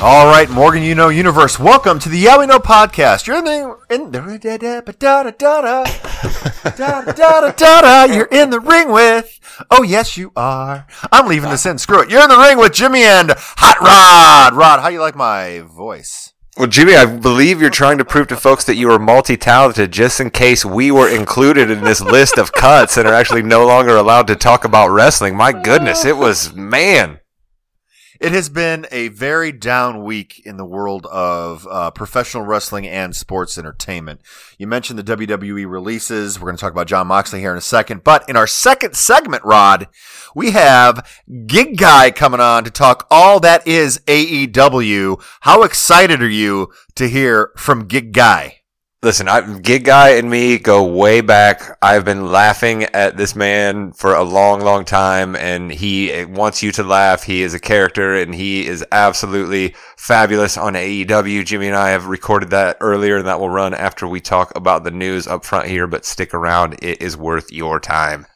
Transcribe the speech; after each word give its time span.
All 0.00 0.26
right, 0.26 0.48
Morgan, 0.48 0.84
you 0.84 0.94
know 0.94 1.08
universe. 1.08 1.58
Welcome 1.58 1.98
to 1.98 2.08
the 2.08 2.18
Yeah 2.18 2.38
We 2.38 2.46
Know 2.46 2.60
podcast. 2.60 3.26
You're 3.26 3.38
in 3.38 3.44
the 3.44 3.78
in 3.90 4.12
the 4.12 4.38
da 4.38 4.56
da 4.56 4.80
da 4.80 5.22
da 5.24 5.82
da 6.76 7.02
da 7.02 7.12
da 7.12 7.40
da 7.40 7.50
da 7.50 7.80
da. 7.80 8.04
You're 8.04 8.26
in 8.26 8.50
the 8.50 8.60
ring 8.60 8.92
with. 8.92 9.40
Oh 9.72 9.82
yes, 9.82 10.16
you 10.16 10.30
are. 10.36 10.86
I'm 11.10 11.26
leaving 11.26 11.50
this 11.50 11.66
in. 11.66 11.78
Screw 11.78 12.00
it. 12.00 12.10
You're 12.10 12.22
in 12.22 12.28
the 12.28 12.38
ring 12.38 12.58
with 12.58 12.74
Jimmy 12.74 13.02
and 13.02 13.32
Hot 13.36 13.80
Rod. 13.80 14.56
Rod, 14.56 14.78
how 14.78 14.88
you 14.88 15.00
like 15.00 15.16
my 15.16 15.62
voice? 15.66 16.32
Well, 16.56 16.68
Jimmy, 16.68 16.94
I 16.94 17.04
believe 17.04 17.60
you're 17.60 17.68
trying 17.68 17.98
to 17.98 18.04
prove 18.04 18.28
to 18.28 18.36
folks 18.36 18.64
that 18.66 18.76
you 18.76 18.88
are 18.92 19.00
multi-talented, 19.00 19.90
just 19.90 20.20
in 20.20 20.30
case 20.30 20.64
we 20.64 20.92
were 20.92 21.08
included 21.08 21.72
in 21.72 21.82
this 21.82 22.00
list 22.00 22.38
of 22.38 22.52
cuts 22.52 22.96
and 22.96 23.08
are 23.08 23.14
actually 23.14 23.42
no 23.42 23.66
longer 23.66 23.96
allowed 23.96 24.28
to 24.28 24.36
talk 24.36 24.64
about 24.64 24.90
wrestling. 24.90 25.36
My 25.36 25.50
goodness, 25.50 26.04
it 26.04 26.16
was 26.16 26.54
man. 26.54 27.17
It 28.20 28.32
has 28.32 28.48
been 28.48 28.84
a 28.90 29.08
very 29.08 29.52
down 29.52 30.02
week 30.02 30.42
in 30.44 30.56
the 30.56 30.64
world 30.64 31.06
of 31.06 31.68
uh, 31.70 31.92
professional 31.92 32.42
wrestling 32.42 32.84
and 32.84 33.14
sports 33.14 33.56
entertainment. 33.56 34.22
You 34.58 34.66
mentioned 34.66 34.98
the 34.98 35.16
WWE 35.16 35.70
releases. 35.70 36.40
We're 36.40 36.46
going 36.46 36.56
to 36.56 36.60
talk 36.60 36.72
about 36.72 36.88
Jon 36.88 37.06
Moxley 37.06 37.38
here 37.38 37.52
in 37.52 37.58
a 37.58 37.60
second. 37.60 38.02
But 38.02 38.28
in 38.28 38.36
our 38.36 38.48
second 38.48 38.96
segment, 38.96 39.44
Rod, 39.44 39.86
we 40.34 40.50
have 40.50 41.08
Gig 41.46 41.76
Guy 41.76 42.10
coming 42.10 42.40
on 42.40 42.64
to 42.64 42.70
talk 42.70 43.06
all 43.08 43.38
that 43.40 43.64
is 43.68 44.00
AEW. 44.06 45.22
How 45.42 45.62
excited 45.62 46.20
are 46.20 46.28
you 46.28 46.72
to 46.96 47.08
hear 47.08 47.52
from 47.56 47.86
Gig 47.86 48.12
Guy? 48.12 48.57
Listen, 49.00 49.28
I, 49.28 49.58
Gig 49.60 49.84
Guy 49.84 50.16
and 50.16 50.28
me 50.28 50.58
go 50.58 50.84
way 50.84 51.20
back. 51.20 51.78
I've 51.80 52.04
been 52.04 52.32
laughing 52.32 52.82
at 52.82 53.16
this 53.16 53.36
man 53.36 53.92
for 53.92 54.12
a 54.12 54.24
long, 54.24 54.60
long 54.60 54.84
time, 54.84 55.36
and 55.36 55.70
he 55.70 56.24
wants 56.24 56.64
you 56.64 56.72
to 56.72 56.82
laugh. 56.82 57.22
He 57.22 57.42
is 57.42 57.54
a 57.54 57.60
character, 57.60 58.16
and 58.16 58.34
he 58.34 58.66
is 58.66 58.84
absolutely 58.90 59.76
fabulous 59.96 60.56
on 60.56 60.74
AEW. 60.74 61.46
Jimmy 61.46 61.68
and 61.68 61.76
I 61.76 61.90
have 61.90 62.06
recorded 62.06 62.50
that 62.50 62.76
earlier, 62.80 63.18
and 63.18 63.28
that 63.28 63.38
will 63.38 63.50
run 63.50 63.72
after 63.72 64.08
we 64.08 64.20
talk 64.20 64.52
about 64.56 64.82
the 64.82 64.90
news 64.90 65.28
up 65.28 65.44
front 65.44 65.68
here, 65.68 65.86
but 65.86 66.04
stick 66.04 66.34
around. 66.34 66.74
It 66.82 67.00
is 67.00 67.16
worth 67.16 67.52
your 67.52 67.78
time. 67.78 68.26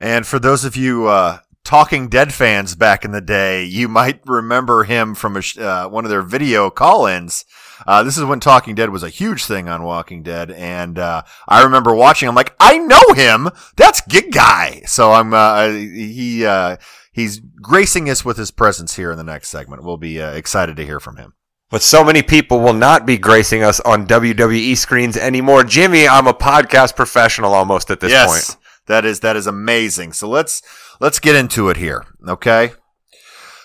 And 0.00 0.26
for 0.26 0.38
those 0.38 0.64
of 0.64 0.74
you 0.74 1.08
uh, 1.08 1.40
Talking 1.68 2.08
Dead 2.08 2.32
fans 2.32 2.74
back 2.74 3.04
in 3.04 3.10
the 3.10 3.20
day, 3.20 3.62
you 3.62 3.88
might 3.88 4.22
remember 4.24 4.84
him 4.84 5.14
from 5.14 5.36
a, 5.36 5.42
uh, 5.60 5.86
one 5.86 6.06
of 6.06 6.10
their 6.10 6.22
video 6.22 6.70
call-ins. 6.70 7.44
Uh, 7.86 8.02
this 8.02 8.16
is 8.16 8.24
when 8.24 8.40
Talking 8.40 8.74
Dead 8.74 8.88
was 8.88 9.02
a 9.02 9.10
huge 9.10 9.44
thing 9.44 9.68
on 9.68 9.82
Walking 9.82 10.22
Dead, 10.22 10.50
and 10.50 10.98
uh, 10.98 11.24
I 11.46 11.62
remember 11.62 11.94
watching. 11.94 12.26
I'm 12.26 12.34
like, 12.34 12.56
I 12.58 12.78
know 12.78 13.12
him. 13.14 13.50
That's 13.76 14.00
Gig 14.00 14.32
Guy. 14.32 14.80
So 14.86 15.12
I'm 15.12 15.34
uh, 15.34 15.68
he 15.68 16.46
uh, 16.46 16.78
he's 17.12 17.38
gracing 17.38 18.08
us 18.08 18.24
with 18.24 18.38
his 18.38 18.50
presence 18.50 18.96
here 18.96 19.12
in 19.12 19.18
the 19.18 19.22
next 19.22 19.50
segment. 19.50 19.84
We'll 19.84 19.98
be 19.98 20.22
uh, 20.22 20.32
excited 20.32 20.74
to 20.78 20.86
hear 20.86 21.00
from 21.00 21.18
him. 21.18 21.34
But 21.70 21.82
so 21.82 22.02
many 22.02 22.22
people 22.22 22.60
will 22.60 22.72
not 22.72 23.04
be 23.04 23.18
gracing 23.18 23.62
us 23.62 23.78
on 23.80 24.06
WWE 24.06 24.74
screens 24.74 25.18
anymore. 25.18 25.64
Jimmy, 25.64 26.08
I'm 26.08 26.26
a 26.26 26.32
podcast 26.32 26.96
professional 26.96 27.52
almost 27.52 27.90
at 27.90 28.00
this 28.00 28.10
yes, 28.10 28.54
point. 28.54 28.57
That 28.88 29.04
is 29.04 29.20
that 29.20 29.36
is 29.36 29.46
amazing. 29.46 30.14
So 30.14 30.28
let's 30.28 30.62
let's 30.98 31.20
get 31.20 31.36
into 31.36 31.68
it 31.68 31.76
here. 31.76 32.04
Okay. 32.26 32.72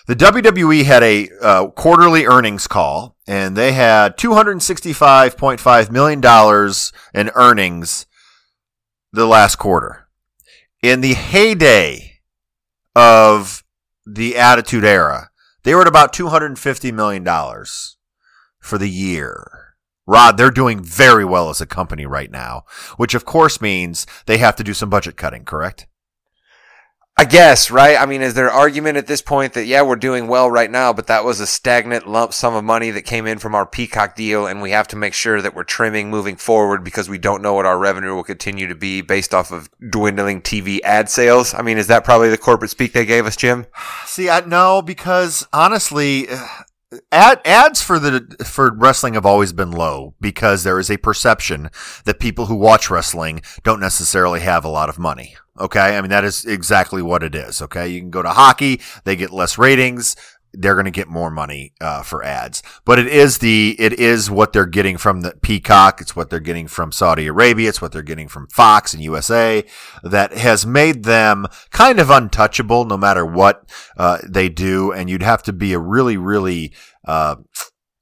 The 0.06 0.14
WWE 0.14 0.84
had 0.84 1.02
a 1.02 1.30
uh, 1.40 1.68
quarterly 1.68 2.26
earnings 2.26 2.66
call, 2.66 3.16
and 3.26 3.56
they 3.56 3.72
had 3.72 4.18
$265.5 4.18 5.90
million 5.90 6.20
in 7.14 7.30
earnings 7.34 8.04
the 9.12 9.24
last 9.24 9.56
quarter. 9.56 10.06
In 10.82 11.00
the 11.00 11.14
heyday 11.14 12.20
of 12.94 13.64
the 14.04 14.36
Attitude 14.36 14.84
Era, 14.84 15.30
they 15.62 15.74
were 15.74 15.80
at 15.80 15.88
about 15.88 16.12
$250 16.12 16.92
million 16.92 17.24
for 18.60 18.76
the 18.76 18.90
year. 18.90 19.63
Rod, 20.06 20.36
they're 20.36 20.50
doing 20.50 20.82
very 20.82 21.24
well 21.24 21.48
as 21.48 21.60
a 21.60 21.66
company 21.66 22.04
right 22.04 22.30
now, 22.30 22.64
which 22.96 23.14
of 23.14 23.24
course 23.24 23.60
means 23.60 24.06
they 24.26 24.38
have 24.38 24.56
to 24.56 24.64
do 24.64 24.74
some 24.74 24.90
budget 24.90 25.16
cutting, 25.16 25.44
correct? 25.44 25.86
I 27.16 27.24
guess, 27.24 27.70
right? 27.70 27.96
I 27.96 28.06
mean, 28.06 28.22
is 28.22 28.34
there 28.34 28.50
argument 28.50 28.96
at 28.96 29.06
this 29.06 29.22
point 29.22 29.52
that, 29.52 29.66
yeah, 29.66 29.82
we're 29.82 29.94
doing 29.94 30.26
well 30.26 30.50
right 30.50 30.70
now, 30.70 30.92
but 30.92 31.06
that 31.06 31.24
was 31.24 31.38
a 31.38 31.46
stagnant 31.46 32.08
lump 32.08 32.32
sum 32.32 32.56
of 32.56 32.64
money 32.64 32.90
that 32.90 33.02
came 33.02 33.24
in 33.24 33.38
from 33.38 33.54
our 33.54 33.64
Peacock 33.64 34.16
deal, 34.16 34.48
and 34.48 34.60
we 34.60 34.72
have 34.72 34.88
to 34.88 34.96
make 34.96 35.14
sure 35.14 35.40
that 35.40 35.54
we're 35.54 35.62
trimming 35.62 36.10
moving 36.10 36.34
forward 36.34 36.82
because 36.82 37.08
we 37.08 37.16
don't 37.16 37.40
know 37.40 37.54
what 37.54 37.66
our 37.66 37.78
revenue 37.78 38.16
will 38.16 38.24
continue 38.24 38.66
to 38.66 38.74
be 38.74 39.00
based 39.00 39.32
off 39.32 39.52
of 39.52 39.70
dwindling 39.90 40.42
TV 40.42 40.80
ad 40.82 41.08
sales? 41.08 41.54
I 41.54 41.62
mean, 41.62 41.78
is 41.78 41.86
that 41.86 42.02
probably 42.02 42.30
the 42.30 42.36
corporate 42.38 42.72
speak 42.72 42.92
they 42.92 43.06
gave 43.06 43.26
us, 43.26 43.36
Jim? 43.36 43.66
See, 44.06 44.28
I 44.28 44.40
no, 44.40 44.82
because 44.82 45.46
honestly, 45.52 46.26
ad, 47.12 47.40
ads 47.44 47.82
for 47.82 47.98
the 47.98 48.36
for 48.44 48.72
wrestling 48.74 49.14
have 49.14 49.26
always 49.26 49.52
been 49.52 49.72
low 49.72 50.14
because 50.20 50.62
there 50.62 50.78
is 50.78 50.90
a 50.90 50.96
perception 50.96 51.70
that 52.04 52.18
people 52.18 52.46
who 52.46 52.54
watch 52.54 52.90
wrestling 52.90 53.42
don't 53.62 53.80
necessarily 53.80 54.40
have 54.40 54.64
a 54.64 54.68
lot 54.68 54.88
of 54.88 54.98
money. 54.98 55.36
Okay. 55.58 55.96
I 55.96 56.00
mean, 56.00 56.10
that 56.10 56.24
is 56.24 56.44
exactly 56.44 57.00
what 57.00 57.22
it 57.22 57.34
is. 57.34 57.62
Okay. 57.62 57.88
You 57.88 58.00
can 58.00 58.10
go 58.10 58.22
to 58.22 58.30
hockey. 58.30 58.80
They 59.04 59.14
get 59.14 59.30
less 59.30 59.56
ratings. 59.56 60.16
They're 60.56 60.74
going 60.74 60.84
to 60.84 60.90
get 60.90 61.08
more 61.08 61.30
money, 61.30 61.72
uh, 61.80 62.02
for 62.02 62.24
ads, 62.24 62.62
but 62.84 62.98
it 62.98 63.06
is 63.06 63.38
the, 63.38 63.76
it 63.78 63.92
is 63.94 64.30
what 64.30 64.52
they're 64.52 64.66
getting 64.66 64.96
from 64.96 65.22
the 65.22 65.34
Peacock. 65.42 66.00
It's 66.00 66.14
what 66.14 66.30
they're 66.30 66.40
getting 66.40 66.68
from 66.68 66.92
Saudi 66.92 67.26
Arabia. 67.26 67.68
It's 67.68 67.82
what 67.82 67.92
they're 67.92 68.02
getting 68.02 68.28
from 68.28 68.46
Fox 68.48 68.94
and 68.94 69.02
USA 69.02 69.64
that 70.02 70.32
has 70.32 70.64
made 70.66 71.04
them 71.04 71.46
kind 71.70 71.98
of 71.98 72.10
untouchable 72.10 72.84
no 72.84 72.96
matter 72.96 73.24
what, 73.26 73.68
uh, 73.96 74.18
they 74.28 74.48
do. 74.48 74.92
And 74.92 75.10
you'd 75.10 75.22
have 75.22 75.42
to 75.44 75.52
be 75.52 75.72
a 75.72 75.78
really, 75.78 76.16
really, 76.16 76.72
uh, 77.06 77.36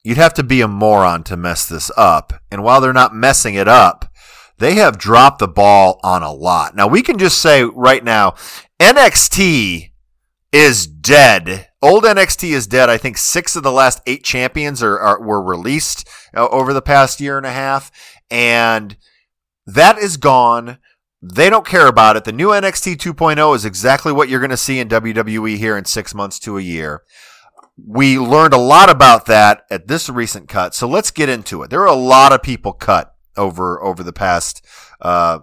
you'd 0.04 0.18
have 0.18 0.34
to 0.34 0.42
be 0.42 0.60
a 0.60 0.68
moron 0.68 1.22
to 1.24 1.36
mess 1.36 1.66
this 1.66 1.90
up. 1.96 2.32
And 2.50 2.62
while 2.62 2.80
they're 2.80 2.92
not 2.92 3.14
messing 3.14 3.54
it 3.54 3.68
up, 3.68 4.12
they 4.58 4.74
have 4.74 4.98
dropped 4.98 5.40
the 5.40 5.48
ball 5.48 5.98
on 6.04 6.22
a 6.22 6.32
lot. 6.32 6.76
Now 6.76 6.86
we 6.86 7.02
can 7.02 7.18
just 7.18 7.38
say 7.38 7.64
right 7.64 8.04
now, 8.04 8.34
NXT 8.80 9.90
is 10.52 10.86
dead. 10.86 11.68
Old 11.82 12.04
NXT 12.04 12.50
is 12.50 12.68
dead. 12.68 12.88
I 12.88 12.96
think 12.96 13.18
six 13.18 13.56
of 13.56 13.64
the 13.64 13.72
last 13.72 14.00
eight 14.06 14.22
champions 14.22 14.82
are, 14.82 14.98
are 14.98 15.20
were 15.20 15.42
released 15.42 16.08
uh, 16.34 16.48
over 16.48 16.72
the 16.72 16.80
past 16.80 17.20
year 17.20 17.36
and 17.36 17.46
a 17.46 17.52
half, 17.52 17.90
and 18.30 18.96
that 19.66 19.98
is 19.98 20.16
gone. 20.16 20.78
They 21.20 21.50
don't 21.50 21.66
care 21.66 21.88
about 21.88 22.16
it. 22.16 22.24
The 22.24 22.32
new 22.32 22.48
NXT 22.48 22.96
2.0 22.96 23.56
is 23.56 23.64
exactly 23.64 24.12
what 24.12 24.28
you're 24.28 24.40
going 24.40 24.50
to 24.50 24.56
see 24.56 24.78
in 24.78 24.88
WWE 24.88 25.56
here 25.56 25.76
in 25.76 25.84
six 25.84 26.14
months 26.14 26.38
to 26.40 26.56
a 26.56 26.62
year. 26.62 27.02
We 27.76 28.18
learned 28.18 28.54
a 28.54 28.58
lot 28.58 28.90
about 28.90 29.26
that 29.26 29.64
at 29.70 29.88
this 29.88 30.08
recent 30.08 30.48
cut, 30.48 30.74
so 30.74 30.86
let's 30.86 31.10
get 31.10 31.28
into 31.28 31.62
it. 31.62 31.70
There 31.70 31.80
are 31.80 31.86
a 31.86 31.94
lot 31.94 32.32
of 32.32 32.42
people 32.42 32.72
cut 32.72 33.14
over 33.36 33.82
over 33.82 34.02
the 34.02 34.12
past 34.12 34.64
uh, 35.00 35.40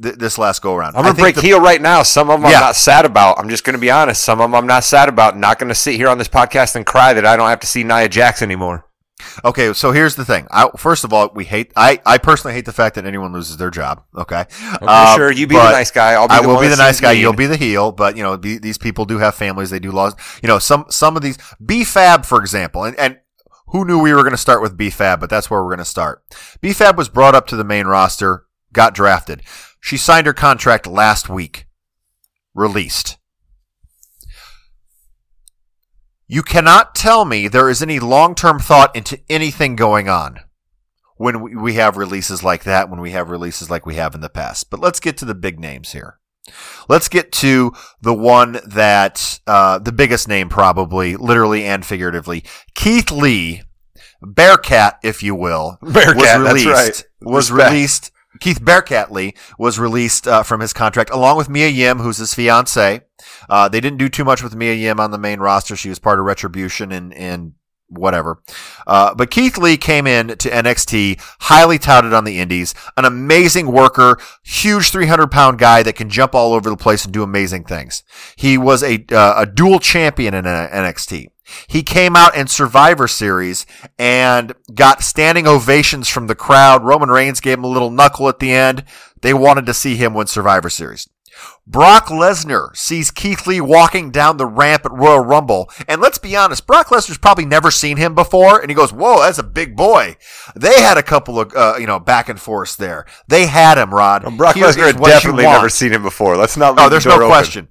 th- 0.00 0.16
this 0.16 0.38
last 0.38 0.62
go 0.62 0.74
around. 0.74 0.96
I'm 0.96 1.02
gonna 1.02 1.14
break 1.14 1.36
the, 1.36 1.42
heel 1.42 1.60
right 1.60 1.80
now. 1.80 2.02
Some 2.02 2.30
of 2.30 2.40
them 2.40 2.50
yeah. 2.50 2.58
I'm 2.58 2.62
not 2.62 2.76
sad 2.76 3.04
about. 3.04 3.38
I'm 3.38 3.48
just 3.48 3.64
gonna 3.64 3.78
be 3.78 3.90
honest. 3.90 4.22
Some 4.22 4.40
of 4.40 4.44
them 4.44 4.54
I'm 4.54 4.66
not 4.66 4.84
sad 4.84 5.08
about. 5.08 5.36
Not 5.36 5.58
gonna 5.58 5.74
sit 5.74 5.96
here 5.96 6.08
on 6.08 6.18
this 6.18 6.28
podcast 6.28 6.76
and 6.76 6.86
cry 6.86 7.14
that 7.14 7.26
I 7.26 7.36
don't 7.36 7.48
have 7.48 7.60
to 7.60 7.66
see 7.66 7.84
Nia 7.84 8.08
Jax 8.08 8.42
anymore. 8.42 8.86
Okay, 9.44 9.72
so 9.72 9.92
here's 9.92 10.16
the 10.16 10.24
thing. 10.24 10.46
I, 10.50 10.68
first 10.76 11.04
of 11.04 11.12
all, 11.12 11.30
we 11.34 11.44
hate. 11.44 11.72
I, 11.76 12.00
I 12.04 12.18
personally 12.18 12.54
hate 12.54 12.64
the 12.64 12.72
fact 12.72 12.96
that 12.96 13.06
anyone 13.06 13.32
loses 13.32 13.56
their 13.56 13.70
job. 13.70 14.02
Okay, 14.16 14.40
okay 14.40 14.78
uh, 14.80 15.16
sure. 15.16 15.30
You 15.30 15.46
be 15.46 15.54
the 15.54 15.70
nice 15.70 15.90
guy. 15.90 16.12
I'll 16.12 16.28
be 16.28 16.34
I 16.34 16.42
the 16.42 16.48
will 16.48 16.60
be 16.60 16.68
the 16.68 16.76
nice 16.76 17.00
guy. 17.00 17.12
You'll 17.12 17.32
be 17.32 17.46
the 17.46 17.56
heel. 17.56 17.92
But 17.92 18.16
you 18.16 18.22
know, 18.22 18.36
be, 18.36 18.58
these 18.58 18.78
people 18.78 19.04
do 19.04 19.18
have 19.18 19.34
families. 19.34 19.70
They 19.70 19.78
do 19.78 19.92
laws. 19.92 20.14
You 20.42 20.48
know, 20.48 20.58
some 20.58 20.86
some 20.88 21.16
of 21.16 21.22
these. 21.22 21.38
B-Fab, 21.64 22.24
for 22.24 22.40
example, 22.40 22.84
and 22.84 22.96
and 22.98 23.18
who 23.68 23.84
knew 23.84 23.98
we 23.98 24.12
were 24.12 24.22
going 24.22 24.32
to 24.32 24.38
start 24.38 24.60
with 24.60 24.76
B-Fab, 24.76 25.20
but 25.20 25.30
that's 25.30 25.50
where 25.50 25.62
we're 25.62 25.70
going 25.70 25.78
to 25.78 25.84
start. 25.84 26.22
B-Fab 26.60 26.98
was 26.98 27.08
brought 27.08 27.34
up 27.34 27.46
to 27.48 27.56
the 27.56 27.64
main 27.64 27.86
roster, 27.86 28.46
got 28.72 28.94
drafted. 28.94 29.42
She 29.80 29.96
signed 29.96 30.26
her 30.26 30.32
contract 30.32 30.86
last 30.86 31.28
week. 31.28 31.66
Released. 32.54 33.18
You 36.26 36.42
cannot 36.42 36.94
tell 36.94 37.24
me 37.24 37.46
there 37.48 37.68
is 37.68 37.82
any 37.82 37.98
long 37.98 38.34
term 38.34 38.58
thought 38.58 38.94
into 38.96 39.20
anything 39.28 39.76
going 39.76 40.08
on 40.08 40.40
when 41.16 41.60
we 41.60 41.74
have 41.74 41.96
releases 41.96 42.42
like 42.42 42.64
that, 42.64 42.88
when 42.88 43.00
we 43.00 43.10
have 43.10 43.28
releases 43.28 43.70
like 43.70 43.84
we 43.84 43.96
have 43.96 44.14
in 44.14 44.22
the 44.22 44.28
past. 44.28 44.70
But 44.70 44.80
let's 44.80 45.00
get 45.00 45.16
to 45.18 45.24
the 45.24 45.34
big 45.34 45.60
names 45.60 45.92
here. 45.92 46.18
Let's 46.88 47.08
get 47.08 47.32
to 47.32 47.72
the 48.00 48.14
one 48.14 48.60
that, 48.66 49.40
uh, 49.46 49.78
the 49.78 49.92
biggest 49.92 50.26
name 50.26 50.48
probably, 50.48 51.16
literally 51.16 51.64
and 51.64 51.84
figuratively. 51.84 52.44
Keith 52.74 53.10
Lee, 53.10 53.62
Bearcat, 54.22 54.98
if 55.02 55.22
you 55.22 55.34
will, 55.34 55.78
Bearcat, 55.82 56.16
was 56.16 56.38
released, 56.38 56.66
right. 56.66 57.04
was 57.20 57.52
released 57.52 58.11
Keith 58.40 58.64
Bearcat 58.64 59.12
Lee 59.12 59.34
was 59.58 59.78
released 59.78 60.26
uh, 60.26 60.42
from 60.42 60.60
his 60.60 60.72
contract 60.72 61.10
along 61.10 61.36
with 61.36 61.48
Mia 61.48 61.68
Yim, 61.68 61.98
who's 61.98 62.18
his 62.18 62.34
fiance. 62.34 63.02
Uh, 63.48 63.68
they 63.68 63.80
didn't 63.80 63.98
do 63.98 64.08
too 64.08 64.24
much 64.24 64.42
with 64.42 64.56
Mia 64.56 64.74
Yim 64.74 65.00
on 65.00 65.10
the 65.10 65.18
main 65.18 65.40
roster. 65.40 65.76
She 65.76 65.88
was 65.88 65.98
part 65.98 66.18
of 66.18 66.24
Retribution 66.24 66.92
and, 66.92 67.12
and 67.14 67.52
whatever. 67.88 68.42
Uh, 68.86 69.14
but 69.14 69.30
Keith 69.30 69.58
Lee 69.58 69.76
came 69.76 70.06
in 70.06 70.28
to 70.28 70.50
NXT, 70.50 71.20
highly 71.40 71.78
touted 71.78 72.12
on 72.12 72.24
the 72.24 72.38
indies, 72.38 72.74
an 72.96 73.04
amazing 73.04 73.70
worker, 73.70 74.18
huge 74.42 74.90
300 74.90 75.30
pound 75.30 75.58
guy 75.58 75.82
that 75.82 75.96
can 75.96 76.08
jump 76.08 76.34
all 76.34 76.54
over 76.54 76.70
the 76.70 76.76
place 76.76 77.04
and 77.04 77.12
do 77.12 77.22
amazing 77.22 77.64
things. 77.64 78.02
He 78.36 78.56
was 78.56 78.82
a, 78.82 79.04
uh, 79.12 79.34
a 79.42 79.46
dual 79.46 79.78
champion 79.78 80.34
in 80.34 80.44
NXT. 80.44 81.28
He 81.66 81.82
came 81.82 82.16
out 82.16 82.36
in 82.36 82.46
Survivor 82.46 83.08
Series 83.08 83.66
and 83.98 84.54
got 84.74 85.02
standing 85.02 85.46
ovations 85.46 86.08
from 86.08 86.26
the 86.26 86.34
crowd. 86.34 86.84
Roman 86.84 87.10
Reigns 87.10 87.40
gave 87.40 87.58
him 87.58 87.64
a 87.64 87.68
little 87.68 87.90
knuckle 87.90 88.28
at 88.28 88.38
the 88.38 88.52
end. 88.52 88.84
They 89.20 89.34
wanted 89.34 89.66
to 89.66 89.74
see 89.74 89.96
him 89.96 90.14
win 90.14 90.26
Survivor 90.26 90.70
Series. 90.70 91.08
Brock 91.66 92.06
Lesnar 92.06 92.76
sees 92.76 93.10
Keith 93.10 93.46
Lee 93.46 93.60
walking 93.60 94.10
down 94.10 94.36
the 94.36 94.46
ramp 94.46 94.84
at 94.84 94.92
Royal 94.92 95.20
Rumble. 95.20 95.70
And 95.86 96.00
let's 96.00 96.18
be 96.18 96.36
honest, 96.36 96.66
Brock 96.66 96.88
Lesnar's 96.88 97.18
probably 97.18 97.44
never 97.44 97.70
seen 97.70 97.96
him 97.96 98.14
before. 98.14 98.60
And 98.60 98.68
he 98.68 98.74
goes, 98.74 98.92
whoa, 98.92 99.20
that's 99.20 99.38
a 99.38 99.44
big 99.44 99.76
boy. 99.76 100.16
They 100.56 100.82
had 100.82 100.98
a 100.98 101.02
couple 101.02 101.38
of, 101.38 101.52
uh, 101.54 101.76
you 101.78 101.86
know, 101.86 102.00
back 102.00 102.28
and 102.28 102.40
forth 102.40 102.76
there. 102.76 103.06
They 103.28 103.46
had 103.46 103.78
him, 103.78 103.94
Rod. 103.94 104.24
Well, 104.24 104.36
Brock 104.36 104.56
Lesnar 104.56 104.86
had 104.86 105.00
definitely 105.00 105.44
never 105.44 105.68
seen 105.68 105.92
him 105.92 106.02
before. 106.02 106.36
Let's 106.36 106.56
not. 106.56 106.74
Oh, 106.78 106.88
there's 106.88 107.06
no 107.06 107.14
open. 107.14 107.28
question. 107.28 107.68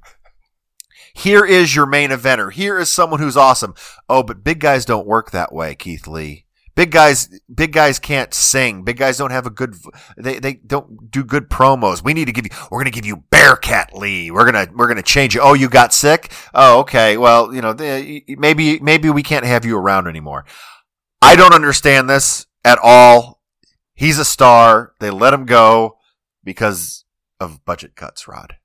Here 1.14 1.46
is 1.46 1.76
your 1.76 1.86
main 1.86 2.10
eventer. 2.10 2.52
Here 2.52 2.80
is 2.80 2.90
someone 2.90 3.20
who's 3.20 3.38
awesome. 3.38 3.76
Oh, 4.08 4.24
but 4.24 4.44
big 4.44 4.60
guys 4.60 4.86
don't 4.86 5.08
work 5.08 5.32
that 5.32 5.54
way, 5.54 5.76
Keith 5.76 6.08
Lee. 6.08 6.46
Big 6.74 6.92
guys, 6.92 7.28
big 7.54 7.74
guys 7.74 8.00
can't 8.00 8.34
sing. 8.34 8.84
Big 8.84 8.98
guys 8.98 9.18
don't 9.18 9.32
have 9.32 9.46
a 9.46 9.50
good. 9.50 9.76
They 10.16 10.40
they 10.40 10.54
don't 10.54 11.12
do 11.12 11.24
good 11.24 11.50
promos. 11.50 12.02
We 12.02 12.14
need 12.14 12.26
to 12.26 12.32
give 12.32 12.46
you. 12.46 12.52
We're 12.72 12.80
gonna 12.80 12.92
give 12.92 13.06
you 13.06 13.18
Bearcat 13.30 13.94
Lee. 13.94 14.32
We're 14.32 14.46
gonna 14.46 14.68
we're 14.74 14.88
gonna 14.88 15.02
change 15.02 15.36
you. 15.36 15.42
Oh, 15.42 15.54
you 15.54 15.68
got 15.68 15.94
sick. 15.94 16.32
Oh, 16.54 16.80
okay. 16.80 17.18
Well, 17.18 17.54
you 17.54 17.62
know, 17.62 17.76
maybe 17.76 18.80
maybe 18.80 19.10
we 19.10 19.22
can't 19.22 19.46
have 19.46 19.66
you 19.66 19.78
around 19.78 20.08
anymore. 20.08 20.46
I 21.22 21.36
don't 21.36 21.54
understand 21.54 22.10
this 22.10 22.46
at 22.64 22.80
all. 22.82 23.42
He's 23.94 24.18
a 24.18 24.26
star. 24.26 24.94
They 25.02 25.12
let 25.12 25.34
him 25.34 25.46
go 25.46 25.98
because 26.42 27.04
of 27.40 27.66
budget 27.66 27.96
cuts. 27.96 28.30
Rod. 28.30 28.56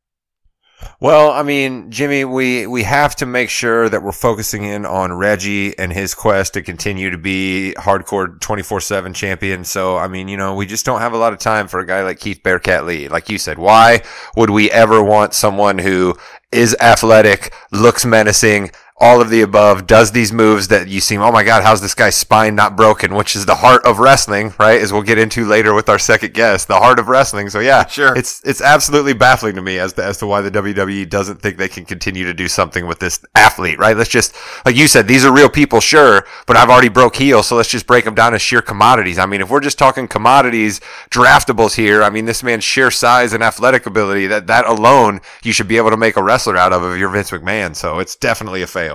Well, 1.00 1.30
I 1.30 1.42
mean, 1.42 1.90
Jimmy, 1.90 2.24
we 2.24 2.66
we 2.66 2.82
have 2.82 3.16
to 3.16 3.26
make 3.26 3.48
sure 3.48 3.88
that 3.88 4.02
we're 4.02 4.12
focusing 4.12 4.64
in 4.64 4.84
on 4.84 5.12
Reggie 5.12 5.76
and 5.78 5.92
his 5.92 6.14
quest 6.14 6.54
to 6.54 6.62
continue 6.62 7.10
to 7.10 7.18
be 7.18 7.74
hardcore 7.78 8.38
24/7 8.40 9.14
champion. 9.14 9.64
So, 9.64 9.96
I 9.96 10.08
mean, 10.08 10.28
you 10.28 10.36
know, 10.36 10.54
we 10.54 10.66
just 10.66 10.84
don't 10.84 11.00
have 11.00 11.12
a 11.12 11.18
lot 11.18 11.32
of 11.32 11.38
time 11.38 11.66
for 11.68 11.80
a 11.80 11.86
guy 11.86 12.02
like 12.02 12.20
Keith 12.20 12.42
Bearcat 12.42 12.84
Lee. 12.84 13.08
Like 13.08 13.28
you 13.30 13.38
said, 13.38 13.58
why 13.58 14.02
would 14.36 14.50
we 14.50 14.70
ever 14.70 15.02
want 15.02 15.32
someone 15.34 15.78
who 15.78 16.14
is 16.52 16.76
athletic, 16.80 17.52
looks 17.72 18.04
menacing, 18.04 18.70
all 18.98 19.20
of 19.20 19.28
the 19.28 19.42
above, 19.42 19.86
does 19.86 20.12
these 20.12 20.32
moves 20.32 20.68
that 20.68 20.88
you 20.88 21.00
seem, 21.00 21.20
oh 21.20 21.30
my 21.30 21.44
God, 21.44 21.62
how's 21.62 21.82
this 21.82 21.94
guy's 21.94 22.14
spine 22.14 22.54
not 22.54 22.76
broken? 22.76 23.14
Which 23.14 23.36
is 23.36 23.44
the 23.44 23.56
heart 23.56 23.84
of 23.84 23.98
wrestling, 23.98 24.54
right? 24.58 24.80
As 24.80 24.90
we'll 24.90 25.02
get 25.02 25.18
into 25.18 25.44
later 25.44 25.74
with 25.74 25.90
our 25.90 25.98
second 25.98 26.32
guest, 26.32 26.66
the 26.66 26.78
heart 26.78 26.98
of 26.98 27.08
wrestling. 27.08 27.50
So 27.50 27.60
yeah, 27.60 27.86
Sure. 27.86 28.16
It's 28.16 28.42
it's 28.44 28.62
absolutely 28.62 29.12
baffling 29.12 29.54
to 29.56 29.62
me 29.62 29.78
as 29.78 29.92
to 29.94 30.04
as 30.04 30.16
to 30.18 30.26
why 30.26 30.40
the 30.40 30.50
WWE 30.50 31.08
doesn't 31.10 31.42
think 31.42 31.58
they 31.58 31.68
can 31.68 31.84
continue 31.84 32.24
to 32.24 32.32
do 32.32 32.48
something 32.48 32.86
with 32.86 32.98
this 32.98 33.22
athlete, 33.34 33.78
right? 33.78 33.96
Let's 33.96 34.08
just 34.08 34.34
like 34.64 34.76
you 34.76 34.88
said, 34.88 35.06
these 35.06 35.26
are 35.26 35.32
real 35.32 35.50
people, 35.50 35.80
sure, 35.80 36.24
but 36.46 36.56
I've 36.56 36.70
already 36.70 36.88
broke 36.88 37.16
heel, 37.16 37.42
so 37.42 37.56
let's 37.56 37.68
just 37.68 37.86
break 37.86 38.06
them 38.06 38.14
down 38.14 38.32
as 38.32 38.40
sheer 38.40 38.62
commodities. 38.62 39.18
I 39.18 39.26
mean, 39.26 39.42
if 39.42 39.50
we're 39.50 39.60
just 39.60 39.78
talking 39.78 40.08
commodities, 40.08 40.80
draftables 41.10 41.74
here, 41.76 42.02
I 42.02 42.08
mean, 42.08 42.24
this 42.24 42.42
man's 42.42 42.64
sheer 42.64 42.90
size 42.90 43.34
and 43.34 43.42
athletic 43.42 43.84
ability, 43.84 44.26
that 44.28 44.46
that 44.46 44.66
alone 44.66 45.20
you 45.42 45.52
should 45.52 45.68
be 45.68 45.76
able 45.76 45.90
to 45.90 45.98
make 45.98 46.16
a 46.16 46.22
wrestler 46.22 46.56
out 46.56 46.72
of 46.72 46.82
if 46.82 46.98
you're 46.98 47.10
Vince 47.10 47.30
McMahon. 47.30 47.76
So 47.76 47.98
it's 47.98 48.16
definitely 48.16 48.62
a 48.62 48.66
fail. 48.66 48.85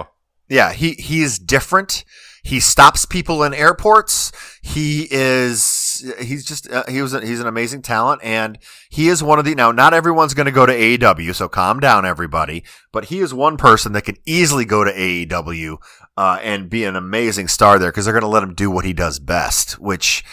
Yeah, 0.51 0.73
he 0.73 0.95
he 0.99 1.21
is 1.21 1.39
different. 1.39 2.03
He 2.43 2.59
stops 2.59 3.05
people 3.05 3.41
in 3.41 3.53
airports. 3.53 4.33
He 4.61 5.07
is 5.09 6.13
he's 6.19 6.43
just 6.43 6.69
uh, 6.69 6.83
he 6.89 7.01
was 7.01 7.13
a, 7.13 7.25
he's 7.25 7.39
an 7.39 7.47
amazing 7.47 7.83
talent 7.83 8.21
and 8.21 8.57
he 8.89 9.07
is 9.07 9.23
one 9.23 9.39
of 9.39 9.45
the 9.45 9.55
now 9.55 9.71
not 9.71 9.93
everyone's 9.93 10.33
going 10.33 10.47
to 10.47 10.51
go 10.51 10.65
to 10.65 10.73
AEW 10.73 11.33
so 11.35 11.47
calm 11.47 11.79
down 11.79 12.05
everybody 12.05 12.63
but 12.91 13.05
he 13.05 13.19
is 13.19 13.33
one 13.33 13.55
person 13.55 13.93
that 13.93 14.01
could 14.01 14.17
easily 14.25 14.65
go 14.65 14.83
to 14.83 14.91
AEW 14.91 15.77
uh, 16.17 16.39
and 16.41 16.69
be 16.69 16.83
an 16.85 16.95
amazing 16.95 17.47
star 17.47 17.77
there 17.77 17.91
because 17.91 18.05
they're 18.05 18.13
going 18.13 18.21
to 18.21 18.27
let 18.27 18.43
him 18.43 18.55
do 18.55 18.71
what 18.71 18.85
he 18.85 18.93
does 18.93 19.19
best 19.19 19.79
which 19.79 20.23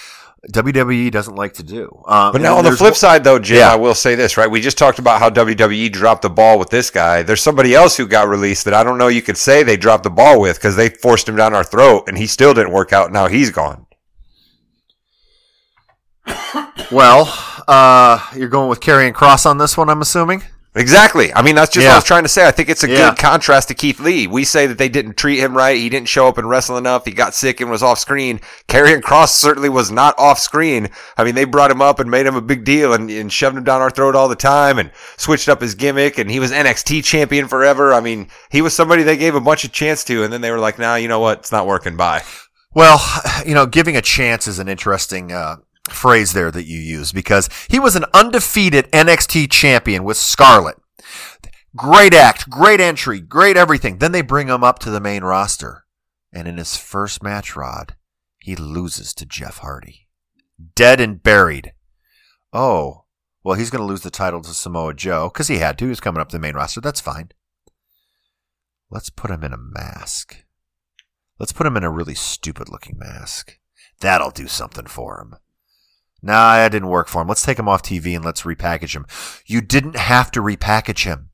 WWE 0.53 1.11
doesn't 1.11 1.35
like 1.35 1.55
to 1.55 1.63
do. 1.65 1.91
Um, 2.07 2.33
But 2.33 2.41
now 2.41 2.57
on 2.57 2.65
the 2.65 2.71
flip 2.73 2.95
side, 2.95 3.25
though, 3.25 3.39
Jim, 3.41 3.59
Yeah. 3.59 3.73
I 3.73 3.77
will 3.77 3.95
say 3.95 4.15
this, 4.15 4.37
right? 4.37 4.49
We 4.51 4.61
just 4.61 4.79
talked 4.79 5.01
about 5.01 5.19
how 5.19 5.31
WWE 5.31 5.91
dropped 5.91 6.23
the 6.23 6.31
ball 6.31 6.59
with 6.61 6.71
this 6.71 6.91
guy. 6.91 7.23
There's 7.23 7.43
somebody 7.43 7.75
else 7.75 7.97
who 7.97 8.07
got 8.07 8.29
released 8.29 8.65
that 8.67 8.75
I 8.75 8.85
don't 8.85 8.99
know 8.99 9.09
you 9.09 9.21
could 9.23 9.37
say 9.37 9.63
they 9.65 9.77
dropped 9.77 10.05
the 10.05 10.11
ball 10.11 10.41
with 10.41 10.57
because 10.57 10.77
they 10.77 10.91
forced 10.91 11.29
him 11.29 11.35
down 11.37 11.55
our 11.55 11.65
throat 11.65 12.05
and 12.07 12.17
he 12.17 12.27
still 12.29 12.55
didn't 12.55 12.73
work 12.73 12.93
out. 12.93 13.11
Now 13.11 13.27
he's 13.27 13.51
gone. 13.51 13.87
well, 16.93 17.33
uh, 17.67 18.25
you're 18.37 18.49
going 18.49 18.69
with 18.69 18.81
Karrion 18.81 19.13
Kross 19.13 19.45
on 19.45 19.59
this 19.59 19.77
one, 19.77 19.89
I'm 19.91 20.01
assuming. 20.03 20.43
Exactly. 20.79 21.35
I 21.35 21.43
mean, 21.43 21.55
that's 21.57 21.73
just 21.73 21.85
what 21.87 21.93
I 21.93 21.97
was 21.97 22.05
trying 22.05 22.23
to 22.23 22.29
say. 22.29 22.47
I 22.47 22.51
think 22.51 22.69
it's 22.69 22.85
a 22.85 22.89
Yeah. 22.89 23.11
good 23.11 23.19
contrast 23.19 23.69
to 23.69 23.75
Keith 23.75 23.99
Lee. 24.01 24.27
We 24.27 24.45
say 24.45 24.67
that 24.67 24.79
they 24.79 24.89
didn't 24.89 25.17
treat 25.17 25.39
him 25.41 25.57
right. 25.57 25.77
He 25.77 25.89
didn't 25.89 26.09
show 26.09 26.29
up 26.29 26.39
and 26.39 26.49
wrestle 26.49 26.77
enough. 26.77 27.05
He 27.05 27.11
got 27.13 27.35
sick 27.35 27.61
and 27.61 27.71
was 27.71 27.83
off 27.83 27.99
screen. 27.99 28.41
Karrion 28.69 29.01
Kross 29.01 29.31
certainly 29.31 29.69
was 29.69 29.91
not 29.91 30.15
off 30.19 30.39
screen. 30.39 30.89
I 31.17 31.25
mean, 31.25 31.35
they 31.35 31.45
brought 31.45 31.71
him 31.71 31.83
up 31.83 31.99
and 31.99 32.11
made 32.11 32.27
him 32.27 32.37
a 32.37 32.41
big 32.41 32.65
deal 32.65 32.93
and, 32.95 33.11
and 33.11 33.33
shoved 33.33 33.57
him 33.57 33.65
down 33.65 33.81
our 33.81 33.91
throat 33.91 34.15
all 34.15 34.29
the 34.29 34.37
time 34.37 34.79
and 34.79 34.91
switched 35.17 35.49
up 35.49 35.61
his 35.61 35.75
gimmick. 35.75 36.19
And 36.19 36.31
he 36.31 36.39
was 36.41 36.53
NXT 36.53 37.03
champion 37.05 37.49
forever. 37.49 37.93
I 37.93 38.01
mean, 38.01 38.29
he 38.51 38.63
was 38.63 38.75
somebody 38.75 39.03
they 39.03 39.17
gave 39.17 39.35
a 39.35 39.41
bunch 39.41 39.65
of 39.65 39.73
chance 39.73 40.05
to. 40.05 40.23
And 40.23 40.33
then 40.33 40.41
they 40.41 40.51
were 40.51 40.59
like, 40.61 40.79
nah, 40.79 40.95
you 40.95 41.09
know 41.09 41.21
what? 41.21 41.39
It's 41.39 41.53
not 41.53 41.67
working. 41.67 41.97
Bye. 41.97 42.23
Well, 42.75 43.01
you 43.47 43.55
know, 43.55 43.67
giving 43.67 43.97
a 43.97 44.03
chance 44.03 44.47
is 44.47 44.59
an 44.59 44.69
interesting 44.69 45.33
uh, 45.33 45.57
phrase 45.91 46.33
there 46.33 46.51
that 46.51 46.67
you 46.67 46.79
use 46.79 47.13
because 47.13 47.49
he 47.69 47.79
was 47.79 47.97
an 47.97 48.05
undefeated 48.15 48.91
NXT 48.93 49.51
champion 49.51 50.05
with 50.05 50.17
Scarlett. 50.17 50.77
Great 51.77 52.15
act, 52.15 52.49
great 52.49 52.81
entry, 52.81 53.21
great 53.21 53.57
everything. 53.57 53.99
Then 53.99 54.13
they 54.13 54.23
bring 54.23 54.49
him 54.49 54.65
up 54.65 54.79
to 54.81 54.91
the 54.91 55.01
main 55.01 55.23
roster. 55.23 55.85
And 56.33 56.49
in 56.49 56.57
his 56.57 56.77
first 56.77 57.23
match, 57.23 57.57
Rod, 57.57 57.97
he 58.39 58.57
loses 58.57 59.15
to 59.15 59.27
Jeff 59.27 59.59
Hardy. 59.59 60.09
Dead 60.75 61.01
and 61.01 61.23
buried. 61.23 61.73
Oh, 62.53 63.05
well, 63.45 63.57
he's 63.57 63.71
going 63.71 63.81
to 63.81 63.87
lose 63.87 64.03
the 64.03 64.11
title 64.11 64.43
to 64.43 64.55
Samoa 64.55 64.95
Joe 64.95 65.31
because 65.33 65.49
he 65.49 65.59
had 65.59 65.79
to. 65.79 65.85
He 65.85 65.91
was 65.91 66.01
coming 66.01 66.21
up 66.21 66.29
to 66.31 66.37
the 66.37 66.41
main 66.41 66.55
roster. 66.55 66.81
That's 66.81 67.01
fine. 67.01 67.31
Let's 68.91 69.11
put 69.11 69.31
him 69.31 69.45
in 69.45 69.53
a 69.53 69.59
mask. 69.59 70.45
Let's 71.39 71.53
put 71.53 71.67
him 71.67 71.77
in 71.77 71.85
a 71.85 71.91
really 71.91 72.15
stupid 72.15 72.69
looking 72.69 72.99
mask. 72.99 73.59
That'll 74.01 74.31
do 74.31 74.49
something 74.49 74.87
for 74.87 75.21
him. 75.21 75.37
Nah, 76.23 76.57
that 76.57 76.73
didn't 76.73 76.89
work 76.89 77.09
for 77.09 77.23
him. 77.23 77.29
Let's 77.29 77.45
take 77.45 77.59
him 77.59 77.69
off 77.69 77.83
TV 77.83 78.15
and 78.17 78.25
let's 78.25 78.43
repackage 78.43 78.95
him. 78.95 79.07
You 79.47 79.61
didn't 79.61 79.97
have 79.97 80.31
to 80.33 80.41
repackage 80.41 81.05
him. 81.05 81.31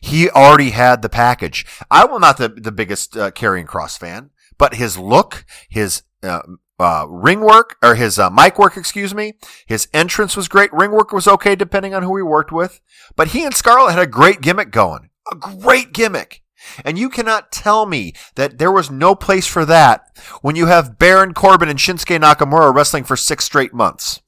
He 0.00 0.30
already 0.30 0.70
had 0.70 1.02
the 1.02 1.08
package. 1.08 1.66
I 1.90 2.02
am 2.02 2.20
not 2.20 2.38
the, 2.38 2.48
the 2.48 2.72
biggest 2.72 3.16
uh, 3.16 3.30
Karrion 3.30 3.66
Kross 3.66 3.98
fan, 3.98 4.30
but 4.56 4.76
his 4.76 4.96
look, 4.96 5.44
his 5.68 6.02
uh, 6.22 6.40
uh, 6.78 7.06
ring 7.08 7.40
work, 7.40 7.76
or 7.82 7.94
his 7.94 8.18
uh, 8.18 8.30
mic 8.30 8.58
work, 8.58 8.76
excuse 8.76 9.14
me, 9.14 9.34
his 9.66 9.88
entrance 9.92 10.36
was 10.36 10.48
great. 10.48 10.72
Ring 10.72 10.92
work 10.92 11.12
was 11.12 11.28
okay 11.28 11.54
depending 11.54 11.94
on 11.94 12.02
who 12.02 12.16
he 12.16 12.22
worked 12.22 12.52
with. 12.52 12.80
But 13.16 13.28
he 13.28 13.44
and 13.44 13.54
Scarlett 13.54 13.94
had 13.94 14.02
a 14.02 14.06
great 14.06 14.40
gimmick 14.40 14.70
going. 14.70 15.10
A 15.30 15.36
great 15.36 15.92
gimmick. 15.92 16.42
And 16.84 16.98
you 16.98 17.08
cannot 17.08 17.52
tell 17.52 17.86
me 17.86 18.12
that 18.34 18.58
there 18.58 18.72
was 18.72 18.90
no 18.90 19.14
place 19.14 19.46
for 19.46 19.64
that 19.64 20.06
when 20.42 20.56
you 20.56 20.66
have 20.66 20.98
Baron 20.98 21.34
Corbin 21.34 21.68
and 21.68 21.78
Shinsuke 21.78 22.20
Nakamura 22.20 22.74
wrestling 22.74 23.04
for 23.04 23.16
six 23.16 23.44
straight 23.44 23.74
months. 23.74 24.20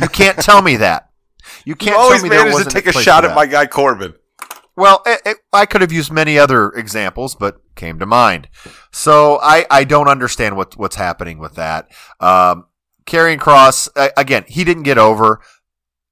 You 0.00 0.08
can't 0.08 0.38
tell 0.38 0.62
me 0.62 0.76
that. 0.76 1.10
You 1.64 1.70
You 1.70 1.76
can't 1.76 1.96
always 1.96 2.20
tell 2.20 2.30
me 2.30 2.36
there 2.36 2.44
managed 2.44 2.68
to 2.68 2.74
take 2.74 2.86
a 2.86 2.92
shot 2.92 3.24
at 3.24 3.34
my 3.34 3.46
guy 3.46 3.66
Corbin. 3.66 4.14
Well, 4.76 5.02
it, 5.06 5.22
it, 5.24 5.36
I 5.52 5.64
could 5.64 5.80
have 5.80 5.92
used 5.92 6.12
many 6.12 6.38
other 6.38 6.68
examples, 6.70 7.34
but 7.34 7.60
came 7.74 7.98
to 7.98 8.06
mind. 8.06 8.48
So 8.92 9.38
I, 9.40 9.64
I 9.70 9.84
don't 9.84 10.08
understand 10.08 10.56
what 10.56 10.76
what's 10.76 10.96
happening 10.96 11.38
with 11.38 11.54
that. 11.54 11.88
Um, 12.20 12.66
Karrion 13.06 13.38
Kross 13.38 13.88
again, 14.16 14.44
he 14.48 14.64
didn't 14.64 14.82
get 14.82 14.98
over. 14.98 15.40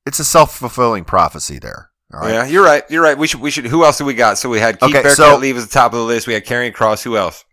It's 0.06 0.18
a 0.18 0.24
self 0.24 0.56
fulfilling 0.56 1.04
prophecy 1.04 1.58
there. 1.58 1.90
Right. 2.20 2.32
Yeah, 2.32 2.46
you're 2.46 2.64
right. 2.64 2.82
You're 2.90 3.02
right. 3.02 3.16
We 3.18 3.26
should. 3.26 3.40
We 3.40 3.50
should. 3.50 3.66
Who 3.66 3.84
else 3.84 3.98
do 3.98 4.04
we 4.04 4.14
got? 4.14 4.38
So 4.38 4.48
we 4.48 4.60
had 4.60 4.78
Keith 4.80 4.90
Okay, 4.90 5.02
Bearcat 5.02 5.16
so- 5.16 5.36
leave 5.36 5.56
as 5.56 5.66
the 5.66 5.72
top 5.72 5.92
of 5.92 5.98
the 5.98 6.04
list. 6.04 6.26
We 6.26 6.34
had 6.34 6.44
Karrion 6.44 6.72
Kross. 6.74 7.02
Who 7.02 7.16
else? 7.16 7.44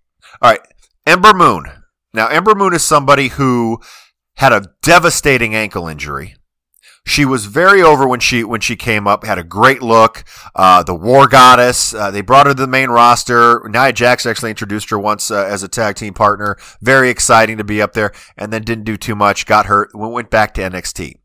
All 0.42 0.52
right. 0.52 0.62
Ember 1.06 1.34
Moon. 1.34 1.66
Now, 2.14 2.28
Ember 2.28 2.56
Moon 2.56 2.74
is 2.74 2.84
somebody 2.84 3.30
who 3.30 3.80
had 4.36 4.52
a 4.54 4.68
devastating 4.82 5.56
ankle 5.56 5.88
injury. 5.88 6.36
She 7.06 7.26
was 7.26 7.46
very 7.48 7.82
over 7.82 8.08
when 8.08 8.20
she 8.20 8.44
when 8.44 8.62
she 8.62 8.76
came 8.76 9.08
up. 9.08 9.26
Had 9.26 9.40
a 9.40 9.44
great 9.44 9.82
look. 9.82 10.24
Uh, 10.56 10.84
the 10.84 10.94
War 10.94 11.28
Goddess. 11.28 11.96
Uh, 11.96 12.12
they 12.12 12.22
brought 12.22 12.46
her 12.46 12.54
to 12.54 12.62
the 12.62 12.68
main 12.68 12.90
roster. 12.92 13.68
Nia 13.68 13.92
Jax 13.92 14.26
actually 14.28 14.52
introduced 14.52 14.92
her 14.92 15.00
once 15.00 15.32
uh, 15.32 15.44
as 15.44 15.64
a 15.64 15.68
tag 15.68 15.96
team 15.96 16.14
partner. 16.14 16.58
Very 16.80 17.10
exciting 17.10 17.58
to 17.58 17.64
be 17.64 17.82
up 17.82 17.94
there. 17.94 18.12
And 18.38 18.54
then 18.54 18.62
didn't 18.62 18.84
do 18.84 18.98
too 18.98 19.16
much. 19.16 19.48
Got 19.48 19.66
hurt. 19.66 19.96
Went 19.96 20.30
back 20.30 20.54
to 20.56 20.62
NXT. 20.62 21.16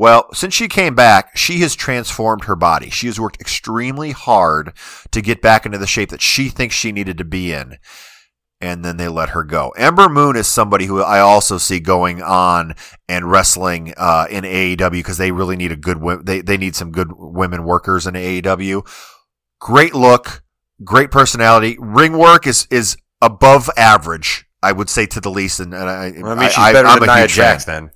Well, 0.00 0.32
since 0.32 0.54
she 0.54 0.66
came 0.66 0.94
back, 0.94 1.36
she 1.36 1.58
has 1.58 1.76
transformed 1.76 2.44
her 2.44 2.56
body. 2.56 2.88
She 2.88 3.06
has 3.08 3.20
worked 3.20 3.38
extremely 3.38 4.12
hard 4.12 4.72
to 5.10 5.20
get 5.20 5.42
back 5.42 5.66
into 5.66 5.76
the 5.76 5.86
shape 5.86 6.08
that 6.08 6.22
she 6.22 6.48
thinks 6.48 6.74
she 6.74 6.90
needed 6.90 7.18
to 7.18 7.24
be 7.24 7.52
in 7.52 7.76
and 8.62 8.82
then 8.82 8.96
they 8.96 9.08
let 9.08 9.30
her 9.30 9.44
go. 9.44 9.74
Ember 9.76 10.08
Moon 10.08 10.36
is 10.36 10.46
somebody 10.46 10.86
who 10.86 11.02
I 11.02 11.20
also 11.20 11.58
see 11.58 11.80
going 11.80 12.22
on 12.22 12.76
and 13.10 13.30
wrestling 13.30 13.92
uh, 13.98 14.26
in 14.30 14.44
AEW 14.44 14.90
because 14.90 15.18
they 15.18 15.32
really 15.32 15.56
need 15.56 15.70
a 15.70 15.76
good 15.76 16.00
they 16.24 16.40
they 16.40 16.56
need 16.56 16.74
some 16.74 16.92
good 16.92 17.12
women 17.14 17.64
workers 17.64 18.06
in 18.06 18.14
AEW. 18.14 18.86
Great 19.60 19.94
look, 19.94 20.42
great 20.82 21.10
personality. 21.10 21.76
Ring 21.78 22.16
work 22.16 22.46
is 22.46 22.66
is 22.70 22.96
above 23.20 23.68
average. 23.76 24.46
I 24.62 24.72
would 24.72 24.88
say 24.88 25.04
to 25.06 25.20
the 25.20 25.30
least, 25.30 25.60
and, 25.60 25.74
and 25.74 25.88
I, 25.88 26.12
Well, 26.20 26.32
I 26.32 26.34
mean, 26.34 26.48
she's 26.48 26.58
I, 26.58 26.72
better 26.72 26.88
I'm 26.88 27.00
than 27.00 27.10
a 27.10 27.16
Nia. 27.16 27.26
Jax 27.28 27.66
then. 27.66 27.90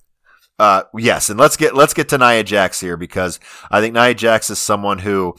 Uh, 0.58 0.82
yes, 0.96 1.30
and 1.30 1.38
let's 1.38 1.56
get 1.56 1.75
let's 1.75 1.94
get 1.94 2.08
to 2.11 2.18
Nia 2.18 2.44
Jax 2.44 2.80
here 2.80 2.96
because 2.96 3.40
I 3.70 3.80
think 3.80 3.94
Nia 3.94 4.14
Jax 4.14 4.50
is 4.50 4.58
someone 4.58 5.00
who, 5.00 5.34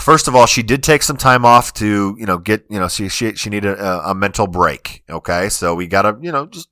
first 0.00 0.26
of 0.28 0.34
all, 0.34 0.46
she 0.46 0.62
did 0.62 0.82
take 0.82 1.02
some 1.02 1.16
time 1.18 1.44
off 1.44 1.72
to 1.74 2.16
you 2.18 2.24
know 2.26 2.38
get 2.38 2.64
you 2.70 2.80
know 2.80 2.88
she 2.88 3.08
she 3.08 3.34
she 3.34 3.50
needed 3.50 3.78
a, 3.78 4.10
a 4.10 4.14
mental 4.14 4.46
break. 4.46 5.02
Okay, 5.10 5.48
so 5.50 5.74
we 5.74 5.86
gotta 5.86 6.16
you 6.22 6.32
know 6.32 6.46
just 6.46 6.68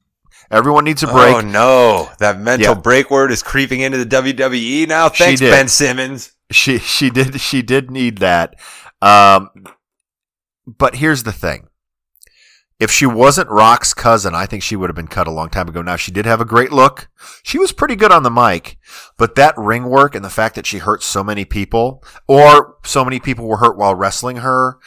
everyone 0.50 0.84
needs 0.84 1.02
a 1.02 1.06
break. 1.06 1.36
Oh 1.36 1.40
no, 1.42 2.10
that 2.18 2.38
mental 2.40 2.74
Yeah. 2.74 2.80
break 2.80 3.10
word 3.10 3.30
is 3.30 3.42
creeping 3.42 3.80
into 3.80 3.98
the 4.02 4.06
WWE 4.06 4.88
now. 4.88 5.08
Thanks. 5.10 5.40
Ben 5.40 5.68
Simmons. 5.68 6.32
She 6.50 6.78
she 6.78 7.10
did 7.10 7.40
she 7.40 7.60
did 7.62 7.90
need 7.90 8.18
that. 8.18 8.54
Um, 9.02 9.50
but 10.66 10.96
here's 10.96 11.22
the 11.24 11.32
thing. 11.32 11.68
If 12.80 12.90
she 12.90 13.04
wasn't 13.04 13.50
Rock's 13.50 13.92
cousin, 13.92 14.34
I 14.34 14.46
think 14.46 14.62
she 14.62 14.74
would 14.74 14.88
have 14.88 14.96
been 14.96 15.06
cut 15.06 15.26
a 15.26 15.30
long 15.30 15.50
time 15.50 15.68
ago. 15.68 15.82
Now 15.82 15.96
she 15.96 16.10
did 16.10 16.24
have 16.24 16.40
a 16.40 16.46
great 16.46 16.72
look. 16.72 17.10
She 17.42 17.58
was 17.58 17.72
pretty 17.72 17.94
good 17.94 18.10
on 18.10 18.22
the 18.22 18.30
mic, 18.30 18.78
but 19.18 19.34
that 19.34 19.54
ring 19.58 19.84
work 19.84 20.14
and 20.14 20.24
the 20.24 20.30
fact 20.30 20.54
that 20.54 20.64
she 20.64 20.78
hurt 20.78 21.02
so 21.02 21.22
many 21.22 21.44
people 21.44 22.02
or 22.26 22.78
so 22.86 23.04
many 23.04 23.20
people 23.20 23.46
were 23.46 23.58
hurt 23.58 23.76
while 23.76 23.94
wrestling 23.94 24.38
her, 24.38 24.78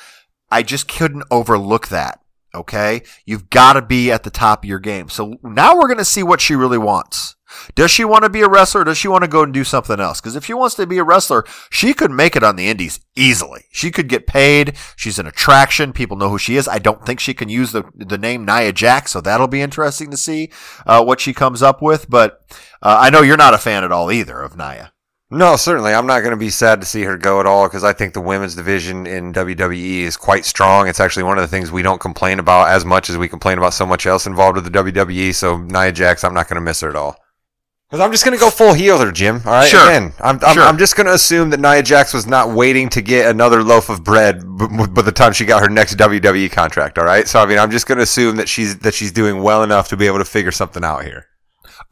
I 0.50 0.64
just 0.64 0.88
couldn't 0.88 1.26
overlook 1.30 1.90
that. 1.90 2.20
Okay. 2.56 3.02
You've 3.26 3.50
got 3.50 3.74
to 3.74 3.82
be 3.82 4.12
at 4.12 4.24
the 4.24 4.30
top 4.30 4.64
of 4.64 4.70
your 4.70 4.80
game. 4.80 5.10
So 5.10 5.36
now 5.44 5.76
we're 5.76 5.88
going 5.88 5.98
to 5.98 6.06
see 6.06 6.24
what 6.24 6.42
she 6.42 6.56
really 6.56 6.78
wants. 6.78 7.36
Does 7.76 7.92
she 7.92 8.04
want 8.04 8.24
to 8.24 8.30
be 8.30 8.42
a 8.42 8.50
wrestler? 8.50 8.84
Does 8.84 8.98
she 8.98 9.08
want 9.08 9.24
to 9.24 9.28
go 9.28 9.44
and 9.44 9.54
do 9.54 9.64
something 9.64 10.00
else? 10.00 10.20
Because 10.20 10.36
if 10.36 10.46
she 10.46 10.54
wants 10.54 10.76
to 10.76 10.88
be 10.88 10.98
a 10.98 11.04
wrestler, 11.04 11.46
she 11.70 11.94
could 11.94 12.12
make 12.12 12.36
it 12.36 12.44
on 12.44 12.56
the 12.56 12.68
indies 12.68 13.00
easily. 13.16 13.66
She 13.72 13.92
could 13.92 14.10
get 14.10 14.28
paid. 14.28 14.76
She's 14.96 15.20
an 15.20 15.28
attraction. 15.28 15.94
People 15.94 16.18
know 16.18 16.30
who 16.30 16.38
she 16.38 16.56
is. 16.56 16.68
I 16.68 16.80
don't 16.80 17.06
think 17.06 17.20
she 17.20 17.34
can 17.34 17.50
use 17.50 17.72
the 17.72 17.84
the 17.96 18.18
name 18.18 18.46
Nia 18.46 18.74
Jax, 18.74 19.12
so 19.12 19.22
that'll 19.22 19.48
be 19.48 19.62
interesting 19.62 20.12
to 20.12 20.18
see 20.18 20.52
uh, 20.86 21.04
what 21.04 21.20
she 21.20 21.34
comes 21.34 21.62
up 21.62 21.82
with. 21.82 22.10
But 22.10 22.42
uh, 22.82 22.98
I 23.00 23.10
know 23.10 23.22
you're 23.22 23.38
not 23.38 23.54
a 23.54 23.60
fan 23.60 23.84
at 23.84 23.92
all 23.92 24.12
either 24.12 24.42
of 24.42 24.58
Nia. 24.58 24.93
No, 25.34 25.56
certainly. 25.56 25.94
I'm 25.94 26.06
not 26.06 26.20
going 26.20 26.32
to 26.32 26.38
be 26.38 26.52
sad 26.52 26.80
to 26.82 26.86
see 26.86 27.02
her 27.04 27.18
go 27.18 27.40
at 27.40 27.48
all 27.48 27.68
because 27.68 27.84
I 27.84 27.92
think 27.92 28.14
the 28.14 28.22
women's 28.22 28.54
division 28.56 29.08
in 29.08 29.34
WWE 29.34 30.02
is 30.02 30.16
quite 30.16 30.46
strong. 30.46 30.88
It's 30.88 31.00
actually 31.00 31.24
one 31.24 31.40
of 31.40 31.42
the 31.42 31.48
things 31.48 31.72
we 31.72 31.82
don't 31.82 32.00
complain 32.00 32.38
about 32.38 32.70
as 32.70 32.86
much 32.86 33.10
as 33.10 33.18
we 33.18 33.28
complain 33.28 33.58
about 33.58 33.74
so 33.74 33.86
much 33.86 34.06
else 34.06 34.28
involved 34.28 34.56
with 34.56 34.66
the 34.66 34.72
WWE. 34.72 35.34
So 35.34 35.58
Nia 35.58 35.92
Jax, 35.92 36.24
I'm 36.24 36.36
not 36.36 36.48
going 36.48 36.56
to 36.56 36.62
miss 36.62 36.82
her 36.82 36.90
at 36.90 36.96
all. 36.96 37.18
Because 37.90 38.06
I'm 38.06 38.12
just 38.12 38.26
going 38.26 38.36
to 38.38 38.40
go 38.40 38.50
full 38.50 38.74
heel 38.74 38.98
there, 38.98 39.12
Jim. 39.12 39.42
All 39.46 39.52
right. 39.52 39.68
Sure. 39.68 39.88
Again, 39.88 40.14
I'm, 40.20 40.40
I'm, 40.44 40.54
Sure. 40.56 40.64
I'm 40.64 40.78
just 40.78 40.96
going 40.96 41.08
to 41.08 41.14
assume 41.14 41.50
that 41.52 41.60
Nia 41.60 41.84
Jax 41.84 42.14
was 42.14 42.26
not 42.26 42.50
waiting 42.52 42.90
to 42.90 43.02
get 43.02 43.30
another 43.30 43.64
loaf 43.64 43.90
of 43.90 44.04
bread 44.04 44.40
b- 44.40 44.68
b- 44.68 44.88
by 44.88 45.02
the 45.02 45.12
time 45.12 45.34
she 45.34 45.46
got 45.46 45.62
her 45.62 45.70
next 45.70 45.96
WWE 45.98 46.52
contract. 46.52 46.98
All 46.98 47.06
right. 47.06 47.28
So 47.28 47.40
I 47.40 47.46
mean, 47.46 47.60
I'm 47.60 47.70
just 47.72 47.88
going 47.88 47.98
to 47.98 48.04
assume 48.04 48.36
that 48.38 48.50
she's 48.50 48.80
that 48.80 48.94
she's 48.94 49.12
doing 49.12 49.42
well 49.44 49.64
enough 49.64 49.90
to 49.90 49.98
be 49.98 50.08
able 50.08 50.18
to 50.20 50.26
figure 50.26 50.52
something 50.52 50.84
out 50.84 51.04
here. 51.06 51.28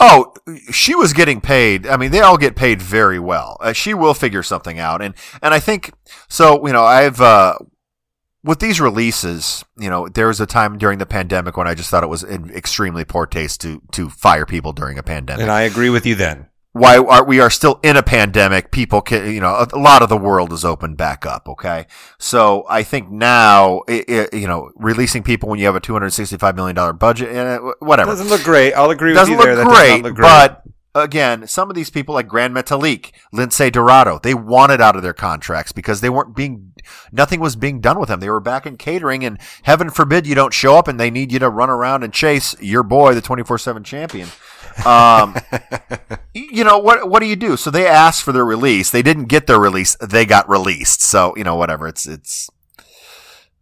Oh, 0.02 0.34
she 0.72 0.96
was 0.96 1.14
getting 1.14 1.42
paid. 1.42 1.86
I 1.86 1.96
mean, 1.96 2.12
they 2.12 2.22
all 2.22 2.38
get 2.38 2.56
paid 2.56 2.82
very 2.82 3.20
well. 3.20 3.58
Uh, 3.62 3.72
she 3.72 3.94
will 3.94 4.16
figure 4.16 4.44
something 4.44 4.80
out, 4.80 5.02
and 5.02 5.14
and 5.42 5.54
I 5.54 5.60
think 5.60 5.94
so. 6.28 6.66
You 6.66 6.74
know, 6.74 6.84
I've 6.84 7.22
uh, 7.22 7.58
with 8.44 8.60
these 8.60 8.82
releases. 8.82 9.64
You 9.78 9.90
know, 9.90 10.08
there 10.08 10.28
was 10.28 10.42
a 10.42 10.46
time 10.48 10.78
during 10.78 10.98
the 10.98 11.06
pandemic 11.06 11.56
when 11.56 11.68
I 11.68 11.76
just 11.76 11.90
thought 11.90 12.04
it 12.04 12.08
was 12.08 12.24
extremely 12.24 13.06
poor 13.06 13.28
taste 13.28 13.62
to 13.62 13.82
to 13.92 14.10
fire 14.10 14.46
people 14.46 14.74
during 14.74 14.98
a 14.98 15.04
pandemic. 15.04 15.42
And 15.42 15.52
I 15.52 15.62
agree 15.62 15.90
with 15.90 16.06
you 16.06 16.16
then. 16.16 16.48
Why 16.74 16.98
are 16.98 17.26
we 17.26 17.42
are 17.42 17.50
still 17.50 17.80
in 17.84 17.98
a 17.98 18.04
pandemic? 18.04 18.72
People 18.72 19.02
can, 19.02 19.34
you 19.34 19.42
know, 19.42 19.56
a, 19.56 19.68
a 19.74 19.80
lot 19.80 20.02
of 20.02 20.08
the 20.08 20.16
world 20.16 20.54
is 20.54 20.64
opened 20.64 20.96
back 20.96 21.26
up. 21.26 21.50
Okay, 21.50 21.86
so 22.18 22.66
I 22.70 22.84
think 22.84 23.10
now, 23.10 23.82
i 23.90 24.06
i 24.08 24.36
you 24.36 24.48
know, 24.48 24.72
releasing 24.76 25.22
people 25.22 25.50
when 25.50 25.60
you 25.60 25.66
have 25.66 25.76
a 25.76 25.82
two 25.82 25.94
hundred 25.94 26.12
sixty-five 26.12 26.56
million 26.56 26.76
dollar 26.76 26.94
budget, 26.94 27.36
uh, 27.36 27.60
whatever 27.80 28.12
Doesn't 28.12 28.30
look 28.30 28.44
great. 28.44 28.74
I'll 28.74 28.90
agree 28.90 29.14
doesn't 29.14 29.36
with 29.36 29.46
you 29.46 29.54
look 29.54 29.58
there. 29.58 29.66
That 29.66 29.72
Doesn't 29.72 30.04
look 30.04 30.16
great. 30.16 30.28
but 30.28 30.64
again, 30.96 31.48
some 31.48 31.70
of 31.70 31.76
these 31.76 31.90
people 31.90 32.16
like 32.16 32.28
Grand 32.28 32.54
Metalik, 32.56 33.12
Lince 33.34 33.72
Dorado, 33.72 34.20
they 34.20 34.34
wanted 34.34 34.82
out 34.82 34.96
of 34.96 35.04
their 35.04 35.14
contracts 35.14 35.72
because 35.72 36.02
they 36.02 36.10
weren't 36.10 36.36
being, 36.36 36.74
nothing 37.12 37.40
was 37.40 37.56
being 37.56 37.80
done 37.80 38.00
with 38.00 38.10
them. 38.10 38.20
They 38.20 38.30
were 38.30 38.40
back 38.40 38.66
in 38.66 38.78
catering, 38.78 39.24
and 39.24 39.40
heaven 39.64 39.90
forbid 39.90 40.28
you 40.28 40.36
don't 40.36 40.54
show 40.54 40.78
up 40.78 40.88
and 40.88 41.00
they 41.00 41.12
need 41.12 41.32
you 41.32 41.40
to 41.40 41.50
run 41.50 41.70
around 41.70 42.04
and 42.04 42.14
chase 42.14 42.56
your 42.62 42.84
boy, 42.84 43.14
the 43.14 43.22
twenty 43.22 43.44
four 43.44 43.58
seven 43.58 43.84
champion. 43.84 44.30
Um, 44.86 45.36
you 46.34 46.64
know 46.64 46.78
what? 46.78 47.10
What 47.10 47.20
do 47.20 47.28
you 47.28 47.36
do? 47.36 47.58
So 47.58 47.70
they 47.70 47.88
asked 47.88 48.24
for 48.24 48.32
their 48.32 48.46
release. 48.46 48.90
They 48.90 49.02
didn't 49.02 49.26
get 49.26 49.48
their 49.48 49.60
release. 49.60 49.96
They 49.98 50.26
got 50.26 50.50
released. 50.50 51.02
So 51.02 51.36
you 51.36 51.44
know, 51.44 51.56
whatever. 51.56 51.88
It's 51.88 52.08
it's 52.08 52.50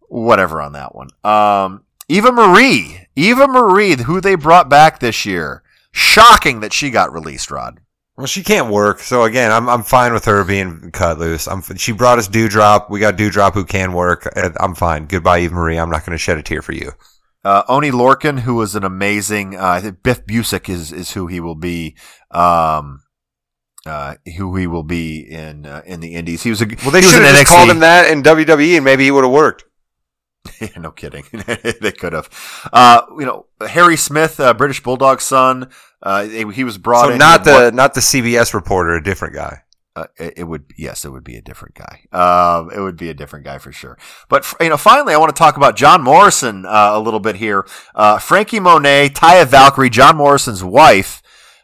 whatever 0.08 0.62
on 0.62 0.74
that 0.74 0.96
one. 0.96 1.10
Um, 1.24 1.84
Eva 2.08 2.32
Marie, 2.32 3.08
Eva 3.16 3.48
Marie, 3.48 3.96
who 3.96 4.20
they 4.22 4.36
brought 4.36 4.70
back 4.70 5.00
this 5.00 5.26
year. 5.26 5.64
Shocking 5.92 6.60
that 6.60 6.74
she 6.74 6.92
got 6.92 7.12
released, 7.12 7.50
Rod. 7.50 7.80
Well, 8.16 8.28
she 8.28 8.44
can't 8.44 8.70
work, 8.70 9.00
so 9.00 9.24
again, 9.24 9.50
I'm 9.50 9.70
I'm 9.70 9.82
fine 9.82 10.12
with 10.12 10.26
her 10.26 10.44
being 10.44 10.92
cut 10.92 11.20
loose. 11.20 11.48
I'm 11.48 11.62
she 11.78 11.94
brought 11.94 12.20
us 12.20 12.28
Doudrop. 12.28 12.90
We 12.90 13.00
got 13.00 13.16
Doudrop 13.16 13.54
who 13.54 13.64
can 13.64 13.94
work. 13.94 14.28
I'm 14.60 14.76
fine. 14.76 15.06
Goodbye, 15.06 15.40
Eve 15.40 15.54
Marie. 15.54 15.78
I'm 15.78 15.90
not 15.90 16.06
going 16.06 16.12
to 16.12 16.18
shed 16.18 16.38
a 16.38 16.44
tear 16.44 16.62
for 16.62 16.74
you. 16.74 16.92
Uh, 17.44 17.64
Oni 17.70 17.90
Lorcan, 17.92 18.42
who 18.42 18.56
was 18.56 18.76
an 18.76 18.84
amazing, 18.84 19.56
uh, 19.56 19.66
I 19.66 19.80
think 19.82 20.04
Biff 20.04 20.26
Busick 20.26 20.68
is, 20.70 20.92
is 20.92 21.12
who 21.14 21.28
he 21.28 21.40
will 21.40 21.56
be, 21.56 21.96
um, 22.32 23.02
uh, 23.86 24.16
who 24.38 24.56
he 24.58 24.68
will 24.68 24.84
be 24.84 25.20
in, 25.22 25.66
uh, 25.66 25.82
in 25.86 26.02
the 26.02 26.16
Indies. 26.16 26.44
He 26.44 26.50
was 26.50 26.62
a, 26.62 26.66
Well, 26.84 26.92
they 26.92 27.02
should 27.02 27.24
have 27.24 27.36
just 27.36 27.48
called 27.48 27.70
him 27.70 27.80
that 27.80 28.12
in 28.12 28.24
WWE, 28.24 28.76
and 28.76 28.84
maybe 28.86 29.06
he 29.06 29.12
would 29.12 29.24
have 29.24 29.34
worked. 29.34 29.64
Yeah, 30.62 30.70
no 30.78 30.92
kidding. 30.92 31.26
they 31.82 31.92
could 31.92 32.14
have. 32.14 32.30
Uh, 32.74 33.02
you 33.20 33.26
know, 33.26 33.46
Harry 33.66 33.98
Smith, 33.98 34.40
uh, 34.40 34.54
British 34.54 34.82
Bulldog 34.82 35.22
son, 35.22 35.70
uh, 36.02 36.24
he 36.24 36.64
was 36.64 36.78
brought 36.78 37.06
So 37.08 37.12
in. 37.12 37.18
not 37.18 37.44
the 37.44 37.72
not 37.72 37.94
the 37.94 38.00
CBS 38.00 38.54
reporter, 38.54 38.96
a 38.96 39.04
different 39.04 39.36
guy. 39.36 39.62
Uh, 40.00 40.08
it 40.18 40.48
would 40.48 40.66
yes, 40.78 41.04
it 41.04 41.12
would 41.12 41.24
be 41.24 41.36
a 41.36 41.42
different 41.42 41.76
guy. 41.76 42.02
Um, 42.12 42.72
it 42.72 42.80
would 42.80 42.98
be 42.98 43.10
a 43.10 43.14
different 43.14 43.46
guy 43.46 43.58
for 43.58 43.72
sure. 43.72 43.98
But 44.30 44.46
you 44.60 44.70
know, 44.70 44.78
finally, 44.78 45.14
I 45.14 45.18
want 45.18 45.36
to 45.36 45.40
talk 45.40 45.58
about 45.58 45.76
John 45.76 46.02
Morrison 46.02 46.66
uh, 46.66 46.92
a 46.94 47.00
little 47.00 47.20
bit 47.20 47.36
here. 47.36 47.66
Uh, 47.94 48.18
Franky 48.18 48.60
Monet, 48.60 49.10
Taya 49.10 49.46
Valkyrie, 49.46 49.90
John 49.90 50.18
Morrison's 50.18 50.64
wife, 50.64 51.22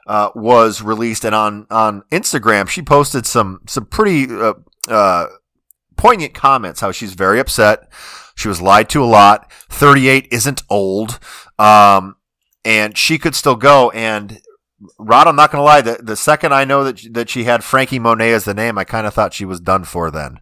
uh, 0.07 0.29
was 0.35 0.81
released, 0.81 1.23
and 1.23 1.33
on 1.33 1.67
on 1.69 2.03
Instagram, 2.11 2.67
she 2.67 2.81
posted 2.81 3.25
some 3.25 3.61
some 3.67 3.85
pretty 3.85 4.27
uh, 4.87 5.27
poignant 5.95 6.33
comments. 6.33 6.81
How 6.81 6.91
she's 6.91 7.13
very 7.13 7.39
upset. 7.39 7.87
She 8.35 8.47
was 8.47 8.61
lied 8.61 8.89
to 8.89 9.03
a 9.03 9.05
lot. 9.05 9.51
Thirty 9.69 10.09
eight 10.09 10.27
isn't 10.31 10.63
old. 10.69 11.19
Um, 11.57 12.17
and 12.65 12.97
she 12.97 13.17
could 13.17 13.35
still 13.35 13.55
go. 13.55 13.91
And 13.91 14.41
Rod, 14.97 15.27
I'm 15.27 15.35
not 15.35 15.51
going 15.51 15.59
to 15.59 15.65
lie. 15.65 15.81
The, 15.81 16.01
the 16.01 16.15
second 16.15 16.53
I 16.53 16.65
know 16.65 16.83
that 16.83 17.13
that 17.13 17.29
she 17.29 17.43
had 17.43 17.63
Franky 17.63 17.99
Monet 17.99 18.31
as 18.33 18.45
the 18.45 18.53
name, 18.53 18.77
I 18.77 18.83
kind 18.83 19.07
of 19.07 19.13
thought 19.13 19.33
she 19.33 19.45
was 19.45 19.59
done 19.59 19.83
for 19.83 20.11
then. 20.11 20.39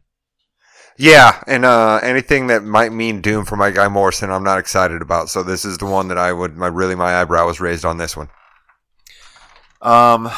Yeah, 0.97 1.41
and 1.47 1.65
uh, 1.65 1.99
anything 2.03 2.47
that 2.47 2.63
might 2.63 2.91
mean 2.91 3.21
doom 3.21 3.45
for 3.45 3.55
my 3.55 3.71
guy 3.71 3.87
Morrison, 3.87 4.29
I'm 4.29 4.43
not 4.43 4.59
excited 4.59 5.01
about. 5.01 5.29
So 5.29 5.41
this 5.41 5.65
is 5.65 5.77
the 5.79 5.85
one 5.85 6.07
that 6.09 6.17
I 6.17 6.31
would 6.31 6.55
my 6.55 6.67
really 6.67 6.95
my 6.95 7.19
eyebrow 7.19 7.47
was 7.47 7.59
raised 7.59 7.85
on 7.85 7.97
this 7.97 8.15
one. 8.15 8.29
Um, 9.81 10.29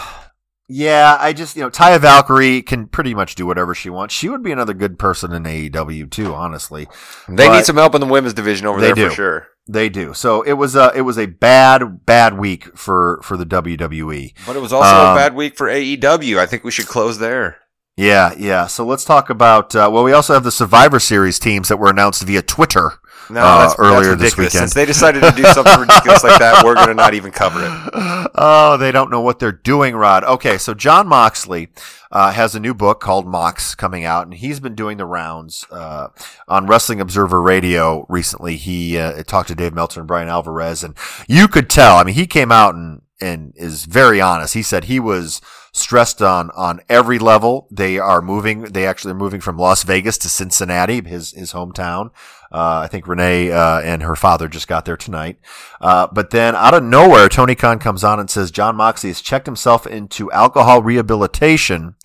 yeah, 0.68 1.18
I 1.20 1.34
just 1.34 1.56
you 1.56 1.62
know 1.62 1.70
Taya 1.70 2.00
Valkyrie 2.00 2.62
can 2.62 2.88
pretty 2.88 3.14
much 3.14 3.36
do 3.36 3.46
whatever 3.46 3.76
she 3.76 3.90
wants. 3.90 4.14
She 4.14 4.30
would 4.30 4.44
be 4.44 4.52
another 4.52 4.74
good 4.74 4.98
person 5.00 5.32
in 5.34 5.44
AEW 5.44 6.10
too. 6.10 6.34
Honestly, 6.34 6.88
They 7.30 7.48
But- 7.48 7.56
need 7.58 7.66
some 7.66 7.78
help 7.78 7.96
in 7.96 8.02
the 8.02 8.08
women's 8.08 8.34
division 8.34 8.68
over 8.68 8.80
They 8.80 8.88
there 8.88 8.96
do. 8.96 9.10
for 9.10 9.16
sure. 9.16 9.48
they 9.68 9.90
do. 9.90 10.14
So 10.14 10.42
it 10.44 10.54
was 10.54 10.76
a 10.76 10.92
it 10.96 11.02
was 11.02 11.18
a 11.18 11.26
bad 11.28 12.06
bad 12.06 12.38
week 12.38 12.78
for 12.78 13.20
for 13.24 13.38
the 13.38 13.46
WWE. 13.46 14.34
But 14.46 14.56
it 14.56 14.62
was 14.62 14.74
also 14.74 14.90
a 14.96 15.10
Um, 15.12 15.16
bad 15.18 15.36
week 15.36 15.58
for 15.58 15.68
AEW. 15.70 16.40
I 16.40 16.46
think 16.46 16.64
we 16.64 16.72
should 16.72 16.88
close 16.88 17.20
there. 17.20 17.58
Yeah, 17.98 18.34
yeah. 18.38 18.68
So 18.68 18.86
let's 18.86 19.06
talk 19.06 19.30
about. 19.30 19.74
Uh, 19.74 19.90
well, 19.92 20.04
we 20.04 20.12
also 20.12 20.34
have 20.34 20.44
the 20.44 20.52
Survivor 20.52 21.00
Series 21.00 21.40
teams 21.40 21.70
that 21.70 21.78
were 21.78 21.90
announced 21.90 22.24
via 22.24 22.42
Twitter. 22.42 22.94
No, 23.30 23.42
uh, 23.42 23.60
that's, 23.60 23.80
earlier 23.80 24.10
that's 24.16 24.22
this 24.22 24.38
weekend. 24.38 24.52
Since 24.52 24.74
they 24.74 24.86
decided 24.86 25.24
to 25.24 25.32
do 25.32 25.44
something 25.44 25.80
ridiculous 25.80 26.24
like 26.24 26.40
that, 26.40 26.64
we're 26.64 26.76
going 26.76 26.88
to 26.88 26.94
not 26.94 27.14
even 27.14 27.32
cover 27.32 27.60
it. 27.64 28.32
oh, 28.36 28.78
they 28.78 28.92
don't 28.92 29.10
know 29.10 29.22
what 29.22 29.40
they're 29.40 29.52
doing, 29.52 29.96
Rod. 29.96 30.24
Okay, 30.24 30.58
so 30.58 30.74
Jon 30.74 31.08
Moxley 31.08 31.70
uh, 32.12 32.32
has 32.32 32.56
a 32.56 32.60
new 32.60 32.74
book 32.74 33.00
called 33.02 33.28
Mox 33.28 33.76
coming 33.76 34.06
out, 34.06 34.26
and 34.26 34.34
he's 34.34 34.60
been 34.60 34.76
doing 34.76 34.98
the 34.98 35.06
rounds 35.06 35.66
uh, 35.72 36.10
on 36.48 36.68
Wrestling 36.68 37.02
Observer 37.02 37.42
Radio 37.42 38.06
recently. 38.10 38.58
He 38.58 38.98
uh, 38.98 39.24
talked 39.24 39.48
to 39.50 39.56
Dave 39.56 39.74
Meltzer 39.74 40.02
and 40.02 40.08
Bryan 40.08 40.28
Alvarez, 40.28 40.84
and 40.84 40.96
you 41.28 41.48
could 41.48 41.70
tell. 41.70 41.98
I 41.98 42.04
mean, 42.04 42.16
he 42.16 42.28
came 42.28 42.52
out 42.52 42.76
and 42.76 43.02
and 43.22 43.54
is 43.56 43.86
very 43.86 44.20
honest. 44.20 44.54
He 44.54 44.64
said 44.64 44.86
he 44.86 45.00
was 45.00 45.42
stressed 45.72 46.22
on 46.22 46.52
on 46.52 46.82
every 46.90 47.20
level. 47.20 47.68
They 47.72 48.00
are 48.00 48.22
moving. 48.22 48.64
They 48.64 48.86
actually 48.86 49.12
are 49.12 49.16
moving 49.16 49.42
from 49.42 49.58
Las 49.58 49.84
Vegas 49.84 50.18
to 50.20 50.30
Cincinnati, 50.30 51.02
his 51.04 51.32
his 51.32 51.54
hometown. 51.54 52.12
Uh, 52.52 52.82
I 52.84 52.88
think 52.88 53.08
Renee 53.08 53.52
uh, 53.52 53.82
and 53.82 54.04
her 54.04 54.16
father 54.16 54.48
just 54.48 54.68
got 54.68 54.86
there 54.86 54.96
tonight. 54.96 55.40
Uh, 55.82 56.08
but 56.08 56.30
then 56.30 56.56
out 56.56 56.74
of 56.74 56.84
nowhere, 56.84 57.28
Tony 57.28 57.56
Khan 57.56 57.80
comes 57.80 58.04
on 58.04 58.20
and 58.20 58.30
says 58.30 58.52
Jon 58.52 58.76
Moxley 58.78 59.10
has 59.10 59.22
checked 59.22 59.46
himself 59.46 59.86
into 59.86 60.32
alcohol 60.32 60.82
rehabilitation. 60.82 61.96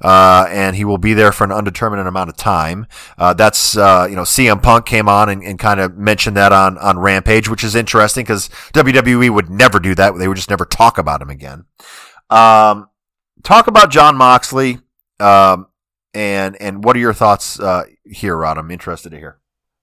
Uh, 0.00 0.46
and 0.48 0.76
he 0.76 0.84
will 0.84 0.98
be 0.98 1.14
there 1.14 1.32
for 1.32 1.44
an 1.44 1.52
undetermined 1.52 2.06
amount 2.06 2.30
of 2.30 2.36
time. 2.36 2.86
Uh, 3.16 3.34
that's 3.34 3.76
uh, 3.76 4.06
you 4.08 4.16
know 4.16 4.22
CM 4.22 4.62
Punk 4.62 4.86
came 4.86 5.08
on 5.08 5.28
and, 5.28 5.42
and 5.42 5.58
kind 5.58 5.80
of 5.80 5.96
mentioned 5.96 6.36
that 6.36 6.52
on 6.52 6.78
on 6.78 6.98
Rampage, 6.98 7.48
which 7.48 7.64
is 7.64 7.74
interesting 7.74 8.24
because 8.24 8.48
WWE 8.74 9.30
would 9.30 9.50
never 9.50 9.78
do 9.80 9.94
that. 9.94 10.16
They 10.18 10.28
would 10.28 10.36
just 10.36 10.50
never 10.50 10.64
talk 10.64 10.98
about 10.98 11.20
him 11.20 11.30
again. 11.30 11.64
Um, 12.30 12.88
talk 13.42 13.66
about 13.66 13.90
Jon 13.90 14.16
Moxley, 14.16 14.78
um, 15.20 15.66
and 16.14 16.56
and 16.60 16.84
what 16.84 16.96
are 16.96 17.00
your 17.00 17.14
thoughts 17.14 17.58
uh, 17.58 17.84
here, 18.04 18.36
Rod? 18.36 18.58
I'm 18.58 18.70
interested 18.70 19.10
to 19.10 19.18
hear. 19.18 19.37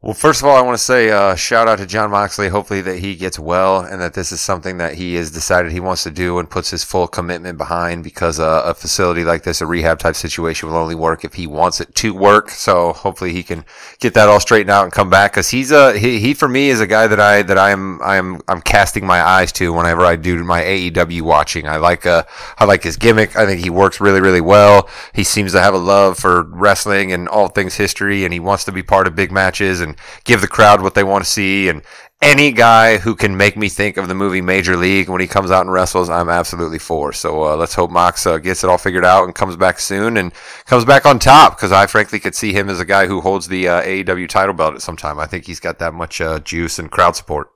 Well, 0.06 0.14
first 0.14 0.44
of 0.44 0.48
all, 0.48 0.56
I 0.56 0.62
want 0.62 0.78
to 0.78 0.84
say 0.84 1.10
uh, 1.10 1.34
shout 1.34 1.68
out 1.68 1.80
to 1.80 1.88
Jon 1.88 2.12
Moxley. 2.12 2.48
Hopefully, 2.50 2.80
that 2.82 3.00
he 3.00 3.16
gets 3.16 3.40
well 3.40 3.80
and 3.80 4.00
that 4.00 4.14
this 4.14 4.32
is 4.32 4.40
something 4.40 4.78
that 4.78 4.94
he 4.94 5.16
has 5.16 5.32
decided 5.32 5.72
he 5.72 5.80
wants 5.80 6.04
to 6.04 6.12
do 6.12 6.38
and 6.38 6.48
puts 6.48 6.70
his 6.70 6.84
full 6.84 7.08
commitment 7.08 7.58
behind. 7.58 8.04
Because 8.04 8.40
uh, 8.40 8.62
a 8.66 8.76
facility 8.76 9.24
like 9.24 9.42
this, 9.42 9.62
a 9.62 9.66
rehab 9.66 9.98
type 9.98 10.16
situation, 10.16 10.70
will 10.70 10.78
only 10.78 10.94
work 10.94 11.26
if 11.26 11.34
he 11.34 11.48
wants 11.48 11.82
it 11.82 11.96
to 11.96 12.14
work. 12.14 12.52
So 12.52 12.94
hopefully, 12.94 13.34
he 13.34 13.42
can 13.42 13.66
get 14.00 14.14
that 14.14 14.30
all 14.30 14.40
straightened 14.40 14.70
out 14.70 14.84
and 14.84 14.94
come 14.94 15.10
back. 15.10 15.32
Because 15.32 15.50
he's 15.50 15.72
a 15.72 15.98
he, 15.98 16.20
he 16.20 16.36
for 16.36 16.48
me 16.48 16.70
is 16.70 16.82
a 16.82 16.88
guy 16.88 17.08
that 17.08 17.20
I 17.20 17.42
that 17.42 17.58
I'm 17.58 18.00
I'm 18.04 18.42
I'm 18.48 18.62
casting 18.62 19.08
my 19.08 19.24
eyes 19.24 19.52
to 19.54 19.74
whenever 19.74 20.06
I 20.06 20.18
do 20.18 20.44
my 20.44 20.62
AEW 20.62 21.24
watching. 21.24 21.68
I 21.68 21.78
like 21.78 22.06
uh 22.06 22.26
I 22.60 22.66
like 22.66 22.84
his 22.84 22.96
gimmick. 22.96 23.36
I 23.36 23.48
think 23.48 23.60
he 23.60 23.72
works 23.72 24.00
really 24.00 24.22
really 24.22 24.42
well. 24.42 24.88
He 25.16 25.24
seems 25.24 25.54
to 25.54 25.62
have 25.62 25.74
a 25.74 25.80
love 25.80 26.20
for 26.20 26.44
wrestling 26.44 27.12
and 27.12 27.28
all 27.28 27.48
things 27.48 27.74
history, 27.74 28.24
and 28.24 28.32
he 28.32 28.40
wants 28.40 28.66
to 28.66 28.72
be 28.72 28.84
part 28.84 29.08
of 29.08 29.16
big 29.16 29.32
matches 29.32 29.82
and 29.82 29.95
give 30.24 30.42
the 30.42 30.48
crowd 30.48 30.82
what 30.82 30.96
they 30.96 31.04
want 31.04 31.24
to 31.24 31.30
see. 31.30 31.70
And 31.70 31.82
any 32.22 32.52
guy 32.52 32.98
who 32.98 33.16
can 33.16 33.38
make 33.38 33.58
me 33.58 33.70
think 33.70 33.98
of 33.98 34.08
the 34.08 34.16
movie 34.16 34.42
Major 34.42 34.78
League 34.78 35.10
when 35.10 35.22
he 35.22 35.28
comes 35.28 35.52
out 35.52 35.62
and 35.62 35.72
wrestles, 35.72 36.10
I'm 36.10 36.30
absolutely 36.30 36.80
for. 36.80 37.14
So 37.14 37.44
uh, 37.44 37.56
let's 37.56 37.76
hope 37.76 37.92
Mox 37.92 38.26
uh, 38.26 38.38
gets 38.38 38.64
it 38.64 38.70
all 38.70 38.78
figured 38.78 39.06
out 39.06 39.26
and 39.26 39.36
comes 39.36 39.56
back 39.56 39.80
soon 39.80 40.18
and 40.18 40.34
comes 40.66 40.86
back 40.86 41.06
on 41.06 41.20
top 41.20 41.58
because 41.58 41.72
I 41.72 41.86
frankly 41.88 42.20
could 42.20 42.36
see 42.36 42.54
him 42.54 42.70
as 42.70 42.80
a 42.80 42.86
guy 42.86 43.08
who 43.08 43.22
holds 43.22 43.48
the 43.48 43.68
uh, 43.68 43.82
AEW 43.84 44.30
title 44.30 44.54
belt 44.54 44.76
at 44.76 44.82
some 44.82 44.98
time. 44.98 45.20
I 45.20 45.26
think 45.26 45.46
he's 45.46 45.60
got 45.60 45.80
that 45.80 45.94
much 45.94 46.22
uh, 46.22 46.40
juice 46.40 46.80
and 46.80 46.90
crowd 46.90 47.16
support. 47.16 47.50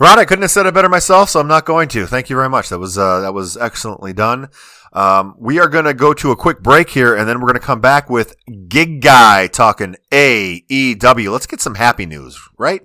Ron, 0.00 0.18
I 0.18 0.24
couldn't 0.24 0.42
have 0.42 0.50
said 0.50 0.64
it 0.64 0.72
better 0.72 0.88
myself, 0.88 1.28
so 1.28 1.40
I'm 1.40 1.46
not 1.46 1.66
going 1.66 1.86
to. 1.90 2.06
Thank 2.06 2.30
you 2.30 2.36
very 2.36 2.48
much. 2.48 2.70
That 2.70 2.78
was 2.78 2.96
uh, 2.96 3.20
that 3.20 3.34
was 3.34 3.58
excellently 3.58 4.14
done. 4.14 4.48
Um, 4.92 5.34
we 5.38 5.60
are 5.60 5.68
going 5.68 5.84
to 5.84 5.94
go 5.94 6.12
to 6.14 6.32
a 6.32 6.36
quick 6.36 6.62
break 6.62 6.90
here, 6.90 7.14
and 7.14 7.28
then 7.28 7.40
we're 7.40 7.46
going 7.46 7.60
to 7.60 7.66
come 7.66 7.80
back 7.80 8.10
with 8.10 8.34
Gig 8.68 9.00
Guy 9.00 9.46
talking 9.46 9.96
AEW. 10.10 11.30
Let's 11.32 11.46
get 11.46 11.60
some 11.60 11.76
happy 11.76 12.06
news, 12.06 12.40
right? 12.58 12.82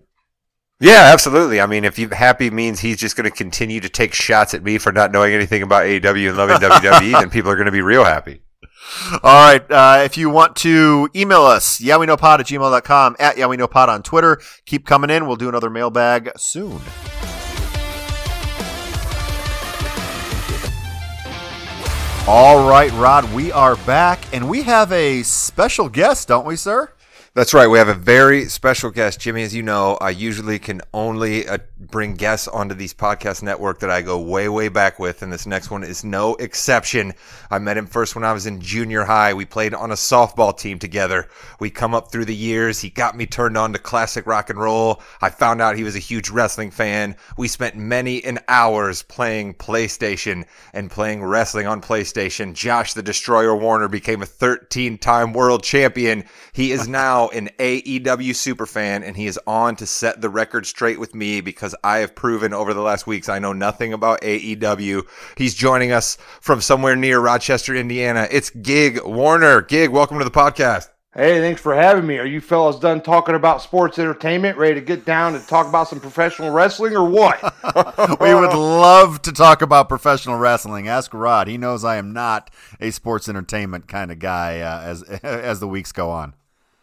Yeah, 0.80 1.10
absolutely. 1.14 1.62
I 1.62 1.68
mean, 1.68 1.86
if 1.86 1.98
you 1.98 2.10
happy 2.10 2.50
means 2.50 2.82
he's 2.82 2.98
just 2.98 3.16
going 3.16 3.30
to 3.30 3.36
continue 3.36 3.80
to 3.80 3.90
take 3.90 4.14
shots 4.14 4.54
at 4.54 4.64
me 4.64 4.78
for 4.78 4.92
not 4.92 5.12
knowing 5.12 5.34
anything 5.34 5.64
about 5.64 5.86
AEW 5.86 6.30
and 6.30 6.38
loving 6.38 6.58
WWE, 6.58 7.20
then 7.20 7.30
people 7.30 7.50
are 7.50 7.56
going 7.56 7.66
to 7.66 7.72
be 7.72 7.82
real 7.82 8.04
happy. 8.04 8.42
All 9.24 9.52
right. 9.52 9.72
Uh, 9.72 10.02
if 10.04 10.18
you 10.18 10.30
want 10.30 10.56
to 10.58 11.10
email 11.16 11.44
us, 11.44 11.80
yeah, 11.80 11.98
we 11.98 12.06
know 12.06 12.18
pod 12.18 12.42
at 12.42 12.48
gmail.com, 12.48 13.16
at 13.20 13.38
yeah, 13.38 13.48
we 13.48 13.58
know 13.58 13.68
pod 13.68 13.90
on 13.90 14.04
Twitter. 14.04 14.40
Keep 14.66 14.86
coming 14.86 15.10
in. 15.10 15.28
We'll 15.28 15.38
do 15.38 15.50
another 15.50 15.70
mailbag 15.70 16.32
soon. 16.38 16.82
All 22.28 22.68
right, 22.68 22.92
Rod, 22.94 23.32
we 23.36 23.52
are 23.52 23.76
back, 23.76 24.20
and 24.34 24.50
we 24.50 24.64
have 24.64 24.92
a 24.92 25.22
special 25.22 25.90
guest, 25.90 26.28
don't 26.28 26.44
we, 26.44 26.56
sir? 26.56 26.90
That's 27.36 27.54
right. 27.54 27.68
We 27.68 27.78
have 27.78 27.88
a 27.88 27.94
very 27.94 28.46
special 28.46 28.90
guest, 28.90 29.20
Jimmy. 29.20 29.44
As 29.44 29.54
you 29.54 29.62
know, 29.62 29.96
I 30.02 30.10
usually 30.10 30.58
can 30.58 30.82
only 30.92 31.48
uh, 31.48 31.60
bring 31.78 32.16
guests 32.16 32.48
onto 32.48 32.74
these 32.74 32.94
podcast 32.94 33.44
network 33.44 33.80
that 33.80 33.90
I 33.90 34.02
go 34.02 34.20
way, 34.20 34.48
way 34.48 34.70
back 34.70 34.98
with, 34.98 35.22
and 35.22 35.32
this 35.32 35.46
next 35.46 35.70
one 35.70 35.84
is 35.84 36.04
no 36.04 36.36
exception. 36.36 37.14
I 37.52 37.60
met 37.60 37.78
him 37.78 37.86
first 37.86 38.16
when 38.16 38.24
I 38.24 38.34
was 38.34 38.46
in 38.46 38.62
junior 38.62 39.04
high. 39.04 39.34
We 39.34 39.46
played 39.46 39.74
on 39.74 39.92
a 39.92 39.96
softball 39.96 40.58
team 40.58 40.80
together. 40.80 41.28
We 41.60 41.70
come 41.70 41.94
up 41.94 42.12
through 42.12 42.26
the 42.26 42.36
years. 42.36 42.80
He 42.80 42.90
got 42.90 43.18
me 43.18 43.26
turned 43.26 43.58
on 43.58 43.74
to 43.74 43.80
classic 43.80 44.26
rock 44.26 44.50
and 44.50 44.60
roll. 44.60 45.02
I 45.22 45.30
found 45.30 45.62
out 45.62 45.76
he 45.76 45.84
was 45.84 45.96
a 45.96 46.00
huge 46.00 46.30
wrestling 46.30 46.72
fan. 46.72 47.18
We 47.38 47.48
spent 47.48 47.76
many 47.76 48.24
an 48.24 48.40
hours 48.48 49.04
playing 49.04 49.56
PlayStation 49.56 50.46
and 50.74 50.90
playing 50.90 51.24
wrestling 51.24 51.68
on 51.68 51.82
PlayStation. 51.82 52.54
Josh 52.54 52.94
the 52.94 53.04
Destroyer 53.04 53.56
Warner 53.56 53.90
became 53.90 54.22
a 54.22 54.26
13-time 54.26 55.34
world 55.34 55.64
champion. 55.64 56.24
He 56.54 56.72
is 56.72 56.88
now 56.88 57.28
an 57.30 57.50
AEW 57.60 58.32
superfan, 58.32 59.06
and 59.06 59.18
he 59.18 59.28
is 59.28 59.40
on 59.46 59.76
to 59.76 59.86
set 59.86 60.22
the 60.22 60.30
record 60.30 60.66
straight 60.66 61.00
with 61.00 61.14
me 61.14 61.42
because 61.42 61.75
I 61.84 61.98
have 61.98 62.16
proven 62.16 62.54
over 62.54 62.74
the 62.74 62.82
last 62.82 63.08
weeks 63.08 63.30
I 63.30 63.40
know 63.40 63.54
nothing 63.54 63.94
about 63.94 64.22
AEW. 64.22 65.04
He's 65.38 65.54
joining 65.54 65.92
us 65.92 66.18
from 66.42 66.62
somewhere 66.62 66.96
near 66.96 67.20
Rochester, 67.20 67.76
Indiana. 67.76 68.28
It's 68.32 68.50
Gig 68.50 69.04
Warner. 69.04 69.62
Gig, 69.62 69.90
welcome 69.90 70.18
to 70.20 70.24
the 70.24 70.32
podcast. 70.32 70.90
Hey, 71.18 71.40
thanks 71.40 71.62
for 71.62 71.74
having 71.74 72.06
me. 72.06 72.18
Are 72.18 72.26
you 72.26 72.42
fellas 72.42 72.78
done 72.78 73.02
talking 73.02 73.36
about 73.36 73.62
sports 73.62 73.98
entertainment, 73.98 74.58
ready 74.58 74.76
to 74.76 74.82
get 74.82 75.06
down 75.06 75.34
and 75.34 75.48
talk 75.48 75.66
about 75.66 75.88
some 75.88 76.02
professional 76.02 76.52
wrestling 76.52 76.94
or 76.94 77.10
what? 77.10 77.42
we 78.20 78.34
would 78.34 78.54
love 78.54 79.22
to 79.22 79.32
talk 79.32 79.62
about 79.62 79.88
professional 79.88 80.38
wrestling. 80.38 80.90
Ask 80.90 81.14
Rod. 81.14 81.48
He 81.48 81.58
knows 81.58 81.86
I 81.86 81.96
am 81.96 82.12
not 82.12 82.52
a 82.82 82.92
sports 82.92 83.30
entertainment 83.30 83.88
kind 83.88 84.12
of 84.12 84.20
guy 84.20 84.60
uh, 84.60 84.82
as 84.82 85.04
as 85.24 85.62
the 85.62 85.70
weeks 85.70 85.94
go 85.94 86.10
on. 86.10 86.34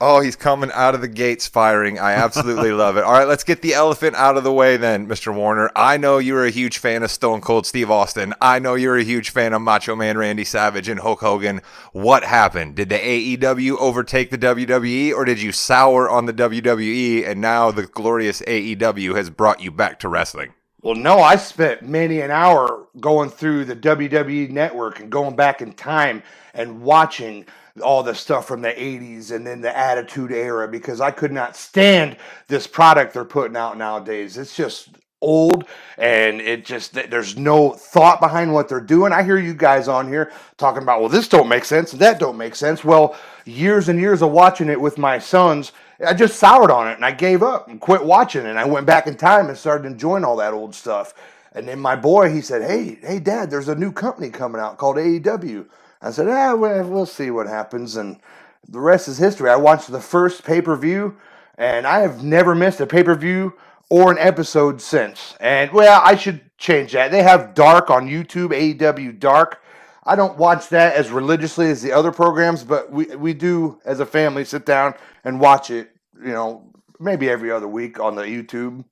Oh, 0.04 0.20
he's 0.20 0.34
coming 0.34 0.72
out 0.74 0.96
of 0.96 1.00
the 1.00 1.06
gates 1.06 1.46
firing. 1.46 1.96
I 2.00 2.14
absolutely 2.14 2.72
love 2.72 2.96
it. 2.96 3.04
All 3.04 3.12
right, 3.12 3.28
let's 3.28 3.44
get 3.44 3.62
the 3.62 3.74
elephant 3.74 4.16
out 4.16 4.36
of 4.36 4.42
the 4.42 4.52
way 4.52 4.76
then, 4.76 5.06
Mr. 5.06 5.32
Warner. 5.32 5.70
I 5.76 5.96
know 5.96 6.18
you're 6.18 6.44
a 6.44 6.50
huge 6.50 6.78
fan 6.78 7.04
of 7.04 7.12
Stone 7.12 7.42
Cold 7.42 7.66
Steve 7.66 7.88
Austin. 7.88 8.34
I 8.40 8.58
know 8.58 8.74
you're 8.74 8.96
a 8.96 9.04
huge 9.04 9.30
fan 9.30 9.52
of 9.52 9.62
Macho 9.62 9.94
Man 9.94 10.18
Randy 10.18 10.42
Savage 10.42 10.88
and 10.88 10.98
Hulk 10.98 11.20
Hogan. 11.20 11.60
What 11.92 12.24
happened? 12.24 12.74
Did 12.74 12.88
the 12.88 12.98
AEW 12.98 13.76
overtake 13.78 14.30
the 14.30 14.38
WWE 14.38 15.14
or 15.14 15.24
did 15.24 15.40
you 15.40 15.52
sour 15.52 16.10
on 16.10 16.26
the 16.26 16.34
WWE 16.34 17.24
and 17.24 17.40
now 17.40 17.70
the 17.70 17.86
glorious 17.86 18.42
AEW 18.42 19.14
has 19.14 19.30
brought 19.30 19.60
you 19.60 19.70
back 19.70 20.00
to 20.00 20.08
wrestling? 20.08 20.52
Well, 20.82 20.96
no, 20.96 21.20
I 21.20 21.36
spent 21.36 21.82
many 21.82 22.20
an 22.22 22.32
hour 22.32 22.88
going 22.98 23.30
through 23.30 23.66
the 23.66 23.76
WWE 23.76 24.50
network 24.50 24.98
and 24.98 25.12
going 25.12 25.36
back 25.36 25.62
in 25.62 25.74
time 25.74 26.24
and 26.54 26.82
watching 26.82 27.46
all 27.80 28.02
the 28.02 28.14
stuff 28.14 28.46
from 28.46 28.60
the 28.60 28.72
80s 28.72 29.30
and 29.30 29.46
then 29.46 29.60
the 29.60 29.76
attitude 29.76 30.30
era 30.30 30.68
because 30.68 31.00
I 31.00 31.10
could 31.10 31.32
not 31.32 31.56
stand 31.56 32.16
this 32.48 32.66
product 32.66 33.14
they're 33.14 33.24
putting 33.24 33.56
out 33.56 33.78
nowadays. 33.78 34.36
It's 34.36 34.54
just 34.54 34.90
old 35.22 35.64
and 35.98 36.40
it 36.40 36.64
just 36.64 36.94
there's 36.94 37.38
no 37.38 37.70
thought 37.70 38.20
behind 38.20 38.52
what 38.52 38.68
they're 38.68 38.80
doing. 38.80 39.12
I 39.12 39.22
hear 39.22 39.38
you 39.38 39.54
guys 39.54 39.88
on 39.88 40.08
here 40.08 40.32
talking 40.58 40.82
about 40.82 41.00
well 41.00 41.08
this 41.08 41.28
don't 41.28 41.48
make 41.48 41.64
sense 41.64 41.92
that 41.92 42.18
don't 42.18 42.36
make 42.36 42.54
sense. 42.54 42.84
Well, 42.84 43.16
years 43.46 43.88
and 43.88 43.98
years 43.98 44.20
of 44.20 44.32
watching 44.32 44.68
it 44.68 44.80
with 44.80 44.98
my 44.98 45.18
sons, 45.18 45.72
I 46.04 46.12
just 46.12 46.38
soured 46.38 46.70
on 46.70 46.88
it 46.88 46.94
and 46.94 47.04
I 47.04 47.12
gave 47.12 47.42
up 47.42 47.68
and 47.68 47.80
quit 47.80 48.04
watching 48.04 48.44
it. 48.44 48.50
and 48.50 48.58
I 48.58 48.64
went 48.64 48.86
back 48.86 49.06
in 49.06 49.16
time 49.16 49.48
and 49.48 49.56
started 49.56 49.86
enjoying 49.86 50.24
all 50.24 50.36
that 50.36 50.52
old 50.52 50.74
stuff. 50.74 51.14
And 51.54 51.68
then 51.68 51.78
my 51.78 51.96
boy, 51.96 52.30
he 52.30 52.40
said, 52.40 52.62
"Hey, 52.62 52.98
hey 53.02 53.18
dad, 53.18 53.50
there's 53.50 53.68
a 53.68 53.74
new 53.74 53.92
company 53.92 54.30
coming 54.30 54.60
out 54.60 54.78
called 54.78 54.96
AEW." 54.96 55.66
I 56.02 56.10
said, 56.10 56.28
ah, 56.28 56.54
well, 56.54 57.06
see 57.06 57.30
what 57.30 57.46
happens. 57.46 57.96
And 57.96 58.20
the 58.68 58.80
rest 58.80 59.08
is 59.08 59.18
history. 59.18 59.48
I 59.48 59.56
watched 59.56 59.90
the 59.90 60.00
first 60.00 60.44
pay 60.44 60.60
per 60.60 60.76
view, 60.76 61.16
and 61.56 61.86
I 61.86 62.00
have 62.00 62.22
never 62.22 62.54
missed 62.54 62.80
a 62.80 62.86
pay 62.86 63.04
per 63.04 63.14
view 63.14 63.54
or 63.88 64.10
an 64.10 64.18
episode 64.18 64.80
since. 64.80 65.36
And, 65.38 65.70
well, 65.72 66.00
I 66.04 66.16
should 66.16 66.40
change 66.58 66.92
that. 66.92 67.10
They 67.10 67.22
have 67.22 67.54
Dark 67.54 67.90
on 67.90 68.08
YouTube, 68.08 68.50
AEW 68.50 69.18
Dark. 69.18 69.62
I 70.04 70.16
don't 70.16 70.36
watch 70.36 70.68
that 70.70 70.94
as 70.94 71.10
religiously 71.10 71.70
as 71.70 71.82
the 71.82 71.92
other 71.92 72.10
programs, 72.10 72.64
but 72.64 72.90
we, 72.90 73.04
we 73.14 73.34
do, 73.34 73.80
as 73.84 74.00
a 74.00 74.06
family, 74.06 74.44
sit 74.44 74.66
down 74.66 74.94
and 75.22 75.38
watch 75.38 75.70
it, 75.70 75.90
you 76.20 76.32
know, 76.32 76.72
maybe 76.98 77.30
every 77.30 77.52
other 77.52 77.68
week 77.68 78.00
on 78.00 78.16
the 78.16 78.22
YouTube. 78.22 78.84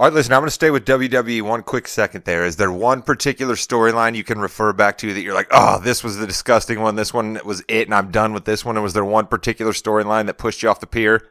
All 0.00 0.06
right, 0.06 0.14
listen, 0.14 0.32
I'm 0.32 0.40
going 0.40 0.46
to 0.46 0.50
stay 0.52 0.70
with 0.70 0.86
WWE 0.86 1.42
one 1.42 1.62
quick 1.62 1.86
second 1.86 2.24
there. 2.24 2.46
Is 2.46 2.56
there 2.56 2.72
one 2.72 3.02
particular 3.02 3.54
storyline 3.54 4.16
you 4.16 4.24
can 4.24 4.38
refer 4.38 4.72
back 4.72 4.96
to 4.96 5.12
that 5.12 5.20
you're 5.20 5.34
like, 5.34 5.48
oh, 5.50 5.78
this 5.78 6.02
was 6.02 6.16
the 6.16 6.26
disgusting 6.26 6.80
one, 6.80 6.96
this 6.96 7.12
one 7.12 7.38
was 7.44 7.62
it, 7.68 7.86
and 7.86 7.94
I'm 7.94 8.10
done 8.10 8.32
with 8.32 8.46
this 8.46 8.64
one? 8.64 8.82
Was 8.82 8.94
there 8.94 9.04
one 9.04 9.26
particular 9.26 9.72
storyline 9.72 10.24
that 10.24 10.38
pushed 10.38 10.62
you 10.62 10.70
off 10.70 10.80
the 10.80 10.86
pier? 10.86 11.28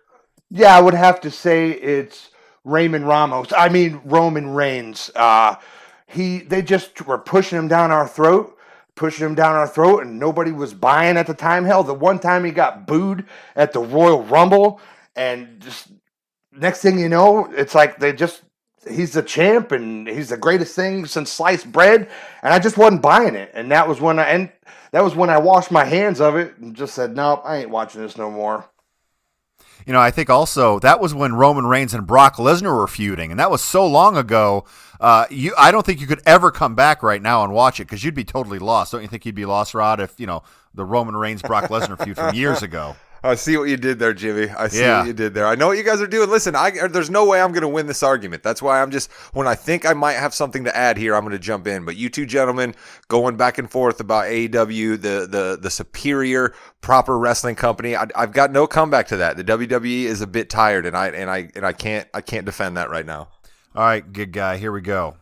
Yeah, 0.52 0.78
I 0.78 0.82
would 0.82 0.94
have 0.94 1.20
to 1.22 1.32
say 1.32 1.72
it's 1.72 2.30
Raymond 2.64 3.08
Ramos. 3.08 3.52
I 3.58 3.70
mean, 3.70 4.02
Roman 4.06 4.54
Reigns. 4.54 5.10
Uh, 5.16 5.56
he, 6.06 6.38
they 6.38 6.62
just 6.62 7.08
were 7.08 7.18
pushing 7.18 7.58
him 7.58 7.70
down 7.70 7.90
our 7.90 8.08
throat, 8.08 8.56
pushing 8.94 9.26
him 9.26 9.34
down 9.34 9.56
our 9.56 9.68
throat, 9.68 10.04
and 10.04 10.20
nobody 10.20 10.52
was 10.52 10.76
buying 10.76 11.18
at 11.18 11.26
the 11.26 11.34
time. 11.34 11.66
Hell, 11.66 11.84
the 11.84 11.96
one 11.96 12.20
time 12.20 12.46
he 12.46 12.52
got 12.52 12.86
booed 12.86 13.26
at 13.56 13.74
the 13.74 13.82
Royal 13.82 14.22
Rumble, 14.22 14.80
and 15.16 15.60
just 15.60 15.88
next 16.52 16.84
thing 16.84 17.00
you 17.00 17.10
know, 17.10 17.52
it's 17.52 17.74
like 17.74 17.98
they 17.98 18.14
just 18.14 18.44
he's 18.88 19.14
the 19.14 19.24
champ 19.24 19.72
and 19.72 20.08
he's 20.08 20.30
the 20.30 20.38
greatest 20.38 20.76
thing 20.76 21.06
since 21.06 21.32
sliced 21.32 21.72
bread. 21.72 22.10
And 22.44 22.54
I 22.54 22.60
just 22.60 22.78
wasn't 22.78 23.02
buying 23.02 23.36
it. 23.36 23.52
And 23.54 23.72
that 23.72 23.88
was 23.88 24.00
when 24.00 24.20
I 24.20 24.30
and 24.30 24.52
that 24.92 25.04
was 25.04 25.16
when 25.16 25.30
I 25.30 25.38
washed 25.38 25.72
my 25.72 25.86
hands 25.86 26.22
of 26.22 26.36
it 26.36 26.58
and 26.58 26.76
just 26.76 26.96
said, 26.96 27.16
Nope, 27.16 27.42
I 27.46 27.58
ain't 27.58 27.70
watching 27.70 28.02
this 28.02 28.18
no 28.18 28.32
more. 28.32 28.70
You 29.86 29.94
know, 29.94 30.00
I 30.00 30.12
think 30.12 30.30
also 30.30 30.80
that 30.80 31.00
was 31.00 31.14
when 31.14 31.34
Roman 31.34 31.66
Reigns 31.66 31.94
and 31.94 32.06
Brock 32.06 32.36
Lesnar 32.36 32.76
were 32.76 32.88
feuding, 32.88 33.32
and 33.32 33.40
that 33.40 33.50
was 33.50 33.62
so 33.62 33.88
long 33.88 34.18
ago. 34.18 34.66
Uh, 35.00 35.26
you, 35.30 35.54
I 35.58 35.72
don't 35.72 35.86
think 35.86 36.02
you 36.02 36.08
could 36.08 36.22
ever 36.26 36.52
come 36.52 36.76
back 36.76 37.02
right 37.02 37.22
now 37.22 37.44
and 37.44 37.54
watch 37.54 37.80
it 37.80 37.86
because 37.86 38.04
you'd 38.04 38.14
be 38.14 38.26
totally 38.26 38.60
lost. 38.60 38.92
Don't 38.92 39.02
you 39.02 39.08
think 39.08 39.26
you'd 39.26 39.34
be 39.34 39.46
lost, 39.46 39.74
Rod, 39.74 40.02
if 40.02 40.20
you 40.20 40.28
know 40.28 40.44
the 40.74 40.86
Roman 40.86 41.16
Reigns 41.16 41.42
Brock 41.42 41.70
Lesnar 41.70 42.04
feud 42.04 42.18
from 42.18 42.36
years 42.36 42.62
ago? 42.62 42.96
I 43.24 43.36
see 43.36 43.58
what 43.58 43.70
you 43.70 43.76
did 43.78 44.00
there, 44.00 44.14
Jimmy. 44.14 44.50
I 44.50 44.68
see 44.70 44.82
Yeah. 44.82 45.00
what 45.00 45.08
you 45.08 45.14
did 45.14 45.34
there. 45.34 45.46
I 45.46 45.56
know 45.56 45.68
what 45.68 45.78
you 45.78 45.84
guys 45.84 46.02
are 46.02 46.08
doing. 46.08 46.30
Listen, 46.30 46.56
I, 46.56 46.88
there's 46.88 47.10
no 47.10 47.26
way 47.26 47.42
I'm 47.42 47.52
going 47.52 47.62
to 47.64 47.68
win 47.68 47.88
this 47.88 48.02
argument. 48.02 48.44
That's 48.44 48.62
why 48.62 48.82
I'm 48.82 48.92
just 48.92 49.12
when 49.34 49.46
I 49.48 49.56
think 49.56 49.86
I 49.86 49.94
might 49.94 50.14
have 50.14 50.34
something 50.34 50.64
to 50.64 50.76
add 50.76 50.98
here, 50.98 51.16
I'm 51.16 51.24
going 51.24 51.34
to 51.34 51.40
jump 51.40 51.68
in. 51.68 51.84
But 51.84 51.98
you 51.98 52.10
two 52.10 52.26
gentlemen 52.26 52.76
going 53.10 53.36
back 53.36 53.58
and 53.58 53.70
forth 53.70 54.00
about 54.00 54.26
AEW, 54.26 55.02
the 55.02 55.28
the 55.30 55.58
the 55.62 55.70
superior 55.70 56.54
proper 56.82 57.18
wrestling 57.18 57.56
company. 57.56 57.96
I, 57.96 58.08
I've 58.16 58.32
got 58.32 58.52
no 58.52 58.68
comeback 58.68 59.08
to 59.08 59.18
that. 59.18 59.36
The 59.38 59.44
WWE 59.44 60.04
is 60.06 60.22
a 60.22 60.28
bit 60.28 60.50
tired, 60.50 60.86
and 60.86 60.96
I 60.96 61.08
and 61.10 61.30
I 61.30 61.50
and 61.56 61.66
I 61.66 61.74
can't 61.74 62.08
I 62.14 62.22
can't 62.22 62.46
defend 62.46 62.78
that 62.78 62.90
right 62.90 63.06
now. 63.06 63.28
All 63.76 63.84
right, 63.84 64.12
good 64.14 64.32
guy. 64.32 64.58
Here 64.58 64.72
we 64.72 64.82
go. 64.82 65.18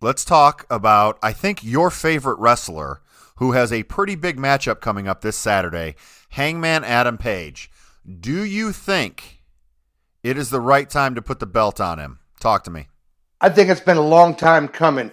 Let's 0.00 0.24
talk 0.24 0.66
about, 0.68 1.16
I 1.22 1.32
think, 1.32 1.62
your 1.62 1.88
favorite 1.88 2.38
wrestler 2.40 3.00
who 3.36 3.52
has 3.52 3.72
a 3.72 3.84
pretty 3.84 4.16
big 4.16 4.36
matchup 4.36 4.80
coming 4.80 5.06
up 5.06 5.20
this 5.20 5.36
Saturday 5.36 5.94
Hangman 6.32 6.82
Adam 6.82 7.18
Page. 7.18 7.70
Do 8.20 8.42
you 8.42 8.72
think 8.72 9.42
it 10.22 10.38
is 10.38 10.48
the 10.48 10.60
right 10.60 10.88
time 10.88 11.14
to 11.14 11.22
put 11.22 11.40
the 11.40 11.46
belt 11.46 11.78
on 11.78 11.98
him? 11.98 12.20
Talk 12.40 12.64
to 12.64 12.70
me. 12.70 12.88
I 13.38 13.50
think 13.50 13.68
it's 13.68 13.80
been 13.80 13.98
a 13.98 14.06
long 14.06 14.34
time 14.34 14.66
coming. 14.68 15.10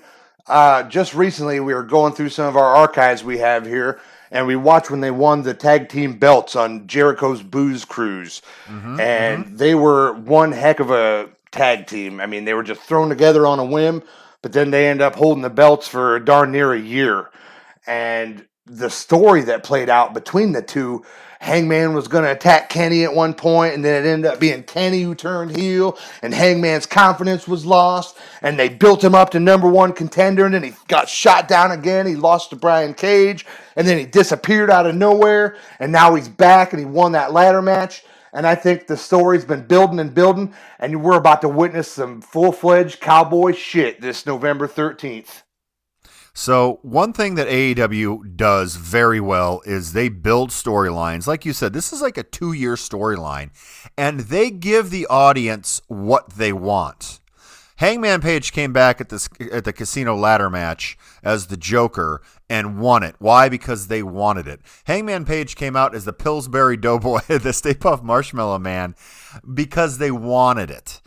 Uh, 0.48 0.84
just 0.84 1.14
recently, 1.14 1.60
we 1.60 1.74
were 1.74 1.84
going 1.84 2.14
through 2.14 2.30
some 2.30 2.48
of 2.48 2.56
our 2.56 2.74
archives 2.74 3.22
we 3.22 3.40
have 3.40 3.66
here, 3.66 4.00
and 4.32 4.48
we 4.48 4.56
watched 4.56 4.90
when 4.90 5.02
they 5.02 5.12
won 5.12 5.42
the 5.44 5.54
tag 5.54 5.90
team 5.90 6.18
belts 6.18 6.56
on 6.56 6.88
Jericho's 6.88 7.44
Booze 7.44 7.84
Cruise, 7.84 8.42
and 9.00 9.58
they 9.58 9.76
were 9.76 10.14
one 10.14 10.54
heck 10.54 10.80
of 10.80 10.90
a 10.90 11.30
tag 11.52 11.86
team. 11.88 12.22
I 12.22 12.28
mean, 12.28 12.46
they 12.46 12.54
were 12.54 12.64
just 12.64 12.82
thrown 12.82 13.10
together 13.10 13.46
on 13.46 13.60
a 13.60 13.66
whim, 13.66 14.04
but 14.42 14.54
then 14.54 14.72
they 14.72 14.88
end 14.88 15.02
up 15.02 15.16
holding 15.16 15.42
the 15.42 15.50
belts 15.50 15.90
for 15.90 16.18
darn 16.20 16.54
near 16.54 16.72
a 16.72 16.80
year, 16.80 17.30
and 17.86 18.46
the 18.70 18.90
story 18.90 19.42
that 19.44 19.64
played 19.64 19.90
out 19.90 20.14
between 20.14 20.52
the 20.52 20.62
two. 20.62 21.04
Hangman 21.42 21.94
was 21.94 22.10
going 22.10 22.26
to 22.26 22.32
attack 22.32 22.70
Kenny 22.70 23.06
at 23.06 23.16
one 23.16 23.34
point, 23.34 23.74
and 23.74 23.84
then 23.84 24.06
it 24.06 24.10
ended 24.10 24.30
up 24.30 24.42
being 24.42 24.62
Kenny 24.62 25.04
who 25.04 25.16
turned 25.16 25.56
heel, 25.56 25.98
and 26.22 26.34
Hangman's 26.34 26.86
confidence 26.86 27.48
was 27.48 27.66
lost, 27.66 28.18
and 28.42 28.60
they 28.60 28.68
built 28.68 29.02
him 29.02 29.16
up 29.16 29.30
to 29.30 29.40
number 29.40 29.70
one 29.70 29.94
contender, 29.94 30.46
and 30.46 30.54
then 30.54 30.64
he 30.64 30.74
got 30.90 31.08
shot 31.08 31.48
down 31.48 31.72
again. 31.72 32.06
He 32.06 32.16
lost 32.16 32.50
to 32.50 32.58
Brian 32.58 32.94
Cage, 32.94 33.46
and 33.78 33.88
then 33.88 33.98
he 33.98 34.06
disappeared 34.06 34.70
out 34.70 34.86
of 34.86 34.96
nowhere, 34.96 35.56
and 35.80 35.94
now 35.94 36.14
he's 36.14 36.28
back, 36.28 36.74
and 36.74 36.80
he 36.80 36.86
won 36.86 37.14
that 37.14 37.32
ladder 37.32 37.62
match. 37.62 38.04
And 38.34 38.46
I 38.46 38.56
think 38.56 38.88
the 38.88 38.98
story's 38.98 39.46
been 39.46 39.66
building 39.66 40.00
and 40.00 40.14
building, 40.14 40.54
and 40.78 41.02
we're 41.02 41.18
about 41.18 41.42
to 41.42 41.50
witness 41.50 41.90
some 41.90 42.22
full 42.22 42.52
fledged 42.52 43.00
cowboy 43.00 43.54
shit 43.54 44.02
this 44.02 44.26
November 44.26 44.68
13th. 44.68 45.44
So, 46.40 46.80
one 46.84 47.12
thing 47.12 47.36
that 47.36 47.50
AEW 47.50 48.38
does 48.38 48.78
very 48.78 49.20
well 49.20 49.62
is 49.66 49.92
they 49.92 50.08
build 50.08 50.52
storylines. 50.52 51.28
Like 51.28 51.44
you 51.44 51.52
said, 51.52 51.74
this 51.74 51.92
is 51.92 52.02
like 52.02 52.18
a 52.18 52.24
two 52.24 52.54
year 52.54 52.76
storyline, 52.76 53.50
and 53.98 54.22
they 54.22 54.50
give 54.50 54.90
the 54.90 55.06
audience 55.08 55.82
what 55.90 56.30
they 56.38 56.54
want. 56.54 57.20
Hangman 57.76 58.22
Page 58.22 58.54
came 58.54 58.72
back 58.72 59.02
at 59.02 59.10
this 59.10 59.28
at 59.52 59.66
the 59.66 59.74
casino 59.74 60.16
ladder 60.16 60.50
match 60.50 60.98
as 61.24 61.48
the 61.48 61.58
Joker 61.58 62.22
and 62.50 62.80
won 62.80 63.04
it. 63.04 63.16
Why? 63.20 63.50
Because 63.50 63.90
they 63.90 64.02
wanted 64.02 64.48
it. 64.48 64.62
Hangman 64.86 65.26
Page 65.26 65.58
came 65.58 65.76
out 65.76 65.94
as 65.94 66.06
the 66.06 66.14
Pillsbury 66.14 66.78
Doughboy, 66.78 67.20
the 67.28 67.52
Stay 67.52 67.74
Puft 67.74 68.02
Marshmallow 68.02 68.60
Man, 68.60 68.96
because 69.54 69.98
they 69.98 70.10
wanted 70.10 70.72
it. 70.72 71.02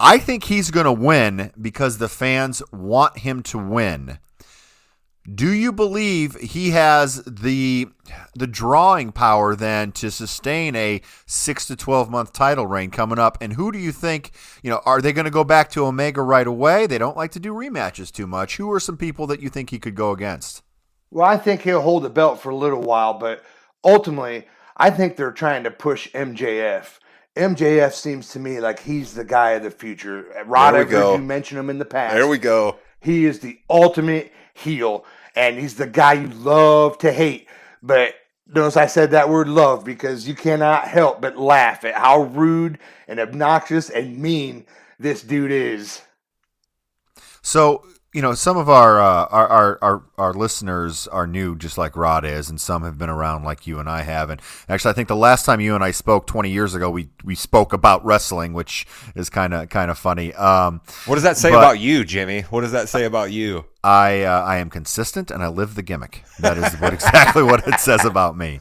I 0.00 0.18
think 0.18 0.42
he's 0.42 0.72
going 0.72 0.86
to 0.86 0.92
win 0.92 1.52
because 1.60 1.98
the 1.98 2.08
fans 2.08 2.64
want 2.72 3.18
him 3.18 3.44
to 3.44 3.58
win. 3.58 4.18
Do 5.32 5.52
you 5.52 5.70
believe 5.70 6.34
he 6.36 6.70
has 6.70 7.22
the 7.24 7.88
the 8.34 8.46
drawing 8.46 9.12
power 9.12 9.54
then 9.54 9.92
to 9.92 10.10
sustain 10.10 10.74
a 10.74 11.02
six 11.26 11.66
to 11.66 11.76
twelve 11.76 12.10
month 12.10 12.32
title 12.32 12.66
reign 12.66 12.90
coming 12.90 13.18
up? 13.18 13.36
And 13.40 13.52
who 13.52 13.70
do 13.70 13.78
you 13.78 13.92
think 13.92 14.32
you 14.62 14.70
know 14.70 14.80
are 14.86 15.02
they 15.02 15.12
going 15.12 15.26
to 15.26 15.30
go 15.30 15.44
back 15.44 15.70
to 15.70 15.84
Omega 15.84 16.22
right 16.22 16.46
away? 16.46 16.86
They 16.86 16.98
don't 16.98 17.16
like 17.16 17.32
to 17.32 17.40
do 17.40 17.52
rematches 17.52 18.10
too 18.10 18.26
much. 18.26 18.56
Who 18.56 18.70
are 18.72 18.80
some 18.80 18.96
people 18.96 19.26
that 19.28 19.40
you 19.40 19.50
think 19.50 19.70
he 19.70 19.78
could 19.78 19.94
go 19.94 20.10
against? 20.10 20.62
Well, 21.10 21.26
I 21.26 21.36
think 21.36 21.62
he'll 21.62 21.82
hold 21.82 22.04
the 22.04 22.10
belt 22.10 22.40
for 22.40 22.50
a 22.50 22.56
little 22.56 22.82
while, 22.82 23.14
but 23.14 23.44
ultimately, 23.84 24.46
I 24.76 24.90
think 24.90 25.16
they're 25.16 25.32
trying 25.32 25.64
to 25.64 25.70
push 25.70 26.10
MJF. 26.12 26.98
MJF 27.36 27.92
seems 27.92 28.30
to 28.30 28.38
me 28.38 28.60
like 28.60 28.80
he's 28.80 29.14
the 29.14 29.24
guy 29.24 29.50
of 29.52 29.62
the 29.62 29.70
future. 29.70 30.26
Rod, 30.46 30.74
we 30.74 30.84
go. 30.84 31.14
you 31.14 31.22
mentioned 31.22 31.60
him 31.60 31.70
in 31.70 31.78
the 31.78 31.84
past. 31.84 32.14
There 32.14 32.26
we 32.26 32.38
go. 32.38 32.78
He 33.00 33.24
is 33.24 33.40
the 33.40 33.58
ultimate 33.68 34.32
heel, 34.54 35.04
and 35.34 35.58
he's 35.58 35.76
the 35.76 35.86
guy 35.86 36.14
you 36.14 36.28
love 36.28 36.98
to 36.98 37.12
hate. 37.12 37.48
But 37.82 38.14
notice 38.46 38.76
I 38.76 38.86
said 38.86 39.10
that 39.10 39.28
word 39.28 39.48
love 39.48 39.84
because 39.84 40.26
you 40.28 40.34
cannot 40.34 40.88
help 40.88 41.20
but 41.20 41.36
laugh 41.36 41.84
at 41.84 41.94
how 41.94 42.22
rude 42.22 42.78
and 43.08 43.20
obnoxious 43.20 43.90
and 43.90 44.18
mean 44.18 44.66
this 44.98 45.22
dude 45.22 45.52
is. 45.52 46.02
So 47.42 47.84
you 48.12 48.20
know, 48.22 48.34
some 48.34 48.56
of 48.56 48.68
our, 48.68 49.00
uh, 49.00 49.26
our 49.30 49.48
our 49.48 49.78
our 49.82 50.02
our 50.18 50.34
listeners 50.34 51.06
are 51.08 51.28
new, 51.28 51.56
just 51.56 51.78
like 51.78 51.96
Rod 51.96 52.24
is, 52.24 52.50
and 52.50 52.60
some 52.60 52.82
have 52.82 52.98
been 52.98 53.08
around 53.08 53.44
like 53.44 53.68
you 53.68 53.78
and 53.78 53.88
I 53.88 54.02
have. 54.02 54.30
And 54.30 54.42
actually, 54.68 54.90
I 54.90 54.94
think 54.94 55.06
the 55.06 55.14
last 55.14 55.44
time 55.46 55.60
you 55.60 55.76
and 55.76 55.84
I 55.84 55.92
spoke 55.92 56.26
20 56.26 56.50
years 56.50 56.74
ago, 56.74 56.90
we 56.90 57.08
we 57.22 57.36
spoke 57.36 57.72
about 57.72 58.04
wrestling, 58.04 58.52
which 58.52 58.84
is 59.14 59.30
kind 59.30 59.54
of 59.54 59.68
kind 59.68 59.90
of 59.92 59.98
funny. 59.98 60.34
Um, 60.34 60.80
What 61.06 61.14
does 61.14 61.22
that 61.24 61.36
say 61.36 61.50
But- 61.50 61.58
about 61.58 61.78
you, 61.78 62.04
Jimmy? 62.04 62.40
What 62.50 62.62
does 62.62 62.72
that 62.72 62.88
say 62.88 63.04
about 63.04 63.30
you? 63.30 63.66
I 63.84 64.22
uh, 64.22 64.42
I 64.42 64.56
am 64.56 64.70
consistent 64.70 65.30
and 65.30 65.40
I 65.42 65.48
live 65.48 65.76
the 65.76 65.82
gimmick. 65.82 66.24
That 66.40 66.58
is 66.58 66.74
what 66.80 66.92
exactly 66.98 67.44
what 67.44 67.66
it 67.68 67.78
says 67.78 68.04
about 68.04 68.36
me. 68.36 68.60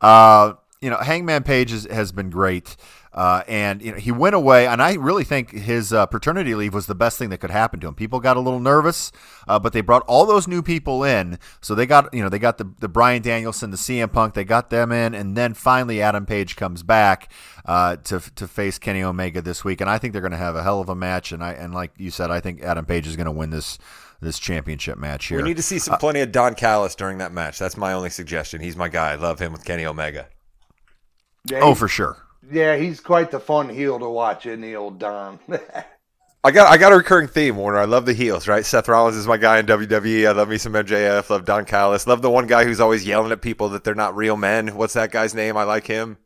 Uh, 0.00 0.54
you 0.80 0.90
know, 0.90 0.96
Hangman 0.98 1.42
Page 1.42 1.72
is, 1.72 1.84
has 1.86 2.12
been 2.12 2.30
great, 2.30 2.76
uh, 3.18 3.42
and 3.48 3.82
you 3.82 3.90
know 3.90 3.98
he 3.98 4.12
went 4.12 4.36
away, 4.36 4.68
and 4.68 4.80
I 4.80 4.94
really 4.94 5.24
think 5.24 5.50
his 5.50 5.92
uh, 5.92 6.06
paternity 6.06 6.54
leave 6.54 6.72
was 6.72 6.86
the 6.86 6.94
best 6.94 7.18
thing 7.18 7.30
that 7.30 7.38
could 7.38 7.50
happen 7.50 7.80
to 7.80 7.88
him. 7.88 7.96
People 7.96 8.20
got 8.20 8.36
a 8.36 8.40
little 8.40 8.60
nervous, 8.60 9.10
uh, 9.48 9.58
but 9.58 9.72
they 9.72 9.80
brought 9.80 10.04
all 10.06 10.24
those 10.24 10.46
new 10.46 10.62
people 10.62 11.02
in, 11.02 11.40
so 11.60 11.74
they 11.74 11.84
got 11.84 12.14
you 12.14 12.22
know 12.22 12.28
they 12.28 12.38
got 12.38 12.58
the 12.58 12.72
the 12.78 12.86
Bryan 12.86 13.20
Danielson, 13.20 13.72
the 13.72 13.76
CM 13.76 14.12
Punk, 14.12 14.34
they 14.34 14.44
got 14.44 14.70
them 14.70 14.92
in, 14.92 15.16
and 15.16 15.36
then 15.36 15.54
finally 15.54 16.00
Adam 16.00 16.26
Page 16.26 16.54
comes 16.54 16.84
back 16.84 17.32
uh, 17.64 17.96
to 17.96 18.20
to 18.36 18.46
face 18.46 18.78
Kenny 18.78 19.02
Omega 19.02 19.42
this 19.42 19.64
week, 19.64 19.80
and 19.80 19.90
I 19.90 19.98
think 19.98 20.12
they're 20.12 20.22
going 20.22 20.30
to 20.30 20.38
have 20.38 20.54
a 20.54 20.62
hell 20.62 20.80
of 20.80 20.88
a 20.88 20.94
match, 20.94 21.32
and 21.32 21.42
I 21.42 21.54
and 21.54 21.74
like 21.74 21.90
you 21.98 22.12
said, 22.12 22.30
I 22.30 22.38
think 22.38 22.62
Adam 22.62 22.84
Page 22.84 23.08
is 23.08 23.16
going 23.16 23.26
to 23.26 23.32
win 23.32 23.50
this 23.50 23.78
this 24.20 24.38
championship 24.38 24.96
match 24.96 25.26
here. 25.26 25.38
We 25.38 25.42
need 25.42 25.56
to 25.56 25.62
see 25.64 25.80
some 25.80 25.98
plenty 25.98 26.20
of 26.20 26.30
Don 26.30 26.54
Callis 26.54 26.94
during 26.94 27.18
that 27.18 27.32
match. 27.32 27.58
That's 27.58 27.76
my 27.76 27.94
only 27.94 28.10
suggestion. 28.10 28.60
He's 28.60 28.76
my 28.76 28.88
guy. 28.88 29.10
I 29.10 29.14
love 29.16 29.40
him 29.40 29.50
with 29.50 29.64
Kenny 29.64 29.84
Omega. 29.84 30.28
Yeah, 31.50 31.60
oh, 31.62 31.74
for 31.74 31.88
sure. 31.88 32.16
Yeah, 32.50 32.76
he's 32.76 33.00
quite 33.00 33.30
the 33.30 33.40
fun 33.40 33.68
heel 33.68 33.98
to 33.98 34.08
watch, 34.08 34.46
isn't 34.46 34.62
he, 34.62 34.74
old 34.76 34.98
Don? 34.98 35.38
I 36.44 36.50
got 36.52 36.70
I 36.72 36.76
got 36.78 36.92
a 36.92 36.96
recurring 36.96 37.26
theme, 37.28 37.56
Warner. 37.56 37.78
I 37.78 37.84
love 37.84 38.06
the 38.06 38.12
heels, 38.12 38.46
right? 38.46 38.64
Seth 38.64 38.88
Rollins 38.88 39.16
is 39.16 39.26
my 39.26 39.36
guy 39.36 39.58
in 39.58 39.66
WWE. 39.66 40.28
I 40.28 40.32
love 40.32 40.48
me 40.48 40.56
some 40.56 40.72
MJF. 40.72 41.28
Love 41.30 41.44
Don 41.44 41.64
Callis. 41.64 42.06
Love 42.06 42.22
the 42.22 42.30
one 42.30 42.46
guy 42.46 42.64
who's 42.64 42.80
always 42.80 43.04
yelling 43.06 43.32
at 43.32 43.42
people 43.42 43.68
that 43.70 43.82
they're 43.84 43.94
not 43.96 44.14
real 44.16 44.36
men. 44.36 44.68
What's 44.76 44.94
that 44.94 45.10
guy's 45.10 45.34
name? 45.34 45.56
I 45.56 45.64
like 45.64 45.86
him. 45.86 46.16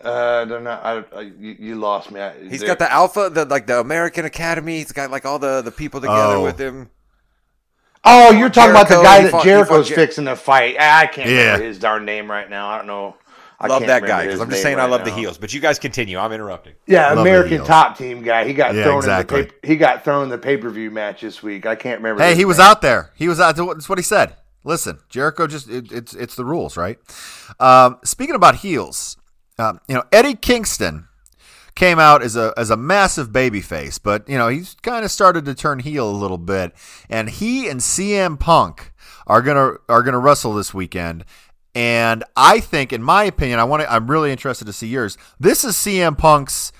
uh, 0.00 0.44
they're 0.44 0.60
not, 0.60 0.84
I, 0.84 1.04
I, 1.16 1.20
you, 1.22 1.56
you 1.58 1.74
lost 1.74 2.10
me. 2.12 2.20
I, 2.20 2.38
He's 2.48 2.60
they're- 2.60 2.68
got 2.68 2.78
the 2.78 2.90
Alpha, 2.90 3.28
the 3.28 3.44
like 3.46 3.66
the 3.66 3.80
American 3.80 4.24
Academy. 4.24 4.78
He's 4.78 4.92
got 4.92 5.10
like 5.10 5.26
all 5.26 5.38
the 5.40 5.60
the 5.60 5.72
people 5.72 6.00
together 6.00 6.36
Oh. 6.36 6.44
with 6.44 6.58
him. 6.60 6.90
Oh, 8.04 8.30
you're 8.30 8.48
talking 8.50 8.70
about 8.70 8.88
the 8.88 9.02
guy 9.02 9.16
he 9.18 9.22
that 9.24 9.30
fought- 9.32 9.44
Jericho's 9.44 9.88
fought 9.88 9.88
Jer- 9.88 9.94
fixing 9.96 10.26
to 10.26 10.36
fight. 10.36 10.76
Ah, 10.78 11.00
I 11.00 11.06
can't 11.08 11.28
Yeah. 11.28 11.36
remember 11.46 11.64
his 11.66 11.78
darn 11.80 12.04
name 12.04 12.30
right 12.30 12.48
now. 12.48 12.68
I 12.68 12.78
don't 12.78 12.86
know. 12.86 13.16
I 13.58 13.68
love 13.68 13.86
that 13.86 14.02
guy 14.02 14.26
because 14.26 14.40
I'm 14.40 14.48
just 14.50 14.58
name 14.58 14.62
saying 14.62 14.78
I 14.78 14.82
right 14.82 14.90
love 14.90 15.04
the 15.04 15.12
heels. 15.12 15.38
But 15.38 15.54
you 15.54 15.60
guys 15.60 15.78
continue. 15.78 16.18
I'm 16.18 16.32
interrupting. 16.32 16.74
Yeah, 16.86 17.08
Love 17.10 17.18
American. 17.18 17.64
Top 17.64 17.96
Team 17.96 18.22
guy. 18.22 18.44
He 18.46 18.52
got 18.52 18.74
Yeah, 18.74 18.84
thrown 18.84 18.98
exactly. 18.98 19.40
in 19.40 19.46
the 19.46 19.52
pay, 19.52 19.68
he 19.68 19.76
got 19.76 20.04
thrown 20.04 20.24
in 20.24 20.28
the 20.28 20.38
pay 20.38 20.56
per 20.56 20.68
view 20.68 20.90
match 20.90 21.22
this 21.22 21.42
week. 21.42 21.64
I 21.64 21.74
can't 21.74 22.00
remember. 22.00 22.22
Hey, 22.22 22.30
his 22.30 22.38
he 22.38 22.44
was 22.44 22.58
out 22.58 22.82
there. 22.82 23.12
He 23.16 23.28
was 23.28 23.40
out. 23.40 23.56
That's 23.56 23.88
what 23.88 23.98
he 23.98 24.02
said. 24.02 24.36
Listen, 24.64 24.98
Jericho 25.08 25.46
just 25.46 25.70
it, 25.70 25.90
it's 25.92 26.12
it's 26.14 26.34
the 26.34 26.44
rules, 26.44 26.76
right? 26.76 26.98
Um, 27.60 27.98
speaking 28.04 28.34
about 28.34 28.56
heels, 28.56 29.16
um, 29.58 29.80
you 29.88 29.94
know 29.94 30.02
Eddie 30.12 30.34
Kingston 30.34 31.08
came 31.76 31.98
out 31.98 32.22
as 32.22 32.34
a 32.36 32.52
as 32.56 32.68
a 32.70 32.76
massive 32.76 33.32
baby 33.32 33.60
face, 33.60 33.98
but 33.98 34.28
you 34.28 34.36
know 34.36 34.48
he's 34.48 34.74
kind 34.82 35.04
of 35.04 35.10
started 35.10 35.44
to 35.44 35.54
turn 35.54 35.78
heel 35.78 36.10
a 36.10 36.12
little 36.12 36.38
bit, 36.38 36.72
and 37.08 37.30
he 37.30 37.68
and 37.68 37.80
CM 37.80 38.38
Punk 38.40 38.92
are 39.28 39.40
gonna 39.40 39.74
are 39.88 40.02
gonna 40.02 40.18
wrestle 40.18 40.52
this 40.54 40.74
weekend. 40.74 41.24
And 41.76 42.24
I 42.34 42.60
think, 42.60 42.90
in 42.90 43.02
my 43.02 43.24
opinion, 43.24 43.58
I 43.58 43.64
want 43.64 43.82
to. 43.82 43.92
I'm 43.92 44.10
really 44.10 44.32
interested 44.32 44.64
to 44.64 44.72
see 44.72 44.86
yours. 44.86 45.18
This 45.38 45.62
is 45.62 45.74
CM 45.74 46.16
Punk's 46.16 46.72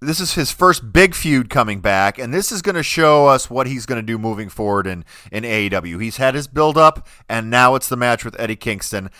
this 0.00 0.20
is 0.20 0.34
his 0.34 0.50
first 0.50 0.92
big 0.92 1.14
feud 1.14 1.50
coming 1.50 1.80
back, 1.80 2.18
and 2.18 2.32
this 2.32 2.52
is 2.52 2.62
going 2.62 2.74
to 2.74 2.82
show 2.82 3.26
us 3.26 3.48
what 3.48 3.66
he's 3.66 3.86
going 3.86 4.00
to 4.00 4.06
do 4.06 4.18
moving 4.18 4.48
forward 4.48 4.86
in, 4.86 5.04
in 5.32 5.44
AEW. 5.44 6.02
He's 6.02 6.18
had 6.18 6.34
his 6.34 6.46
build 6.46 6.76
up, 6.76 7.08
and 7.28 7.50
now 7.50 7.74
it's 7.74 7.88
the 7.88 7.96
match 7.96 8.24
with 8.24 8.38
Eddie 8.38 8.56
Kingston. 8.56 9.10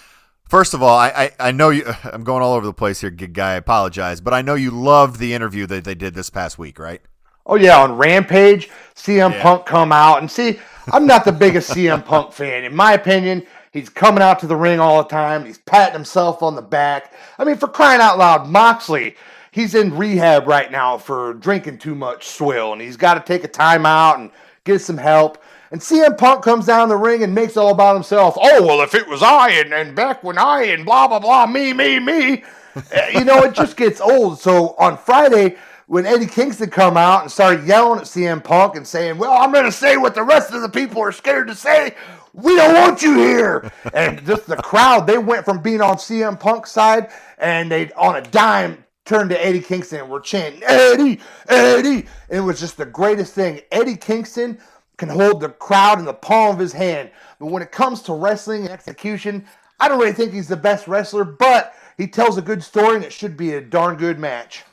First 0.49 0.75
of 0.75 0.83
all, 0.83 0.97
I, 0.99 1.09
I, 1.09 1.49
I 1.49 1.53
know 1.53 1.71
you. 1.71 1.85
I'm 2.05 2.25
going 2.25 2.43
all 2.43 2.55
over 2.55 2.67
the 2.67 2.73
place 2.73 3.01
here, 3.01 3.11
good 3.11 3.33
guy. 3.33 3.53
I 3.53 3.57
apologize, 3.57 4.21
but 4.21 4.35
I 4.35 4.43
know 4.43 4.55
you 4.55 4.71
loved 4.71 5.19
the 5.19 5.35
interview 5.35 5.67
that 5.67 5.85
they 5.85 5.95
did 5.95 6.15
this 6.15 6.31
past 6.31 6.59
week, 6.59 6.79
right? 6.79 7.01
Oh 7.47 7.57
yeah, 7.57 7.79
on 7.79 7.97
Rampage, 7.97 8.71
CM 8.95 9.33
Yeah. 9.33 9.43
Punk 9.43 9.67
come 9.67 9.93
out 9.93 10.19
and 10.19 10.31
see. 10.31 10.59
I'm 10.93 11.07
not 11.07 11.25
the 11.25 11.33
biggest 11.33 11.71
CM 11.71 12.05
Punk 12.05 12.33
fan. 12.33 12.65
In 12.65 12.75
my 12.75 12.93
opinion, 12.93 13.47
he's 13.75 13.91
coming 13.91 14.23
out 14.23 14.39
to 14.39 14.47
the 14.47 14.57
ring 14.57 14.81
all 14.81 15.03
the 15.03 15.09
time. 15.09 15.45
He's 15.45 15.59
patting 15.59 15.93
himself 15.93 16.43
on 16.43 16.55
the 16.55 16.63
back. 16.63 17.13
I 17.39 17.45
mean, 17.45 17.57
for 17.57 17.69
crying 17.69 18.01
out 18.01 18.17
loud, 18.17 18.49
Moxley, 18.49 19.17
he's 19.51 19.75
in 19.75 19.95
rehab 19.95 20.47
right 20.47 20.73
now 20.73 20.97
for 20.97 21.35
drinking 21.35 21.79
too 21.79 21.95
much 21.95 22.29
swill, 22.29 22.73
and 22.73 22.81
he's 22.81 22.97
got 22.97 23.15
to 23.15 23.21
take 23.21 23.45
a 23.45 23.49
timeout 23.49 24.15
and 24.15 24.31
get 24.65 24.81
some 24.81 24.97
help. 24.97 25.43
And 25.71 25.81
CM 25.81 26.17
Punk 26.17 26.45
comes 26.45 26.67
down 26.67 26.89
the 26.89 26.97
ring 26.97 27.25
and 27.25 27.35
makes 27.35 27.57
all 27.57 27.73
about 27.73 27.95
himself. 27.95 28.37
Oh 28.41 28.65
well, 28.65 28.81
if 28.81 28.95
it 28.95 29.09
was 29.09 29.23
I 29.23 29.51
and, 29.51 29.75
and 29.75 29.95
back 29.95 30.23
when 30.23 30.39
I 30.39 30.63
and 30.67 30.85
blah 30.85 31.09
blah 31.09 31.19
blah, 31.19 31.47
me 31.47 31.73
me 31.73 31.99
me. 31.99 32.45
Uh, 32.77 33.07
you 33.13 33.25
know, 33.25 33.43
it 33.43 33.55
just 33.55 33.77
gets 33.77 34.01
old. 34.01 34.39
So 34.39 34.77
on 34.79 34.97
Friday, 34.97 35.57
when 35.87 36.07
Eddie 36.07 36.27
Kingston 36.27 36.71
come 36.71 36.97
out 36.97 37.23
and 37.23 37.31
started 37.31 37.67
yelling 37.67 37.99
at 37.99 38.07
CM 38.07 38.43
Punk 38.43 38.77
and 38.77 38.87
saying, 38.87 39.19
"Well, 39.19 39.33
I'm 39.33 39.53
going 39.53 39.65
to 39.65 39.73
say 39.73 39.97
what 39.97 40.15
the 40.15 40.23
rest 40.23 40.53
of 40.53 40.63
the 40.63 40.69
people 40.69 41.03
are 41.03 41.13
scared 41.13 41.49
to 41.49 41.57
say. 41.57 41.95
We 42.35 42.55
don't 42.57 42.75
want 42.75 43.01
you 43.03 43.15
here." 43.17 43.73
and 43.95 44.25
just 44.27 44.47
the 44.47 44.57
crowd, 44.57 45.07
they 45.07 45.19
went 45.19 45.45
from 45.45 45.63
being 45.63 45.81
on 45.81 45.97
CM 45.97 46.39
Punk's 46.39 46.71
side 46.71 47.11
and 47.39 47.71
they 47.71 47.91
on 47.93 48.17
a 48.17 48.23
dime 48.23 48.85
turned 49.05 49.31
to 49.31 49.45
Eddie 49.45 49.61
Kingston 49.61 50.01
and 50.01 50.11
were 50.11 50.21
chanting, 50.21 50.63
"Eddie, 50.65 51.21
Eddie!" 51.49 52.07
And 52.29 52.39
it 52.39 52.41
was 52.41 52.61
just 52.61 52.77
the 52.77 52.87
greatest 52.87 53.35
thing. 53.35 53.61
Eddie 53.71 53.97
Kingston 53.97 54.59
can 54.97 55.09
hold 55.09 55.41
the 55.41 55.49
crowd 55.49 55.99
in 55.99 56.05
the 56.05 56.15
palm 56.15 56.55
of 56.55 56.59
his 56.59 56.73
hand, 56.73 57.11
but 57.39 57.47
when 57.47 57.63
it 57.63 57.73
comes 57.73 58.03
to 58.03 58.13
wrestling 58.15 58.63
and 58.63 58.71
execution, 58.71 59.45
I 59.81 59.89
don't 59.89 59.99
really 59.99 60.13
think 60.13 60.33
he's 60.33 60.49
the 60.49 60.57
best 60.57 60.87
wrestler, 60.87 61.25
but 61.25 61.75
he 61.99 62.07
tells 62.07 62.39
a 62.39 62.43
good 62.43 62.63
story 62.63 62.97
and 62.97 63.05
it 63.05 63.13
should 63.13 63.37
be 63.37 63.55
a 63.55 63.61
darn 63.61 63.97
good 63.97 64.19
match. 64.19 64.65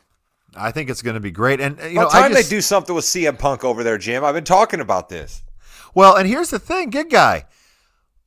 I 0.56 0.72
think 0.72 0.90
it's 0.90 1.02
going 1.02 1.14
to 1.14 1.20
be 1.22 1.32
great. 1.32 1.60
And 1.62 1.80
uh, 1.80 1.86
you 1.86 1.98
Well, 1.98 2.06
know, 2.06 2.10
I 2.12 2.22
time 2.24 2.34
just, 2.34 2.50
they 2.50 2.56
do 2.56 2.62
something 2.62 2.96
with 2.96 3.06
CM 3.06 3.38
Punk 3.38 3.64
over 3.64 3.84
there, 3.84 3.98
Jim. 3.98 4.24
I've 4.24 4.36
been 4.36 4.44
talking 4.44 4.80
about 4.80 5.10
this. 5.10 5.42
Well, 5.94 6.16
and 6.16 6.28
here's 6.28 6.50
the 6.50 6.60
thing, 6.60 6.90
good 6.90 7.10
guy. 7.10 7.46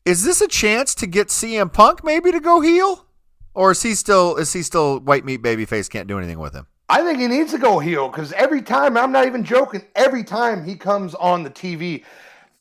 Is 0.04 0.24
this 0.24 0.40
a 0.40 0.48
chance 0.48 0.94
to 0.96 1.06
get 1.06 1.28
CM 1.28 1.72
Punk 1.72 2.04
maybe 2.04 2.30
to 2.30 2.40
go 2.40 2.60
heel, 2.60 3.06
or 3.54 3.70
is 3.70 3.82
he 3.82 3.94
still 3.94 4.36
is 4.36 4.52
he 4.52 4.62
still 4.62 5.00
white 5.00 5.24
meat 5.24 5.42
babyface? 5.42 5.88
Can't 5.88 6.06
do 6.06 6.18
anything 6.18 6.38
with 6.38 6.54
him. 6.54 6.66
I 6.88 7.02
think 7.02 7.18
he 7.18 7.26
needs 7.26 7.52
to 7.52 7.58
go 7.58 7.78
heel 7.78 8.08
because 8.08 8.32
every 8.32 8.60
time, 8.60 8.98
I'm 8.98 9.10
not 9.10 9.26
even 9.26 9.42
joking, 9.42 9.82
every 9.94 10.22
time 10.22 10.62
he 10.62 10.76
comes 10.76 11.14
on 11.14 11.42
the 11.42 11.48
TV, 11.48 12.04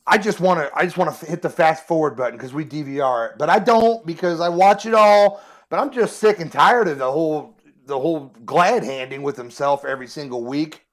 I 0.07 0.17
just 0.17 0.39
want 0.39 0.59
to 0.59 0.71
I 0.77 0.85
just 0.85 0.97
want 0.97 1.13
to 1.13 1.25
hit 1.25 1.41
the 1.41 1.49
fast 1.49 1.85
forward 1.85 2.15
button 2.15 2.37
because 2.37 2.53
we 2.53 2.63
DVR 2.63 3.31
it, 3.31 3.37
but 3.37 3.49
I 3.49 3.59
don't 3.59 4.05
because 4.05 4.39
I 4.39 4.49
watch 4.49 4.85
it 4.85 4.93
all. 4.93 5.41
But 5.69 5.79
I'm 5.79 5.91
just 5.91 6.17
sick 6.17 6.39
and 6.39 6.51
tired 6.51 6.87
of 6.87 6.97
the 6.97 7.11
whole 7.11 7.57
the 7.85 7.99
whole 7.99 8.33
glad 8.45 8.83
handing 8.83 9.21
with 9.21 9.35
himself 9.35 9.83
every 9.83 10.07
single 10.07 10.43
week. 10.45 10.85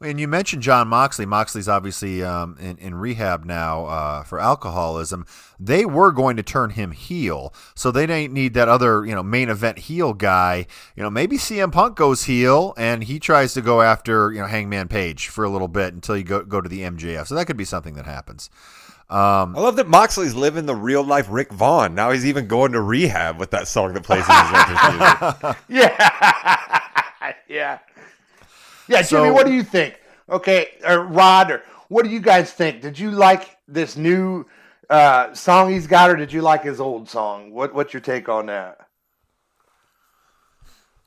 And 0.00 0.18
you 0.20 0.26
mentioned 0.26 0.62
Jon 0.62 0.88
Moxley. 0.88 1.24
Moxley's 1.24 1.68
obviously 1.68 2.22
um, 2.22 2.56
in, 2.58 2.76
in 2.78 2.94
rehab 2.96 3.44
now 3.44 3.86
uh, 3.86 4.22
for 4.24 4.40
alcoholism. 4.40 5.24
They 5.58 5.86
were 5.86 6.10
going 6.10 6.36
to 6.36 6.42
turn 6.42 6.70
him 6.70 6.90
heel, 6.90 7.54
so 7.74 7.90
they 7.90 8.06
didn't 8.06 8.34
need 8.34 8.54
that 8.54 8.68
other, 8.68 9.06
you 9.06 9.14
know, 9.14 9.22
main 9.22 9.48
event 9.48 9.78
heel 9.78 10.12
guy. 10.12 10.66
You 10.96 11.04
know, 11.04 11.10
maybe 11.10 11.38
CM 11.38 11.72
Punk 11.72 11.96
goes 11.96 12.24
heel 12.24 12.74
and 12.76 13.04
he 13.04 13.18
tries 13.18 13.54
to 13.54 13.62
go 13.62 13.82
after, 13.82 14.32
you 14.32 14.40
know, 14.40 14.46
Hangman 14.46 14.88
Page 14.88 15.28
for 15.28 15.44
a 15.44 15.48
little 15.48 15.68
bit 15.68 15.94
until 15.94 16.16
you 16.16 16.24
go 16.24 16.42
go 16.42 16.60
to 16.60 16.68
the 16.68 16.80
MJF. 16.80 17.28
So 17.28 17.34
that 17.36 17.46
could 17.46 17.56
be 17.56 17.64
something 17.64 17.94
that 17.94 18.04
happens. 18.04 18.50
Um, 19.10 19.54
I 19.54 19.60
love 19.60 19.76
that 19.76 19.86
Moxley's 19.86 20.34
living 20.34 20.64
the 20.64 20.74
real 20.74 21.04
life 21.04 21.26
Rick 21.30 21.52
Vaughn. 21.52 21.94
Now 21.94 22.10
he's 22.10 22.24
even 22.24 22.46
going 22.46 22.72
to 22.72 22.80
rehab 22.80 23.38
with 23.38 23.50
that 23.50 23.68
song 23.68 23.92
that 23.94 24.02
plays 24.02 24.24
in 24.28 24.34
his 24.34 24.54
entrance 24.54 25.42
music. 25.42 25.56
Yeah, 25.68 27.34
yeah, 27.48 27.78
yeah. 28.88 29.02
Jimmy, 29.02 29.30
what 29.30 29.46
do 29.46 29.52
you 29.52 29.62
think? 29.62 30.00
Okay, 30.28 30.68
or 30.86 31.00
Rod, 31.00 31.50
or 31.50 31.62
what 31.88 32.04
do 32.04 32.10
you 32.10 32.20
guys 32.20 32.52
think? 32.52 32.80
Did 32.80 32.98
you 32.98 33.10
like 33.10 33.58
this 33.68 33.96
new 33.96 34.46
uh, 34.90 35.34
song 35.34 35.70
he's 35.70 35.86
got, 35.86 36.10
or 36.10 36.16
did 36.16 36.32
you 36.32 36.42
like 36.42 36.62
his 36.62 36.80
old 36.80 37.08
song? 37.08 37.50
What 37.52 37.74
What's 37.74 37.92
your 37.92 38.00
take 38.00 38.28
on 38.28 38.46
that? 38.46 38.78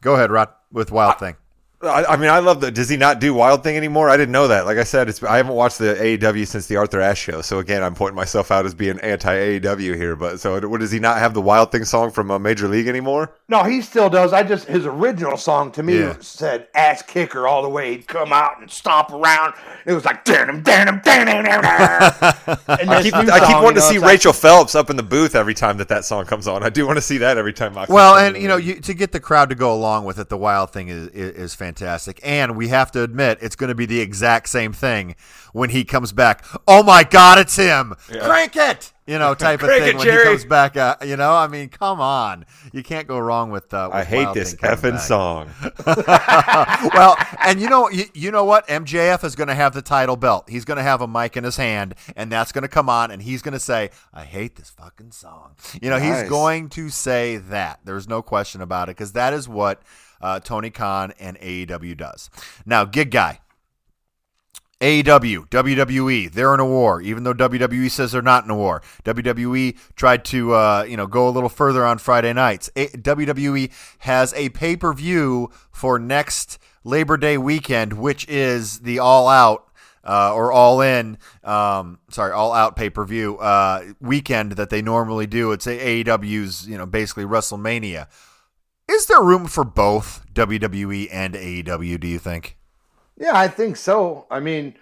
go 0.02 0.16
ahead, 0.16 0.32
Rod, 0.32 0.50
with 0.72 0.92
Wild 0.92 1.20
Thing. 1.20 1.36
I, 1.80 2.06
I 2.06 2.18
mean, 2.18 2.30
I 2.32 2.40
love 2.40 2.62
that. 2.62 2.72
Does 2.74 2.90
he 2.90 2.98
not 2.98 3.20
do 3.20 3.36
Wild 3.36 3.62
Thing 3.64 3.78
anymore? 3.78 4.10
I 4.10 4.18
didn't 4.18 4.32
know 4.32 4.48
that. 4.48 4.66
Like 4.66 4.80
I 4.80 4.84
said, 4.84 5.08
it's 5.10 5.22
I 5.22 5.38
haven't 5.38 5.54
watched 5.54 5.78
the 5.78 5.94
AEW 5.94 6.48
since 6.48 6.66
the 6.66 6.76
Arthur 6.78 7.00
Ashe 7.00 7.20
show. 7.20 7.42
So 7.44 7.60
again, 7.60 7.84
I'm 7.84 7.94
pointing 7.94 8.16
myself 8.16 8.50
out 8.50 8.66
as 8.66 8.74
being 8.74 9.00
anti 9.02 9.32
AEW 9.60 9.96
here. 9.96 10.16
But 10.16 10.40
so, 10.40 10.60
what 10.68 10.80
does 10.80 10.90
he 10.92 11.00
not 11.00 11.20
have 11.20 11.36
the 11.36 11.42
Wild 11.42 11.72
Thing 11.72 11.86
song 11.86 12.10
from 12.10 12.32
uh, 12.32 12.40
Major 12.40 12.68
League 12.68 12.88
anymore? 12.88 13.32
No, 13.48 13.64
he 13.64 13.82
still 13.82 14.10
does. 14.10 14.34
I 14.34 14.42
just 14.42 14.68
his 14.68 14.88
original 14.88 15.38
song 15.38 15.72
to 15.74 15.84
me 15.84 16.00
Yeah. 16.00 16.16
said 16.20 16.68
"ass 16.74 17.04
kicker" 17.04 17.48
all 17.48 17.62
the 17.62 17.70
way. 17.70 17.92
He'd 17.92 18.08
come 18.08 18.34
out 18.34 18.60
and 18.60 18.72
stomp 18.72 19.12
around. 19.12 19.54
It 19.86 19.94
was 19.94 20.04
like 20.04 20.26
"Danum, 20.26 20.64
danum, 20.64 21.04
danum, 21.04 21.46
danum." 21.46 22.80
And 22.80 22.90
I 22.90 23.02
this 23.02 23.12
keep, 23.12 23.24
new 23.24 23.32
I 23.32 23.40
keep 23.40 23.56
wanting 23.56 23.76
to 23.76 23.80
know, 23.82 23.90
see 23.90 23.96
it's 23.98 24.02
like- 24.02 24.12
Rachel 24.14 24.34
Phelps 24.34 24.74
up 24.74 24.90
in 24.90 24.96
the 24.96 25.04
booth 25.04 25.36
every 25.36 25.54
time 25.54 25.78
that 25.78 25.90
that 25.90 26.06
song 26.06 26.26
comes 26.26 26.48
on. 26.48 26.64
I 26.64 26.70
do 26.70 26.88
want 26.88 26.98
to 26.98 27.02
see 27.04 27.20
that 27.20 27.38
every 27.38 27.54
time. 27.54 27.76
Moxley 27.76 27.94
Well, 27.94 28.18
and 28.18 28.36
you 28.36 28.48
know, 28.48 28.58
you, 28.58 28.80
to 28.82 28.94
get 28.96 29.12
the 29.12 29.20
crowd 29.20 29.50
to 29.50 29.56
go 29.56 29.72
along 29.74 30.06
with 30.06 30.18
it, 30.20 30.30
the 30.30 30.38
wild 30.38 30.72
thing 30.74 30.88
is, 30.88 31.08
is 31.10 31.32
is 31.38 31.54
fantastic, 31.56 31.67
and 32.24 32.56
we 32.56 32.68
have 32.70 32.92
to 32.92 33.04
admit 33.04 33.40
it's 33.42 33.56
going 33.56 33.70
to 33.70 33.76
be 33.76 33.86
the 33.86 34.00
exact 34.00 34.50
same 34.50 34.74
thing 34.74 35.16
when 35.54 35.70
he 35.70 35.84
comes 35.84 36.12
back. 36.12 36.44
Oh 36.68 36.84
my 36.84 37.04
God, 37.04 37.40
it's 37.40 37.56
him! 37.56 37.96
Crank 38.08 38.56
it, 38.56 38.94
you 39.06 39.18
know, 39.18 39.34
type 39.36 39.62
of 39.62 39.70
thing 39.70 39.84
it, 39.90 39.96
when 39.96 40.06
Jerry. 40.06 40.24
he 40.24 40.30
comes 40.30 40.46
back. 40.46 40.78
Uh, 40.78 40.96
you 41.04 41.16
know, 41.18 41.34
I 41.34 41.48
mean, 41.48 41.70
come 41.70 42.00
on, 42.02 42.46
you 42.74 42.84
can't 42.84 43.08
go 43.08 43.18
wrong 43.20 43.50
with. 43.52 43.74
Uh, 43.74 43.90
I 43.92 44.04
hate 44.04 44.26
Wild 44.26 44.36
this 44.36 44.56
effing 44.56 44.92
back. 44.94 45.02
song. 45.02 45.50
well, 46.94 47.16
and 47.44 47.60
you 47.60 47.70
know, 47.70 47.90
you, 47.90 48.06
you 48.14 48.32
know 48.32 48.46
what? 48.46 48.68
MJF 48.68 49.24
is 49.24 49.36
going 49.36 49.48
to 49.48 49.56
have 49.56 49.74
the 49.74 49.82
title 49.82 50.16
belt. 50.16 50.50
He's 50.50 50.66
going 50.66 50.78
to 50.78 50.84
have 50.84 51.02
a 51.02 51.08
mic 51.08 51.38
in 51.38 51.44
his 51.44 51.58
hand, 51.58 51.96
and 52.16 52.32
that's 52.32 52.52
going 52.52 52.64
to 52.64 52.68
come 52.68 52.90
on, 52.90 53.12
and 53.12 53.22
he's 53.22 53.42
going 53.42 53.54
to 53.54 53.60
say, 53.60 53.90
"I 54.14 54.24
hate 54.26 54.56
this 54.56 54.70
fucking 54.70 55.12
song." 55.12 55.56
You 55.82 55.90
know, 55.90 55.98
Nice. 56.00 56.22
he's 56.22 56.30
going 56.30 56.70
to 56.70 56.90
say 56.90 57.38
that. 57.38 57.80
There's 57.84 58.08
no 58.08 58.22
question 58.22 58.62
about 58.62 58.90
it 58.90 58.96
because 58.98 59.14
that 59.14 59.34
is 59.34 59.48
what 59.48 59.82
uh, 60.22 60.40
Tony 60.40 60.70
Khan 60.70 61.14
and 61.20 61.40
AEW 61.40 61.98
does. 61.98 62.30
Now, 62.66 62.86
gig 62.86 63.12
guy. 63.12 63.40
AEW, 64.80 65.50
WWE, 65.50 66.32
they're 66.32 66.54
in 66.54 66.60
a 66.60 66.66
war, 66.66 67.02
even 67.02 67.24
though 67.24 67.34
WWE 67.34 67.90
says 67.90 68.12
they're 68.12 68.22
not 68.22 68.44
in 68.44 68.52
a 68.52 68.56
war. 68.56 68.84
WWE 69.06 69.76
tried 69.96 70.24
to, 70.26 70.54
uh, 70.54 70.86
you 70.88 70.96
know, 70.96 71.08
go 71.08 71.28
a 71.28 71.32
little 71.32 71.50
further 71.50 71.84
on 71.84 71.98
Friday 71.98 72.32
nights. 72.32 72.70
A- 72.76 72.90
WWE 72.90 73.72
has 74.00 74.36
a 74.36 74.50
pay 74.50 74.76
per 74.76 74.94
view 74.94 75.50
for 75.72 75.98
next 75.98 76.60
Labor 76.84 77.18
Day 77.18 77.40
weekend, 77.40 77.94
which 77.94 78.28
is 78.30 78.82
the 78.82 79.00
All 79.00 79.28
Out 79.28 79.68
uh, 80.04 80.34
or 80.34 80.52
All 80.52 80.80
In, 80.82 81.18
um, 81.44 81.98
sorry, 82.10 82.32
All 82.32 82.54
Out 82.54 82.76
pay 82.76 82.92
per 82.92 83.04
view 83.04 83.38
uh, 83.38 83.84
weekend 84.00 84.54
that 84.54 84.70
they 84.70 84.84
normally 84.84 85.26
do. 85.26 85.52
It's 85.54 85.66
AEW's, 85.66 86.68
you 86.68 86.78
know, 86.78 86.86
basically 86.86 87.26
WrestleMania. 87.26 88.08
Is 88.90 89.06
there 89.08 89.22
room 89.22 89.48
for 89.48 89.66
both 89.66 90.26
WWE 90.34 91.10
and 91.12 91.34
AEW? 91.34 92.00
Do 92.00 92.08
you 92.08 92.20
think? 92.20 92.58
Yeah, 93.20 93.38
I 93.38 93.48
think 93.48 93.76
so. 93.76 94.26
I 94.32 94.40
mean, 94.40 94.76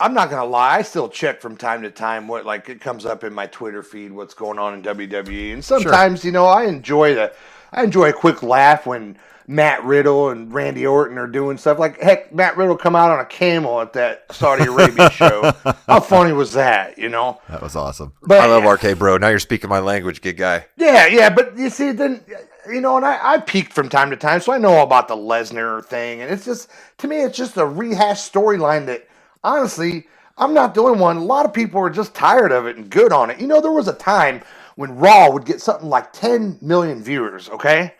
I'm 0.00 0.14
not 0.14 0.30
gonna 0.30 0.44
lie. 0.44 0.76
I 0.76 0.82
still 0.82 1.08
check 1.08 1.40
from 1.40 1.56
time 1.56 1.82
to 1.82 1.90
time 1.90 2.26
what 2.26 2.44
like 2.44 2.68
it 2.68 2.80
comes 2.80 3.06
up 3.06 3.22
in 3.22 3.32
my 3.32 3.46
Twitter 3.46 3.82
feed 3.82 4.12
what's 4.12 4.34
going 4.34 4.58
on 4.58 4.74
in 4.74 4.82
WWE, 4.82 5.52
and 5.52 5.64
sometimes 5.64 6.24
you 6.24 6.32
know 6.32 6.46
I 6.46 6.64
enjoy 6.64 7.14
the 7.14 7.32
I 7.72 7.84
enjoy 7.84 8.10
a 8.10 8.12
quick 8.12 8.42
laugh 8.42 8.84
when 8.84 9.16
Matt 9.46 9.84
Riddle 9.84 10.30
and 10.30 10.52
Randy 10.52 10.86
Orton 10.86 11.16
are 11.16 11.28
doing 11.28 11.56
stuff. 11.56 11.78
Like 11.78 12.00
heck, 12.00 12.34
Matt 12.34 12.56
Riddle 12.56 12.76
come 12.76 12.96
out 12.96 13.10
on 13.10 13.20
a 13.20 13.24
camel 13.26 13.80
at 13.80 13.92
that 13.92 14.24
Saudi 14.32 14.64
Arabia 14.68 15.10
show. 15.10 15.52
How 15.86 16.00
funny 16.00 16.32
was 16.32 16.52
that? 16.54 16.98
You 16.98 17.08
know. 17.08 17.40
That 17.48 17.62
was 17.62 17.76
awesome. 17.76 18.12
But 18.22 18.40
I 18.40 18.46
love 18.46 18.64
RK 18.64 18.98
Bro. 18.98 19.18
Now 19.18 19.28
you're 19.28 19.38
speaking 19.38 19.70
my 19.70 19.78
language, 19.78 20.20
good 20.20 20.36
guy. 20.36 20.66
Yeah, 20.76 21.06
yeah, 21.06 21.30
but 21.30 21.56
you 21.56 21.70
see, 21.70 21.92
then 21.92 22.24
you 22.70 22.80
know, 22.80 22.96
and 22.96 23.06
I, 23.06 23.34
I 23.34 23.38
peeked 23.38 23.72
from 23.72 23.88
time 23.88 24.10
to 24.10 24.16
time, 24.16 24.40
so 24.40 24.52
I 24.52 24.58
know 24.58 24.82
about 24.82 25.08
the 25.08 25.16
Lesnar 25.16 25.84
thing, 25.84 26.22
and 26.22 26.30
it's 26.30 26.44
just 26.44 26.70
to 26.98 27.08
me, 27.08 27.22
it's 27.22 27.36
just 27.36 27.56
a 27.56 27.66
rehashed 27.66 28.32
storyline 28.32 28.86
that 28.86 29.08
honestly, 29.44 30.06
I'm 30.38 30.54
not 30.54 30.74
the 30.74 30.82
only 30.82 31.00
one. 31.00 31.16
A 31.16 31.24
lot 31.24 31.46
of 31.46 31.54
people 31.54 31.80
are 31.80 31.90
just 31.90 32.14
tired 32.14 32.52
of 32.52 32.66
it 32.66 32.76
and 32.76 32.90
good 32.90 33.12
on 33.12 33.30
it. 33.30 33.40
You 33.40 33.46
know, 33.46 33.60
there 33.60 33.72
was 33.72 33.88
a 33.88 33.94
time 33.94 34.42
when 34.76 34.96
Raw 34.96 35.30
would 35.30 35.46
get 35.46 35.62
something 35.62 35.88
like 35.88 36.12
10 36.12 36.58
million 36.60 37.02
viewers, 37.02 37.48
okay, 37.48 37.94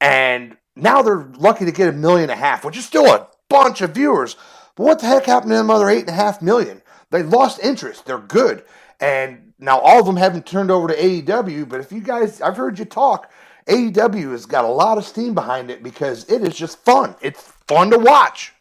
and 0.00 0.56
now 0.76 1.02
they're 1.02 1.28
lucky 1.38 1.64
to 1.64 1.72
get 1.72 1.88
a 1.88 1.92
million 1.92 2.30
and 2.30 2.38
a 2.38 2.42
half, 2.42 2.64
which 2.64 2.76
is 2.76 2.84
still 2.84 3.06
a 3.06 3.28
bunch 3.48 3.80
of 3.80 3.94
viewers. 3.94 4.36
But 4.76 4.84
what 4.84 4.98
the 5.00 5.06
heck 5.06 5.26
happened 5.26 5.50
to 5.50 5.56
them 5.56 5.70
other 5.70 5.88
eight 5.88 6.00
and 6.00 6.10
a 6.10 6.12
half 6.12 6.40
million? 6.40 6.82
They 7.10 7.22
lost 7.22 7.60
interest. 7.60 8.06
They're 8.06 8.18
good. 8.18 8.64
And 9.00 9.52
now 9.58 9.78
all 9.80 10.00
of 10.00 10.06
them 10.06 10.16
haven't 10.16 10.46
turned 10.46 10.70
over 10.70 10.88
to 10.88 10.96
AEW, 10.96 11.68
but 11.68 11.80
if 11.80 11.90
you 11.92 12.00
guys, 12.00 12.40
I've 12.40 12.56
heard 12.56 12.78
you 12.78 12.84
talk, 12.84 13.30
AEW 13.68 14.32
has 14.32 14.46
got 14.46 14.64
a 14.64 14.68
lot 14.68 14.98
of 14.98 15.04
steam 15.04 15.34
behind 15.34 15.70
it 15.70 15.82
because 15.82 16.28
it 16.30 16.42
is 16.42 16.56
just 16.56 16.84
fun. 16.84 17.14
It's 17.20 17.42
fun 17.68 17.90
to 17.90 17.98
watch. 17.98 18.54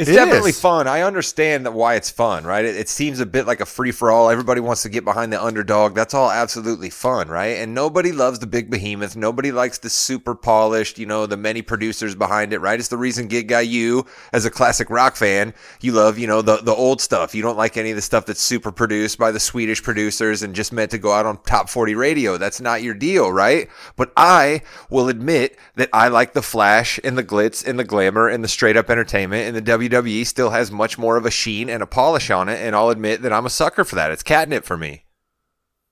It's 0.00 0.08
It 0.08 0.14
definitely 0.14 0.50
is. 0.50 0.60
fun. 0.60 0.88
I 0.88 1.02
understand 1.02 1.66
that 1.66 1.72
why 1.72 1.94
it's 1.94 2.10
fun, 2.10 2.44
right? 2.44 2.64
It, 2.64 2.76
it 2.76 2.88
seems 2.88 3.20
a 3.20 3.26
bit 3.26 3.46
like 3.46 3.60
a 3.60 3.66
free 3.66 3.92
for 3.92 4.10
all. 4.10 4.30
Everybody 4.30 4.60
wants 4.60 4.82
to 4.82 4.88
get 4.88 5.04
behind 5.04 5.32
the 5.32 5.42
underdog. 5.42 5.94
That's 5.94 6.14
all 6.14 6.30
absolutely 6.30 6.90
fun, 6.90 7.28
right? 7.28 7.58
And 7.58 7.74
nobody 7.74 8.12
loves 8.12 8.38
the 8.38 8.46
big 8.46 8.70
behemoth. 8.70 9.16
Nobody 9.16 9.52
likes 9.52 9.78
the 9.78 9.90
super 9.90 10.34
polished, 10.34 10.98
you 10.98 11.06
know, 11.06 11.26
the 11.26 11.36
many 11.36 11.62
producers 11.62 12.14
behind 12.14 12.52
it, 12.52 12.60
right? 12.60 12.78
It's 12.78 12.88
the 12.88 12.96
reason 12.96 13.28
Gig 13.28 13.48
Guy, 13.48 13.60
you 13.62 14.06
as 14.32 14.44
a 14.44 14.50
classic 14.50 14.90
rock 14.90 15.16
fan, 15.16 15.54
you 15.80 15.92
love, 15.92 16.18
you 16.18 16.26
know, 16.26 16.42
the 16.42 16.56
the 16.56 16.74
old 16.74 17.00
stuff. 17.00 17.34
You 17.34 17.42
don't 17.42 17.58
like 17.58 17.76
any 17.76 17.90
of 17.90 17.96
the 17.96 18.02
stuff 18.02 18.26
that's 18.26 18.40
super 18.40 18.72
produced 18.72 19.18
by 19.18 19.30
the 19.32 19.40
Swedish 19.40 19.82
producers 19.82 20.42
and 20.42 20.54
just 20.54 20.72
meant 20.72 20.90
to 20.92 20.98
go 20.98 21.12
out 21.12 21.26
on 21.26 21.42
top 21.42 21.68
40 21.68 21.94
radio. 21.94 22.38
That's 22.38 22.60
not 22.60 22.82
your 22.82 22.94
deal, 22.94 23.30
right? 23.30 23.68
But 23.96 24.12
I 24.16 24.62
will 24.88 25.08
admit 25.08 25.58
that 25.76 25.90
I 25.92 26.08
like 26.08 26.32
the 26.32 26.42
flash 26.42 26.98
and 27.04 27.18
the 27.18 27.24
glitz 27.24 27.66
and 27.66 27.78
the 27.78 27.84
glamour 27.84 28.28
and 28.28 28.42
the 28.42 28.48
straight 28.48 28.76
up 28.76 28.88
entertainment 28.90 29.46
and 29.46 29.56
the 29.56 29.60
WWE 29.90 30.26
still 30.26 30.50
has 30.50 30.70
much 30.70 30.98
more 30.98 31.16
of 31.16 31.26
a 31.26 31.30
sheen 31.30 31.68
and 31.68 31.82
a 31.82 31.86
polish 31.86 32.30
on 32.30 32.48
it 32.48 32.60
and 32.60 32.74
I'll 32.74 32.90
admit 32.90 33.22
that 33.22 33.32
I'm 33.32 33.46
a 33.46 33.50
sucker 33.50 33.84
for 33.84 33.96
that. 33.96 34.10
It's 34.10 34.22
catnip 34.22 34.64
for 34.64 34.76
me. 34.76 35.04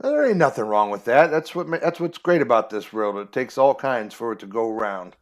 There 0.01 0.29
ain't 0.29 0.37
nothing 0.37 0.65
wrong 0.65 0.91
with 0.91 1.05
that. 1.07 1.31
That's 1.31 1.55
what 1.55 1.69
that's 1.69 1.99
what's 1.99 2.19
great 2.19 2.41
about 2.41 2.71
this 2.71 2.93
world. 2.93 3.17
It 3.17 3.33
takes 3.33 3.59
all 3.59 3.75
kinds 3.75 4.15
for 4.15 4.33
it 4.33 4.39
to 4.41 4.47
go 4.47 4.71
around. 4.71 5.17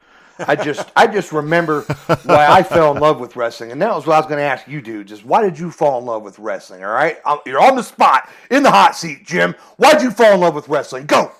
I 0.47 0.55
just 0.55 0.91
I 0.95 1.07
just 1.07 1.33
remember 1.33 1.83
why 2.25 2.47
I 2.47 2.62
fell 2.62 2.95
in 2.95 3.01
love 3.01 3.19
with 3.19 3.37
wrestling, 3.37 3.73
and 3.73 3.81
that 3.81 3.95
was 3.95 4.07
what 4.07 4.15
I 4.15 4.19
was 4.19 4.27
going 4.27 4.39
to 4.39 4.45
ask 4.45 4.69
you, 4.69 4.83
dude. 4.83 5.09
Just 5.09 5.25
why 5.25 5.43
did 5.43 5.59
you 5.59 5.71
fall 5.71 5.99
in 5.99 6.05
love 6.05 6.23
with 6.23 6.39
wrestling? 6.39 6.85
All 6.85 6.93
right, 6.93 7.17
you're 7.47 7.62
on 7.62 7.75
the 7.75 7.83
spot 7.83 8.29
in 8.51 8.62
the 8.62 8.71
hot 8.71 8.95
seat, 8.95 9.25
Jim. 9.25 9.55
Why'd 9.79 10.03
you 10.03 10.11
fall 10.11 10.35
in 10.35 10.41
love 10.41 10.55
with 10.55 10.69
wrestling? 10.69 11.07
Go. 11.07 11.33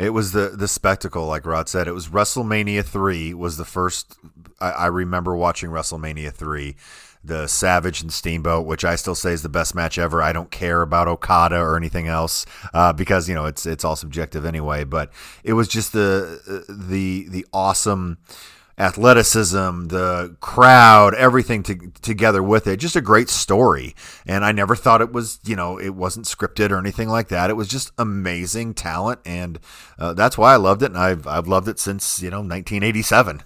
It 0.00 0.14
was 0.14 0.32
the 0.32 0.48
the 0.48 0.66
spectacle, 0.66 1.26
like 1.26 1.44
Rod 1.44 1.68
said. 1.68 1.86
It 1.86 1.92
was 1.92 2.08
WrestleMania 2.08 2.82
three 2.82 3.34
was 3.34 3.58
the 3.58 3.66
first. 3.66 4.16
I, 4.58 4.70
I 4.70 4.86
remember 4.86 5.36
watching 5.36 5.68
WrestleMania 5.68 6.32
three, 6.32 6.76
the 7.22 7.46
Savage 7.46 8.00
and 8.00 8.10
Steamboat, 8.10 8.64
which 8.64 8.82
I 8.82 8.96
still 8.96 9.14
say 9.14 9.32
is 9.32 9.42
the 9.42 9.50
best 9.50 9.74
match 9.74 9.98
ever. 9.98 10.22
I 10.22 10.32
don't 10.32 10.50
care 10.50 10.80
about 10.80 11.06
Okada 11.06 11.58
or 11.58 11.76
anything 11.76 12.08
else 12.08 12.46
uh, 12.72 12.94
because 12.94 13.28
you 13.28 13.34
know 13.34 13.44
it's 13.44 13.66
it's 13.66 13.84
all 13.84 13.94
subjective 13.94 14.46
anyway. 14.46 14.84
But 14.84 15.12
it 15.44 15.52
was 15.52 15.68
just 15.68 15.92
the 15.92 16.64
the 16.66 17.26
the 17.28 17.46
awesome 17.52 18.16
athleticism, 18.80 19.88
the 19.88 20.36
crowd, 20.40 21.14
everything 21.14 21.62
to, 21.64 21.92
together 22.00 22.42
with 22.42 22.66
it. 22.66 22.78
Just 22.78 22.96
a 22.96 23.00
great 23.00 23.28
story. 23.28 23.94
And 24.26 24.44
I 24.44 24.52
never 24.52 24.74
thought 24.74 25.02
it 25.02 25.12
was, 25.12 25.38
you 25.44 25.54
know, 25.54 25.78
it 25.78 25.90
wasn't 25.90 26.26
scripted 26.26 26.70
or 26.70 26.78
anything 26.78 27.08
like 27.08 27.28
that. 27.28 27.50
It 27.50 27.56
was 27.56 27.68
just 27.68 27.92
amazing 27.98 28.74
talent. 28.74 29.20
And 29.26 29.60
uh, 29.98 30.14
that's 30.14 30.38
why 30.38 30.54
I 30.54 30.56
loved 30.56 30.82
it. 30.82 30.86
And 30.86 30.98
I've, 30.98 31.26
I've 31.26 31.46
loved 31.46 31.68
it 31.68 31.78
since, 31.78 32.22
you 32.22 32.30
know, 32.30 32.38
1987. 32.38 33.42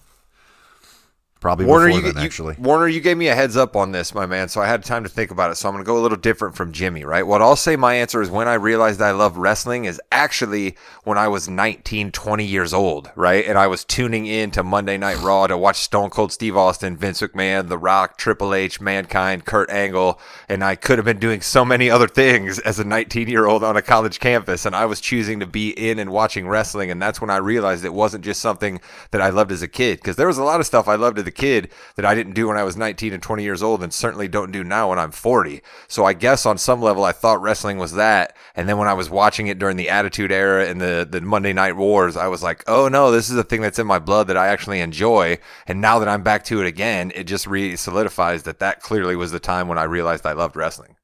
Probably 1.45 1.67
Warner, 1.67 1.89
before 1.89 2.01
you, 2.01 2.07
then, 2.07 2.23
you- 2.23 2.27
actually. 2.27 2.57
Warner, 2.59 2.89
you 2.89 3.03
gave 3.03 3.19
me 3.19 3.29
a 3.29 3.35
heads 3.35 3.55
up 3.55 3.77
on 3.77 3.93
this, 3.93 4.15
my 4.15 4.25
man, 4.25 4.49
so 4.49 4.63
I 4.63 4.67
had 4.67 4.83
time 4.83 5.03
to 5.03 5.11
think 5.11 5.31
about 5.31 5.51
it. 5.51 5.57
So 5.57 5.69
I'm 5.69 5.75
going 5.75 5.85
to 5.85 5.87
go 5.87 5.99
a 5.99 6.01
little 6.01 6.17
different 6.17 6.57
from 6.57 6.73
Jimmy, 6.73 7.05
right? 7.05 7.27
What 7.27 7.43
I'll 7.43 7.55
say 7.55 7.77
my 7.77 7.97
answer 7.97 8.23
is 8.23 8.31
when 8.31 8.49
I 8.49 8.55
realized 8.55 9.03
I 9.03 9.11
love 9.11 9.37
wrestling 9.37 9.85
is 9.85 10.01
actually 10.11 10.75
when 11.03 11.19
I 11.19 11.29
was 11.29 11.47
19, 11.47 12.13
20 12.13 12.45
years 12.47 12.73
old, 12.73 13.11
right? 13.15 13.45
And 13.45 13.59
I 13.59 13.67
was 13.67 13.85
tuning 13.85 14.25
in 14.25 14.53
to 14.53 14.63
Monday 14.63 14.97
Night 14.97 15.21
Raw 15.21 15.47
to 15.47 15.59
watch 15.59 15.81
Stone 15.81 16.09
Cold 16.09 16.33
Steve 16.33 16.57
Austin, 16.57 16.97
Vince 16.97 17.21
McMahon, 17.21 17.69
The 17.69 17.77
Rock, 17.77 18.17
Triple 18.17 18.55
H, 18.55 18.81
Mankind, 18.81 19.45
Kurt 19.45 19.69
Angle, 19.69 20.19
and 20.49 20.65
I 20.65 20.77
could 20.77 20.97
have 20.97 21.05
been 21.05 21.19
doing 21.19 21.43
so 21.43 21.63
many 21.63 21.91
other 21.91 22.09
things 22.09 22.59
as 22.61 22.79
a 22.79 22.85
19 22.85 23.29
year 23.29 23.45
old 23.45 23.63
on 23.63 23.77
a 23.77 23.83
college 23.83 24.19
campus, 24.19 24.65
and 24.65 24.75
I 24.75 24.87
was 24.87 24.99
choosing 24.99 25.41
to 25.41 25.47
be 25.47 25.73
in 25.73 25.99
and 25.99 26.09
watching 26.09 26.49
wrestling, 26.49 26.91
and 26.91 27.03
that's 27.03 27.21
when 27.21 27.29
I 27.29 27.37
realized 27.37 27.85
it 27.85 27.93
wasn't 27.93 28.25
just 28.25 28.41
something 28.41 28.81
that 29.11 29.21
I 29.21 29.29
loved 29.29 29.53
as 29.53 29.61
a 29.61 29.69
kid, 29.69 29.99
because 29.99 30.17
there 30.17 30.27
was 30.27 30.39
a 30.39 30.43
lot 30.43 30.59
of 30.59 30.65
stuff 30.65 30.89
I 30.89 30.95
loved 30.95 31.19
as 31.19 31.27
a 31.27 31.34
kid 31.35 31.71
that 31.97 32.05
I 32.05 32.15
didn't 32.15 32.35
do 32.35 32.49
when 32.49 32.57
I 32.57 32.63
was 32.63 32.77
19 32.77 33.13
and 33.13 33.23
20 33.23 33.43
years 33.43 33.63
old, 33.63 33.83
and 33.83 33.93
certainly 33.93 34.29
don't 34.29 34.53
do 34.53 34.65
now 34.65 34.91
when 34.91 34.99
I'm 34.99 35.11
40. 35.11 35.63
So 35.89 36.05
I 36.05 36.13
guess 36.13 36.47
on 36.47 36.59
some 36.59 36.81
level 36.81 37.05
I 37.05 37.13
thought 37.13 37.43
wrestling 37.43 37.79
was 37.79 37.95
that, 37.95 38.37
and 38.55 38.69
then 38.69 38.79
when 38.79 38.89
I 38.89 38.95
was 38.95 39.11
watching 39.11 39.47
it 39.47 39.59
during 39.59 39.77
the 39.77 39.91
Attitude 39.91 40.33
Era 40.33 40.67
and 40.67 40.81
the 40.81 41.07
the 41.09 41.21
Monday 41.21 41.53
Night 41.53 41.77
Wars, 41.77 42.17
I 42.17 42.29
was 42.29 42.43
like, 42.43 42.65
oh 42.67 42.89
no, 42.89 43.11
this 43.11 43.31
is 43.31 43.37
a 43.37 43.45
thing 43.45 43.61
that's 43.61 43.79
in 43.79 43.87
my 43.87 43.99
blood 43.99 44.29
that 44.29 44.37
I 44.37 44.49
actually 44.49 44.81
enjoy, 44.81 45.39
and 45.67 45.81
now 45.81 45.99
that 45.99 46.09
I'm 46.09 46.23
back 46.23 46.45
to 46.45 46.61
it 46.61 46.67
again, 46.67 47.13
it 47.15 47.25
just 47.25 47.47
re 47.47 47.77
solidifies 47.77 48.45
that 48.45 48.61
that 48.61 48.81
clearly 48.81 49.17
was 49.17 49.33
the 49.33 49.41
time 49.41 49.69
when 49.69 49.79
I 49.79 49.85
realized 49.85 50.27
I 50.27 50.33
loved 50.33 50.57
wrestling. 50.57 50.97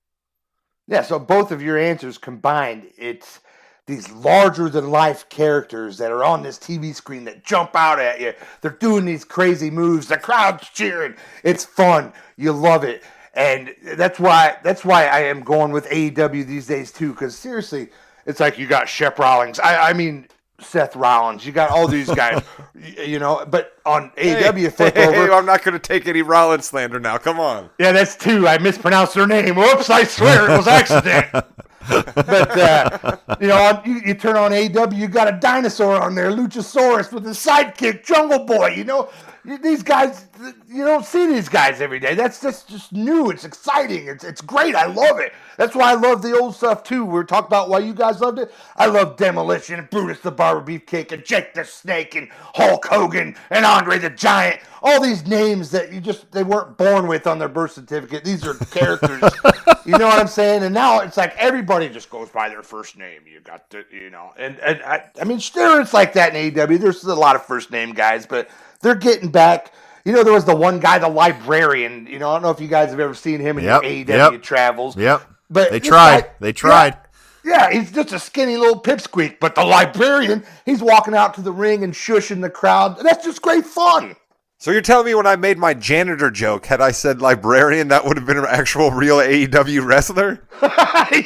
Yeah, 0.87 1.03
so 1.03 1.21
both 1.21 1.53
of 1.53 1.63
your 1.63 1.79
answers 1.79 2.19
combined, 2.19 2.91
it's 2.99 3.41
these 3.87 4.11
larger 4.13 4.69
than 4.69 4.91
life 4.91 5.29
characters 5.29 5.99
that 5.99 6.13
are 6.13 6.25
on 6.25 6.43
this 6.43 6.59
TV 6.59 6.95
screen 6.95 7.25
that 7.25 7.45
jump 7.45 7.75
out 7.75 7.99
at 7.99 8.21
you. 8.21 8.33
They're 8.61 8.71
doing 8.71 9.05
these 9.05 9.25
crazy 9.25 9.71
moves. 9.71 10.09
The 10.09 10.17
crowd's 10.17 10.69
cheering. 10.71 11.15
It's 11.43 11.65
fun. 11.65 12.13
You 12.37 12.53
love 12.53 12.85
it. 12.85 13.03
And 13.35 13.75
that's 13.83 14.19
why 14.19 14.57
that's 14.63 14.85
why 14.85 15.07
I 15.07 15.21
am 15.21 15.43
going 15.43 15.73
with 15.73 15.87
AEW 15.87 16.47
these 16.47 16.67
days 16.67 16.93
too. 16.93 17.13
Because 17.13 17.37
seriously, 17.37 17.89
it's 18.27 18.41
like 18.41 18.59
you 18.59 18.67
got 18.67 18.89
Shep 18.89 19.19
Rollins. 19.19 19.61
I, 19.61 19.91
I 19.91 19.93
mean 19.93 20.27
Seth 20.61 20.97
Rollins. 20.97 21.47
You 21.47 21.53
got 21.53 21.71
all 21.71 21.89
these 21.89 22.11
guys. 22.13 22.43
you 22.75 23.19
know, 23.19 23.45
but 23.49 23.75
on 23.87 24.11
AEW 24.17 24.73
flip 24.73 24.95
hey, 24.95 25.07
over. 25.07 25.33
I'm 25.33 25.47
not 25.47 25.63
going 25.63 25.73
to 25.73 25.79
take 25.79 26.07
any 26.07 26.23
Rollins 26.23 26.67
slander 26.67 27.01
now. 27.01 27.19
Come 27.19 27.41
on. 27.41 27.71
Yeah, 27.79 27.93
that's 27.93 28.17
two. 28.17 28.47
I 28.47 28.59
mispronounced 28.59 29.15
their 29.15 29.27
name. 29.27 29.55
Whoops! 29.55 29.91
I 29.91 30.05
swear 30.05 30.51
it 30.51 30.57
was 30.57 30.67
accident. 30.67 31.45
but 31.89 32.59
uh, 32.59 33.17
you 33.41 33.49
know, 33.49 33.57
on, 33.57 33.83
you, 33.85 34.01
you 34.07 34.15
turn 34.15 34.37
on 34.37 34.53
AW, 34.53 34.91
you 34.95 35.09
got 35.09 35.33
a 35.33 35.39
dinosaur 35.39 36.01
on 36.01 36.15
there, 36.15 36.31
Luchasaurus 36.31 37.13
with 37.13 37.25
his 37.25 37.39
sidekick, 37.39 38.05
Jungle 38.05 38.45
Boy. 38.45 38.69
You 38.69 38.85
know, 38.85 39.11
these 39.45 39.83
guys, 39.83 40.27
you 40.69 40.85
don't 40.85 41.05
see 41.05 41.27
these 41.27 41.49
guys 41.49 41.81
every 41.81 41.99
day. 41.99 42.15
That's 42.15 42.41
just 42.41 42.69
just 42.69 42.93
new. 42.93 43.31
It's 43.31 43.45
exciting. 43.45 44.07
It's 44.07 44.23
it's 44.23 44.41
great. 44.41 44.75
I 44.75 44.87
love 44.87 45.19
it. 45.19 45.33
That's 45.57 45.75
why 45.75 45.93
I 45.93 45.95
love 45.95 46.23
the 46.23 46.39
old 46.39 46.55
stuff 46.55 46.83
too. 46.83 47.05
We 47.05 47.19
are 47.19 47.25
talking 47.25 47.47
about 47.47 47.69
why 47.69 47.79
you 47.79 47.95
guys 47.95 48.21
loved 48.21 48.39
it. 48.39 48.53
I 48.77 48.87
love 48.87 49.17
Demolition 49.17 49.79
and 49.79 49.89
Brutus 49.91 50.21
the 50.21 50.31
Barber 50.31 50.61
Beefcake 50.61 51.13
and 51.13 51.25
Jake 51.25 51.55
the 51.55 51.65
Snake 51.65 52.15
and 52.17 52.29
Hulk 52.33 52.85
Hogan 52.87 53.37
and 53.51 53.65
Andre 53.65 53.99
the 53.99 54.11
Giant. 54.11 54.61
All 54.83 55.01
these 55.01 55.27
names 55.27 55.71
that 55.71 55.93
you 55.93 56.01
just 56.01 56.31
they 56.33 56.43
weren't 56.43 56.77
born 56.77 57.07
with 57.07 57.27
on 57.27 57.39
their 57.39 57.49
birth 57.49 57.73
certificate. 57.73 58.25
These 58.25 58.47
are 58.47 58.55
characters. 58.55 59.23
you 59.87 59.97
know 59.97 60.07
what 60.07 60.19
I'm 60.19 60.29
saying? 60.29 60.63
And 60.63 60.75
now 60.75 61.01
it's 61.01 61.17
like 61.17 61.35
everybody 61.37 61.89
just 61.89 62.11
goes 62.11 62.29
by 62.29 62.49
their 62.49 62.63
first 62.63 62.97
name. 62.99 63.23
You 63.27 63.41
got 63.41 63.71
to, 63.71 63.85
you 63.91 64.11
know, 64.11 64.33
and 64.39 64.59
and 64.61 64.83
I, 64.83 65.05
I 65.21 65.25
mean, 65.25 65.39
sure, 65.39 65.81
it's 65.81 65.95
like 65.95 66.13
that 66.15 66.35
in 66.35 66.53
AEW. 66.53 66.79
There's 66.79 67.05
a 67.05 67.15
lot 67.15 67.37
of 67.37 67.45
first 67.45 67.71
name 67.71 67.93
guys, 67.93 68.27
but 68.27 68.51
they're 68.83 68.95
getting 68.95 69.31
back. 69.31 69.73
You 70.05 70.13
know, 70.13 70.25
there 70.25 70.33
was 70.33 70.45
the 70.45 70.57
one 70.57 70.81
guy, 70.81 70.99
the 70.99 71.09
librarian. 71.09 72.07
You 72.07 72.19
know, 72.19 72.31
I 72.31 72.35
don't 72.35 72.43
know 72.43 72.51
if 72.51 72.61
you 72.61 72.69
guys 72.69 72.91
have 72.91 73.01
ever 73.01 73.15
seen 73.15 73.41
him 73.41 73.59
in 73.59 73.65
Yep, 73.65 73.83
your 73.83 73.93
AEW 73.93 74.33
yep. 74.33 74.43
travels. 74.43 74.97
Yep. 74.97 75.23
But 75.51 75.71
they 75.71 75.79
this 75.79 75.89
tried. 75.89 76.21
guy- 76.23 76.31
they 76.41 76.53
tried. 76.53 76.97
Yeah, 77.45 77.71
yeah, 77.71 77.79
he's 77.81 77.91
just 77.93 78.13
a 78.13 78.19
skinny 78.19 78.57
little 78.57 78.81
pipsqueak. 78.81 79.39
But 79.41 79.55
the 79.55 79.65
librarian, 79.65 80.45
he's 80.65 80.83
walking 80.83 81.15
out 81.15 81.35
to 81.35 81.43
the 81.43 81.53
ring 81.53 81.83
and 81.85 81.93
shushing 81.93 82.41
the 82.41 82.51
crowd. 82.51 82.99
That's 83.03 83.25
just 83.25 83.43
great 83.43 83.65
fun. 83.67 84.17
So 84.59 84.71
you're 84.71 84.83
telling 84.83 85.07
me 85.07 85.15
when 85.15 85.27
I 85.27 85.37
made 85.37 85.57
my 85.57 85.73
janitor 85.73 86.31
joke, 86.31 86.67
had 86.67 86.83
I 86.83 86.91
said 86.91 87.23
librarian, 87.23 87.89
that 87.89 88.05
would 88.05 88.19
have 88.19 88.27
been 88.27 88.37
an 88.37 88.45
actual 88.47 88.91
real 88.91 89.17
AEW 89.17 89.87
wrestler? 89.87 90.47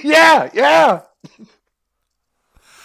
yeah, 0.04 0.50
yeah. 0.54 1.00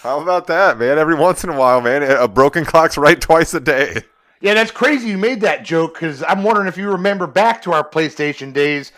How 0.02 0.20
about 0.20 0.46
that, 0.48 0.78
man? 0.78 0.98
Every 0.98 1.14
once 1.14 1.44
in 1.44 1.50
a 1.50 1.56
while, 1.56 1.80
man, 1.80 2.02
a 2.02 2.26
broken 2.26 2.64
clock's 2.64 2.96
right 2.98 3.20
twice 3.20 3.54
a 3.54 3.60
day. 3.60 4.02
Yeah, 4.40 4.54
that's 4.54 4.70
crazy 4.70 5.08
you 5.08 5.18
made 5.18 5.42
that 5.42 5.64
joke 5.64 5.94
because 5.94 6.22
I'm 6.22 6.42
wondering 6.42 6.66
if 6.66 6.78
you 6.78 6.90
remember 6.90 7.26
back 7.26 7.60
to 7.62 7.72
our 7.72 7.86
PlayStation 7.86 8.52
days 8.52 8.92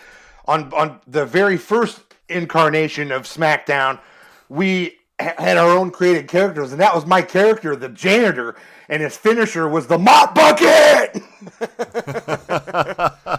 on 0.46 0.72
on 0.72 1.00
the 1.06 1.26
very 1.26 1.56
first 1.56 2.00
incarnation 2.28 3.10
of 3.10 3.22
SmackDown, 3.22 3.98
we 4.48 4.98
had 5.22 5.56
our 5.56 5.70
own 5.70 5.90
created 5.90 6.28
characters, 6.28 6.72
and 6.72 6.80
that 6.80 6.94
was 6.94 7.06
my 7.06 7.22
character, 7.22 7.74
the 7.76 7.88
janitor, 7.88 8.54
and 8.88 9.02
his 9.02 9.16
finisher 9.16 9.68
was 9.68 9.86
the 9.86 9.98
mop 9.98 10.34
bucket. 10.34 11.22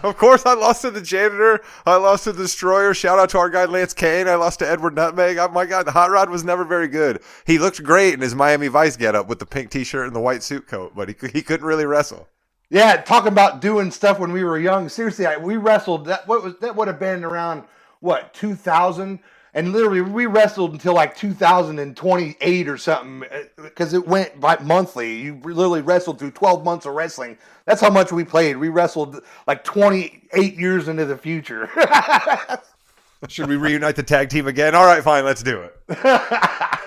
Of 0.04 0.18
course, 0.18 0.44
I 0.44 0.54
lost 0.54 0.82
to 0.82 0.90
the 0.90 1.00
janitor. 1.00 1.60
I 1.86 1.96
lost 1.96 2.24
to 2.24 2.32
the 2.32 2.42
destroyer. 2.42 2.92
Shout 2.92 3.18
out 3.18 3.30
to 3.30 3.38
our 3.38 3.48
guy 3.48 3.64
Lance 3.64 3.94
Kane. 3.94 4.28
I 4.28 4.34
lost 4.34 4.58
to 4.58 4.68
Edward 4.68 4.94
Nutmeg. 4.94 5.38
Oh 5.38 5.48
my 5.48 5.64
God, 5.64 5.86
the 5.86 5.92
hot 5.92 6.10
rod 6.10 6.28
was 6.28 6.44
never 6.44 6.64
very 6.64 6.88
good. 6.88 7.22
He 7.46 7.58
looked 7.58 7.82
great 7.82 8.12
in 8.14 8.20
his 8.20 8.34
Miami 8.34 8.68
Vice 8.68 8.96
getup 8.96 9.28
with 9.28 9.38
the 9.38 9.46
pink 9.46 9.70
T-shirt 9.70 10.06
and 10.06 10.14
the 10.14 10.20
white 10.20 10.42
suit 10.42 10.66
coat, 10.66 10.92
but 10.94 11.08
he 11.08 11.14
he 11.32 11.40
couldn't 11.42 11.66
really 11.66 11.86
wrestle. 11.86 12.28
yeah, 12.70 12.96
talking 13.00 13.32
about 13.32 13.60
doing 13.60 13.90
stuff 13.90 14.18
when 14.18 14.32
we 14.32 14.44
were 14.44 14.58
young. 14.58 14.88
Seriously, 14.88 15.26
I, 15.26 15.36
we 15.38 15.56
wrestled. 15.56 16.06
That 16.06 16.26
what 16.28 16.42
was 16.42 16.56
that 16.58 16.76
would 16.76 16.88
have 16.88 16.98
been 17.00 17.24
around 17.24 17.64
what 18.00 18.34
2000. 18.34 19.20
And 19.54 19.72
literally, 19.72 20.00
we 20.00 20.26
wrestled 20.26 20.72
until 20.72 20.94
like 20.94 21.16
2028 21.16 22.68
or 22.68 22.76
something 22.76 23.28
uh, 23.30 23.44
because 23.62 23.94
it 23.94 24.06
went 24.06 24.40
by 24.40 24.58
monthly. 24.58 25.20
You 25.20 25.40
literally 25.44 25.80
wrestled 25.80 26.18
through 26.18 26.32
12 26.32 26.64
months 26.64 26.86
of 26.86 26.94
wrestling. 26.94 27.38
That's 27.64 27.80
how 27.80 27.90
much 27.90 28.10
we 28.10 28.24
played. 28.24 28.56
We 28.56 28.68
wrestled 28.68 29.22
like 29.46 29.62
28 29.62 30.58
years 30.58 30.88
into 30.88 31.04
the 31.04 31.16
future. 31.16 31.70
Should 33.28 33.48
we 33.48 33.56
reunite 33.56 33.96
the 33.96 34.02
tag 34.02 34.28
team 34.28 34.48
again? 34.48 34.74
All 34.74 34.84
right, 34.84 35.02
fine, 35.02 35.24
let's 35.24 35.42
do 35.42 35.62
it. 35.62 35.78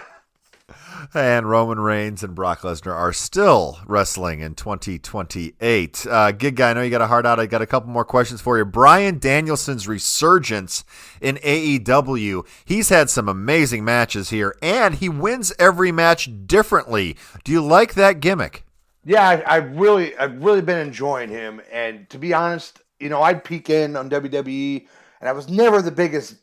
and 1.14 1.50
Roman 1.50 1.80
Reigns 1.80 2.24
and 2.24 2.36
Brock 2.36 2.62
Lesnar 2.62 2.94
are 2.94 3.14
still 3.14 3.80
wrestling 3.86 4.40
in 4.40 4.56
2028. 4.56 6.06
Uh, 6.08 6.32
guy, 6.32 6.70
I 6.70 6.74
know 6.74 6.82
you 6.82 6.90
got 6.90 7.02
a 7.02 7.08
heart 7.08 7.26
out. 7.26 7.40
I 7.40 7.46
got 7.46 7.62
a 7.62 7.66
couple 7.68 7.90
more 7.90 8.06
questions 8.06 8.42
for 8.42 8.58
you. 8.58 8.66
Bryan 8.66 9.20
Danielson's 9.20 9.88
resurgence 9.88 10.84
in 11.22 11.38
AEW. 11.38 12.46
He's 12.66 12.90
had 12.90 13.10
some 13.10 13.30
amazing 13.30 13.84
matches 13.86 14.30
here, 14.30 14.56
and 14.62 14.96
he 14.96 15.10
wins 15.10 15.54
every 15.58 15.92
match 15.92 16.30
differently. 16.46 17.16
Do 17.44 17.52
you 17.52 17.62
like 17.62 17.94
that 17.94 18.20
gimmick? 18.20 18.64
Yeah, 19.06 19.28
I, 19.28 19.36
I 19.42 19.56
really, 19.58 20.18
I've 20.18 20.44
really 20.44 20.62
been 20.62 20.80
enjoying 20.80 21.30
him. 21.30 21.62
And 21.72 22.10
to 22.10 22.18
be 22.18 22.34
honest, 22.34 22.82
you 23.00 23.10
know, 23.10 23.22
I'd 23.22 23.44
peek 23.44 23.70
in 23.70 23.96
on 23.96 24.10
WWE, 24.10 24.88
and 25.22 25.30
I 25.30 25.32
was 25.32 25.50
never 25.50 25.82
the 25.82 25.92
biggest 25.92 26.36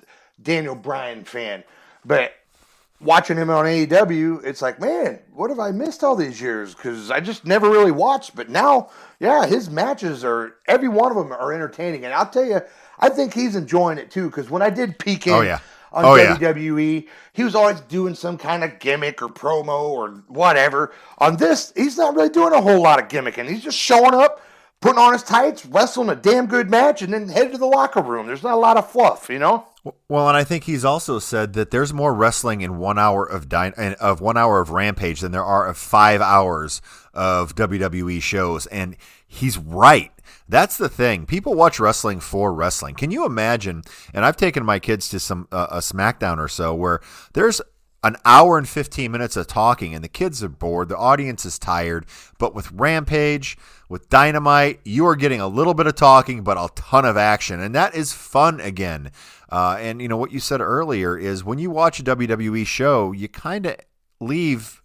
Daniel 0.42 0.74
Bryan 0.74 1.24
fan, 1.24 1.64
but 2.04 2.32
watching 3.04 3.36
him 3.36 3.50
on 3.50 3.64
AEW, 3.64 4.44
it's 4.44 4.62
like, 4.62 4.80
man, 4.80 5.20
what 5.32 5.50
have 5.50 5.60
I 5.60 5.70
missed 5.70 6.02
all 6.02 6.16
these 6.16 6.40
years? 6.40 6.74
Because 6.74 7.10
I 7.10 7.20
just 7.20 7.44
never 7.44 7.70
really 7.70 7.90
watched. 7.90 8.34
But 8.34 8.48
now, 8.48 8.90
yeah, 9.20 9.46
his 9.46 9.70
matches 9.70 10.24
are 10.24 10.56
every 10.66 10.88
one 10.88 11.10
of 11.10 11.16
them 11.16 11.32
are 11.32 11.52
entertaining, 11.52 12.04
and 12.04 12.14
I'll 12.14 12.28
tell 12.28 12.44
you, 12.44 12.60
I 12.98 13.08
think 13.08 13.34
he's 13.34 13.56
enjoying 13.56 13.98
it 13.98 14.10
too. 14.10 14.28
Because 14.30 14.50
when 14.50 14.62
I 14.62 14.70
did 14.70 14.98
peek 14.98 15.26
oh, 15.28 15.32
in 15.32 15.36
Oh, 15.38 15.42
yeah. 15.42 15.58
on 15.92 16.04
Oh, 16.04 16.14
yeah. 16.16 16.36
WWE, 16.36 17.06
he 17.32 17.44
was 17.44 17.54
always 17.54 17.80
doing 17.82 18.14
some 18.14 18.38
kind 18.38 18.64
of 18.64 18.78
gimmick 18.78 19.22
or 19.22 19.28
promo 19.28 19.90
or 19.90 20.22
whatever. 20.28 20.92
On 21.18 21.36
this, 21.36 21.72
he's 21.76 21.96
not 21.98 22.14
really 22.14 22.30
doing 22.30 22.52
a 22.52 22.60
whole 22.60 22.82
lot 22.82 23.00
of 23.00 23.08
gimmicking. 23.08 23.48
He's 23.48 23.62
just 23.62 23.78
showing 23.78 24.14
up. 24.14 24.40
Putting 24.80 24.98
on 24.98 25.14
his 25.14 25.22
tights, 25.22 25.64
wrestling 25.64 26.10
a 26.10 26.14
damn 26.14 26.44
good 26.44 26.68
match, 26.68 27.00
and 27.00 27.10
then 27.10 27.26
headed 27.28 27.52
to 27.52 27.58
the 27.58 27.64
locker 27.64 28.02
room. 28.02 28.26
There's 28.26 28.42
not 28.42 28.52
a 28.52 28.58
lot 28.58 28.76
of 28.76 28.90
fluff, 28.90 29.30
you 29.30 29.38
know. 29.38 29.66
Well, 30.08 30.28
and 30.28 30.36
I 30.36 30.44
think 30.44 30.64
he's 30.64 30.84
also 30.84 31.18
said 31.18 31.52
that 31.54 31.70
there's 31.70 31.92
more 31.92 32.14
wrestling 32.14 32.62
in 32.62 32.78
one 32.78 32.98
hour 32.98 33.24
of 33.26 33.48
dy- 33.50 33.72
of 34.00 34.20
one 34.20 34.38
hour 34.38 34.60
of 34.60 34.70
Rampage 34.70 35.20
than 35.20 35.32
there 35.32 35.44
are 35.44 35.66
of 35.66 35.76
five 35.76 36.22
hours 36.22 36.80
of 37.12 37.54
WWE 37.54 38.22
shows, 38.22 38.66
and 38.66 38.96
he's 39.26 39.58
right. 39.58 40.10
That's 40.48 40.78
the 40.78 40.88
thing. 40.88 41.26
People 41.26 41.54
watch 41.54 41.78
wrestling 41.78 42.20
for 42.20 42.52
wrestling. 42.52 42.94
Can 42.94 43.10
you 43.10 43.26
imagine? 43.26 43.82
And 44.14 44.24
I've 44.24 44.36
taken 44.36 44.64
my 44.64 44.78
kids 44.78 45.08
to 45.10 45.20
some 45.20 45.48
uh, 45.52 45.66
a 45.70 45.78
SmackDown 45.78 46.38
or 46.38 46.48
so 46.48 46.74
where 46.74 47.00
there's 47.34 47.60
an 48.04 48.16
hour 48.24 48.58
and 48.58 48.68
15 48.68 49.10
minutes 49.10 49.34
of 49.36 49.46
talking 49.46 49.94
and 49.94 50.04
the 50.04 50.08
kids 50.08 50.44
are 50.44 50.48
bored. 50.48 50.88
The 50.90 50.96
audience 50.96 51.44
is 51.46 51.58
tired. 51.58 52.04
But 52.38 52.54
with 52.54 52.70
rampage 52.70 53.56
with 53.88 54.08
dynamite 54.10 54.80
you 54.84 55.06
are 55.06 55.16
getting 55.16 55.40
a 55.40 55.48
little 55.48 55.74
bit 55.74 55.86
of 55.86 55.94
talking 55.94 56.42
but 56.42 56.56
a 56.56 56.68
ton 56.74 57.04
of 57.04 57.16
action 57.16 57.60
and 57.60 57.74
that 57.74 57.94
is 57.94 58.12
fun 58.12 58.60
again. 58.60 59.10
Uh, 59.50 59.76
and 59.80 60.00
you 60.02 60.08
know 60.08 60.16
what 60.16 60.32
you 60.32 60.40
said 60.40 60.60
earlier 60.60 61.16
is 61.18 61.44
when 61.44 61.58
you 61.58 61.70
watch 61.70 61.98
a 62.00 62.02
wwe 62.02 62.66
show 62.66 63.12
you 63.12 63.28
kind 63.28 63.66
of 63.66 63.76
leave 64.20 64.82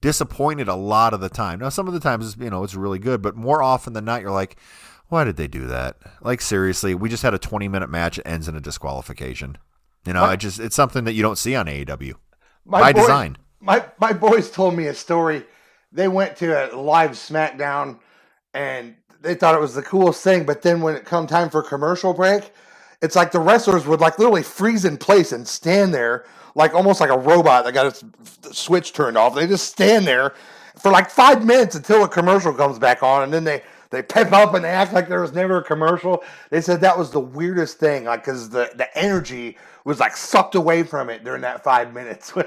disappointed 0.00 0.66
a 0.68 0.74
lot 0.74 1.12
of 1.14 1.20
the 1.20 1.28
time. 1.28 1.60
Now 1.60 1.68
some 1.68 1.86
of 1.86 1.94
the 1.94 2.00
times 2.00 2.36
you 2.38 2.50
know 2.50 2.64
it's 2.64 2.74
really 2.74 2.98
good 2.98 3.20
but 3.22 3.36
more 3.36 3.62
often 3.62 3.92
than 3.92 4.04
not 4.04 4.22
you're 4.22 4.30
like 4.30 4.56
why 5.08 5.24
did 5.24 5.36
they 5.36 5.46
do 5.48 5.66
that? 5.66 5.96
Like 6.22 6.40
seriously 6.40 6.94
we 6.94 7.08
just 7.10 7.22
had 7.22 7.34
a 7.34 7.38
20 7.38 7.68
minute 7.68 7.90
match 7.90 8.18
it 8.18 8.26
ends 8.26 8.48
in 8.48 8.56
a 8.56 8.60
disqualification. 8.60 9.58
You 10.06 10.14
know 10.14 10.22
What? 10.22 10.34
it 10.34 10.40
just 10.40 10.58
it's 10.58 10.76
something 10.76 11.04
that 11.04 11.12
you 11.12 11.22
don't 11.22 11.38
see 11.38 11.54
on 11.54 11.66
aew 11.66 12.14
My 12.66 12.80
By 12.80 12.92
boy- 12.92 13.00
design. 13.00 13.38
My 13.60 13.84
my 14.00 14.12
boys 14.12 14.50
told 14.50 14.76
me 14.76 14.86
a 14.88 14.94
story. 14.94 15.44
They 15.92 16.08
went 16.08 16.36
to 16.38 16.74
a 16.74 16.76
live 16.76 17.12
SmackDown, 17.12 17.98
and 18.54 18.96
they 19.22 19.34
thought 19.34 19.54
it 19.54 19.60
was 19.60 19.74
the 19.74 19.82
coolest 19.82 20.22
thing. 20.24 20.44
But 20.44 20.62
then 20.62 20.80
when 20.82 20.96
it 20.96 21.04
come 21.04 21.26
time 21.26 21.50
for 21.50 21.62
commercial 21.62 22.14
break, 22.14 22.52
it's 23.02 23.16
like 23.16 23.32
the 23.32 23.40
wrestlers 23.40 23.86
would 23.86 24.00
like 24.00 24.18
literally 24.18 24.42
freeze 24.42 24.84
in 24.84 24.98
place 24.98 25.32
and 25.32 25.46
stand 25.48 25.94
there 25.94 26.24
like 26.56 26.74
almost 26.74 27.00
like 27.00 27.10
a 27.10 27.18
robot 27.18 27.64
that 27.64 27.72
got 27.74 27.86
its 27.86 28.04
switch 28.52 28.92
turned 28.92 29.16
off. 29.18 29.34
They 29.34 29.46
just 29.46 29.68
stand 29.70 30.06
there 30.06 30.34
for 30.78 30.92
like 30.92 31.10
five 31.10 31.44
minutes 31.46 31.76
until 31.76 32.04
a 32.04 32.08
commercial 32.08 32.54
comes 32.54 32.78
back 32.78 33.02
on, 33.02 33.24
and 33.24 33.32
then 33.32 33.44
they 33.44 33.62
they 33.90 34.02
pep 34.02 34.32
up 34.32 34.54
and 34.54 34.64
they 34.64 34.70
act 34.70 34.92
like 34.92 35.08
there 35.08 35.22
was 35.22 35.32
never 35.34 35.58
a 35.58 35.64
commercial. 35.64 36.24
They 36.50 36.60
said 36.62 36.80
that 36.82 36.98
was 36.98 37.10
the 37.12 37.20
weirdest 37.20 37.78
thing, 37.78 38.04
like 38.04 38.24
because 38.24 38.50
the 38.50 38.70
the 38.76 38.96
energy 38.98 39.58
was 39.84 40.00
like 40.00 40.16
sucked 40.16 40.54
away 40.54 40.82
from 40.82 41.10
it 41.10 41.24
during 41.24 41.42
that 41.42 41.62
five 41.64 41.92
minutes. 41.92 42.32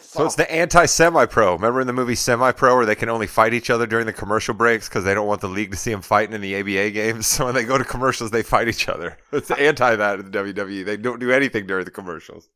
So 0.00 0.24
it's 0.24 0.36
the 0.36 0.50
anti 0.50 0.86
semi 0.86 1.26
pro. 1.26 1.52
Remember 1.54 1.80
in 1.80 1.86
the 1.86 1.92
movie 1.92 2.14
Semi 2.14 2.52
Pro 2.52 2.76
where 2.76 2.86
they 2.86 2.94
can 2.94 3.08
only 3.08 3.26
fight 3.26 3.52
each 3.52 3.70
other 3.70 3.86
during 3.86 4.06
the 4.06 4.12
commercial 4.12 4.54
breaks 4.54 4.88
because 4.88 5.04
they 5.04 5.14
don't 5.14 5.26
want 5.26 5.40
the 5.40 5.48
league 5.48 5.70
to 5.70 5.76
see 5.76 5.90
them 5.90 6.02
fighting 6.02 6.34
in 6.34 6.40
the 6.40 6.58
ABA 6.58 6.90
games? 6.90 7.26
So 7.38 7.44
when 7.44 7.54
they 7.54 7.64
go 7.64 7.78
to 7.78 7.84
commercials, 7.84 8.30
they 8.30 8.42
fight 8.42 8.68
each 8.68 8.88
other. 8.88 9.16
It's 9.32 9.50
anti 9.50 9.96
that 9.96 10.18
in 10.18 10.30
the 10.30 10.38
WWE. 10.38 10.84
They 10.84 10.96
don't 10.96 11.20
do 11.20 11.30
anything 11.30 11.66
during 11.66 11.84
the 11.84 11.90
commercials. 11.90 12.48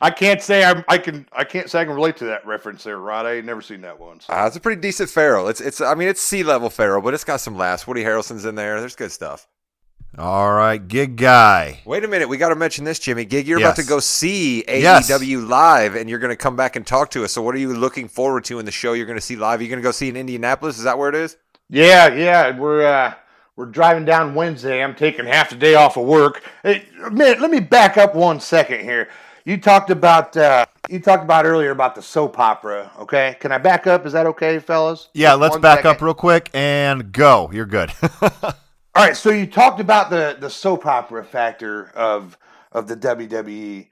I 0.00 0.10
can't 0.10 0.42
say 0.42 0.64
I'm, 0.64 0.84
I 0.88 0.98
can. 0.98 1.26
I 1.32 1.44
can't 1.44 1.70
say 1.70 1.80
I 1.80 1.84
can 1.84 1.94
relate 1.94 2.16
to 2.18 2.24
that 2.26 2.44
reference 2.46 2.84
there, 2.84 2.98
Rod. 2.98 3.26
I 3.26 3.34
ain't 3.36 3.46
never 3.46 3.62
seen 3.62 3.80
that 3.82 3.98
once. 3.98 4.26
Uh, 4.28 4.44
it's 4.46 4.56
a 4.56 4.60
pretty 4.60 4.80
decent 4.80 5.10
Pharaoh. 5.10 5.46
It's 5.48 5.60
it's. 5.60 5.80
I 5.80 5.94
mean, 5.94 6.08
it's 6.08 6.20
sea 6.20 6.42
level 6.42 6.68
Pharaoh, 6.70 7.00
but 7.00 7.14
it's 7.14 7.24
got 7.24 7.40
some 7.40 7.56
laughs. 7.56 7.86
Woody 7.86 8.04
Harrelson's 8.04 8.44
in 8.44 8.54
there. 8.54 8.80
There's 8.80 8.96
good 8.96 9.12
stuff. 9.12 9.46
All 10.18 10.52
right, 10.52 10.86
gig 10.86 11.16
guy. 11.16 11.80
Wait 11.84 12.02
a 12.04 12.08
minute, 12.08 12.28
we 12.28 12.36
got 12.36 12.48
to 12.48 12.56
mention 12.56 12.84
this, 12.84 12.98
Jimmy. 12.98 13.24
Gig, 13.24 13.46
you're 13.46 13.58
about 13.58 13.76
to 13.76 13.84
go 13.84 14.00
see 14.00 14.64
AEW 14.66 14.82
Yes. 14.82 15.48
live, 15.48 15.94
and 15.94 16.10
you're 16.10 16.18
going 16.18 16.32
to 16.32 16.36
come 16.36 16.56
back 16.56 16.74
and 16.74 16.84
talk 16.86 17.10
to 17.12 17.22
us. 17.24 17.32
So, 17.32 17.40
what 17.42 17.54
are 17.54 17.58
you 17.58 17.72
looking 17.74 18.08
forward 18.08 18.44
to 18.46 18.58
in 18.58 18.64
the 18.66 18.72
show 18.72 18.92
you're 18.92 19.06
going 19.06 19.18
to 19.18 19.24
see 19.24 19.36
live? 19.36 19.62
You're 19.62 19.68
going 19.70 19.78
to 19.78 19.86
go 19.86 19.92
see 19.92 20.08
in 20.08 20.16
Indianapolis? 20.16 20.78
Is 20.78 20.84
that 20.84 20.98
where 20.98 21.08
it 21.08 21.14
is? 21.14 21.36
Yeah, 21.68 22.12
yeah. 22.12 22.58
We're 22.58 22.84
uh, 22.84 23.14
we're 23.54 23.66
driving 23.66 24.04
down 24.04 24.34
Wednesday. 24.34 24.82
I'm 24.82 24.96
taking 24.96 25.26
half 25.26 25.50
the 25.50 25.56
day 25.56 25.76
off 25.76 25.96
of 25.96 26.06
work. 26.06 26.42
Hey, 26.64 26.86
man, 27.12 27.40
let 27.40 27.50
me 27.52 27.60
back 27.60 27.96
up 27.96 28.16
one 28.16 28.40
second 28.40 28.80
here. 28.80 29.08
You 29.44 29.58
talked 29.58 29.90
about 29.90 30.36
uh, 30.36 30.66
you 30.88 30.98
talked 30.98 31.22
about 31.22 31.46
earlier 31.46 31.70
about 31.70 31.94
the 31.94 32.02
soap 32.02 32.36
opera. 32.38 32.90
Okay, 32.98 33.36
can 33.38 33.52
I 33.52 33.58
back 33.58 33.86
up? 33.86 34.04
Is 34.06 34.12
that 34.14 34.26
okay, 34.26 34.58
fellas? 34.58 35.08
Yeah, 35.14 35.30
Just 35.30 35.40
let's 35.40 35.56
back 35.58 35.78
second. 35.78 35.90
up 35.92 36.02
real 36.02 36.14
quick 36.14 36.50
and 36.52 37.12
go. 37.12 37.48
You're 37.52 37.64
good. 37.66 37.92
All 38.92 39.04
right, 39.04 39.16
so 39.16 39.30
you 39.30 39.46
talked 39.46 39.78
about 39.78 40.10
the 40.10 40.36
the 40.40 40.50
soap 40.50 40.84
opera 40.84 41.24
factor 41.24 41.90
of 41.90 42.36
of 42.72 42.88
the 42.88 42.96
WWE. 42.96 43.88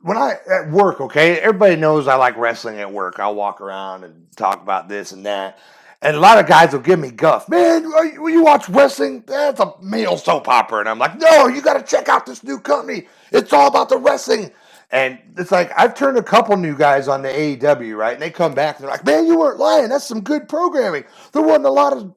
When 0.00 0.16
I 0.16 0.36
at 0.50 0.70
work, 0.70 1.00
okay, 1.02 1.38
everybody 1.40 1.76
knows 1.76 2.08
I 2.08 2.14
like 2.14 2.36
wrestling 2.38 2.78
at 2.78 2.90
work. 2.90 3.18
I'll 3.18 3.34
walk 3.34 3.60
around 3.60 4.04
and 4.04 4.26
talk 4.34 4.62
about 4.62 4.88
this 4.88 5.12
and 5.12 5.26
that, 5.26 5.58
and 6.00 6.16
a 6.16 6.20
lot 6.20 6.38
of 6.38 6.46
guys 6.46 6.72
will 6.72 6.80
give 6.80 6.98
me 6.98 7.10
guff. 7.10 7.50
Man, 7.50 7.84
will 7.84 8.30
you 8.30 8.42
watch 8.42 8.66
wrestling? 8.70 9.24
That's 9.26 9.60
a 9.60 9.74
male 9.82 10.16
soap 10.16 10.48
opera, 10.48 10.80
and 10.80 10.88
I'm 10.88 10.98
like, 10.98 11.18
no, 11.18 11.48
you 11.48 11.60
got 11.60 11.74
to 11.74 11.82
check 11.82 12.08
out 12.08 12.24
this 12.24 12.42
new 12.42 12.58
company. 12.58 13.08
It's 13.30 13.52
all 13.52 13.68
about 13.68 13.90
the 13.90 13.98
wrestling. 13.98 14.52
And 14.90 15.18
it's 15.36 15.50
like 15.50 15.70
I've 15.76 15.94
turned 15.94 16.16
a 16.16 16.22
couple 16.22 16.56
new 16.56 16.76
guys 16.76 17.08
on 17.08 17.22
to 17.24 17.30
AEW, 17.30 17.94
right? 17.96 18.14
And 18.14 18.22
they 18.22 18.30
come 18.30 18.54
back 18.54 18.76
and 18.76 18.84
they're 18.84 18.90
like, 18.90 19.04
"Man, 19.04 19.26
you 19.26 19.38
weren't 19.38 19.58
lying. 19.58 19.90
That's 19.90 20.06
some 20.06 20.22
good 20.22 20.48
programming. 20.48 21.04
There 21.32 21.42
wasn't 21.42 21.66
a 21.66 21.70
lot 21.70 21.92
of 21.92 22.14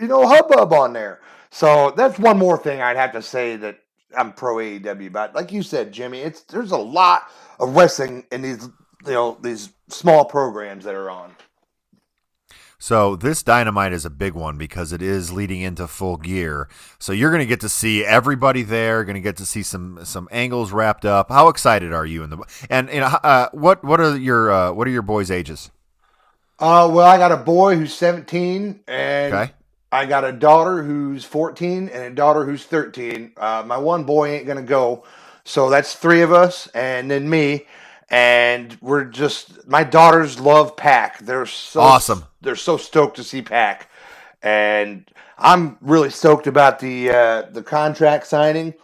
you 0.00 0.06
know, 0.06 0.26
hubbub 0.26 0.72
on 0.72 0.92
there. 0.92 1.20
So 1.50 1.92
that's 1.96 2.18
one 2.18 2.38
more 2.38 2.58
thing 2.58 2.80
I'd 2.82 2.96
have 2.96 3.12
to 3.12 3.22
say 3.22 3.56
that 3.56 3.80
I'm 4.16 4.32
pro 4.32 4.56
AEW 4.56 5.08
about. 5.08 5.34
Like 5.34 5.52
you 5.52 5.62
said, 5.62 5.92
Jimmy, 5.92 6.20
it's 6.20 6.42
there's 6.42 6.72
a 6.72 6.78
lot 6.78 7.24
of 7.60 7.74
wrestling 7.76 8.24
in 8.32 8.42
these 8.42 8.68
you 9.06 9.12
know 9.12 9.38
these 9.42 9.70
small 9.88 10.24
programs 10.24 10.84
that 10.84 10.94
are 10.94 11.10
on. 11.10 11.34
so 12.78 13.16
this 13.16 13.42
dynamite 13.42 13.92
is 13.92 14.04
a 14.04 14.10
big 14.10 14.34
one 14.34 14.58
because 14.58 14.92
it 14.92 15.02
is 15.02 15.32
leading 15.32 15.60
into 15.60 15.86
full 15.88 16.16
gear. 16.16 16.68
So 16.98 17.12
you're 17.12 17.30
going 17.30 17.40
to 17.40 17.46
get 17.46 17.60
to 17.60 17.68
see 17.68 18.04
everybody 18.04 18.62
there. 18.62 19.04
Going 19.04 19.14
to 19.14 19.20
get 19.20 19.36
to 19.38 19.46
see 19.46 19.62
some 19.62 20.00
some 20.04 20.28
angles 20.30 20.72
wrapped 20.72 21.04
up. 21.04 21.30
How 21.30 21.48
excited 21.48 21.92
are 21.92 22.06
you 22.06 22.22
in 22.22 22.30
the 22.30 22.38
and 22.70 22.88
you 22.90 23.00
know 23.00 23.06
uh, 23.06 23.48
what 23.52 23.84
what 23.84 24.00
are 24.00 24.16
your 24.16 24.50
uh, 24.50 24.72
what 24.72 24.86
are 24.86 24.90
your 24.92 25.02
boys' 25.02 25.30
ages? 25.30 25.70
Uh, 26.58 26.88
well, 26.92 27.06
I 27.06 27.18
got 27.18 27.30
a 27.32 27.36
boy 27.36 27.76
who's 27.76 27.94
17, 27.94 28.80
and 28.88 29.34
Okay. 29.34 29.52
I 29.90 30.04
got 30.04 30.24
a 30.24 30.32
daughter 30.32 30.82
who's 30.82 31.24
14 31.24 31.88
and 31.88 32.02
a 32.04 32.10
daughter 32.10 32.44
who's 32.44 32.64
13. 32.64 33.32
Uh, 33.36 33.62
my 33.66 33.78
one 33.78 34.04
boy 34.04 34.28
ain't 34.30 34.46
gonna 34.46 34.62
go, 34.62 35.04
so 35.44 35.70
that's 35.70 35.94
three 35.94 36.20
of 36.22 36.32
us, 36.32 36.66
and 36.68 37.10
then 37.10 37.28
me. 37.28 37.66
And 38.10 38.76
we're 38.80 39.04
just 39.04 39.66
my 39.68 39.84
daughters 39.84 40.40
love 40.40 40.76
PAC. 40.76 41.18
They're 41.20 41.46
so 41.46 41.80
Awesome. 41.80 42.24
They're 42.40 42.56
so 42.56 42.76
stoked 42.76 43.16
to 43.16 43.24
see 43.24 43.42
PAC, 43.42 43.90
and 44.42 45.04
I'm 45.38 45.76
really 45.80 46.10
stoked 46.10 46.46
about 46.46 46.78
the 46.80 47.10
uh, 47.10 47.42
the 47.50 47.62
contract 47.62 48.26
signing. 48.26 48.74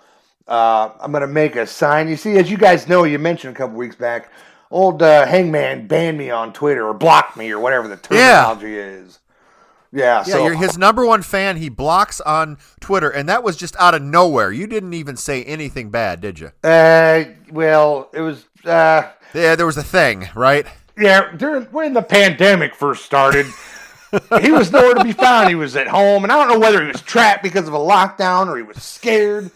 Uh, 0.46 0.90
I'm 1.00 1.12
gonna 1.12 1.26
make 1.26 1.56
a 1.56 1.66
sign. 1.66 2.08
You 2.08 2.16
see, 2.16 2.36
as 2.36 2.50
you 2.50 2.56
guys 2.58 2.86
know, 2.88 3.04
you 3.04 3.18
mentioned 3.18 3.54
a 3.54 3.58
couple 3.58 3.76
weeks 3.76 3.96
back, 3.96 4.30
old 4.70 5.02
uh, 5.02 5.24
Hangman 5.26 5.86
banned 5.86 6.18
me 6.18 6.30
on 6.30 6.52
Twitter 6.52 6.86
or 6.86 6.92
blocked 6.94 7.36
me 7.36 7.50
or 7.50 7.58
whatever 7.58 7.88
the 7.88 7.94
Yeah. 7.94 8.42
terminology 8.52 8.76
is. 8.76 9.20
Yeah, 9.94 10.24
Yeah, 10.26 10.34
so 10.34 10.44
you're 10.44 10.56
his 10.56 10.76
number 10.76 11.06
one 11.06 11.22
fan. 11.22 11.56
He 11.56 11.68
blocks 11.68 12.20
on 12.20 12.58
Twitter, 12.80 13.08
and 13.08 13.28
that 13.28 13.44
was 13.44 13.56
just 13.56 13.76
out 13.76 13.94
of 13.94 14.02
nowhere. 14.02 14.50
You 14.50 14.66
didn't 14.66 14.92
even 14.94 15.16
say 15.16 15.44
anything 15.44 15.90
bad, 15.90 16.20
did 16.20 16.40
you? 16.40 16.50
Uh, 16.64 17.24
well, 17.50 18.10
it 18.12 18.20
was 18.20 18.44
uh, 18.64 19.08
Yeah, 19.32 19.54
there 19.54 19.66
was 19.66 19.76
a 19.76 19.84
thing, 19.84 20.28
right? 20.34 20.66
yeah. 20.98 21.32
During 21.36 21.64
when 21.66 21.92
the 21.94 22.02
pandemic 22.02 22.74
first 22.74 23.04
started, 23.04 23.46
he 24.40 24.50
was 24.50 24.72
nowhere 24.72 24.94
to 24.94 25.04
be 25.04 25.12
found. 25.12 25.48
He 25.48 25.54
was 25.54 25.76
at 25.76 25.86
home, 25.86 26.24
and 26.24 26.32
I 26.32 26.36
don't 26.38 26.48
know 26.54 26.58
whether 26.60 26.80
he 26.82 26.88
was 26.88 27.00
trapped 27.02 27.42
because 27.44 27.68
of 27.68 27.74
a 27.74 27.78
lockdown 27.78 28.48
or 28.48 28.56
he 28.56 28.62
was 28.62 28.82
scared. 28.82 29.50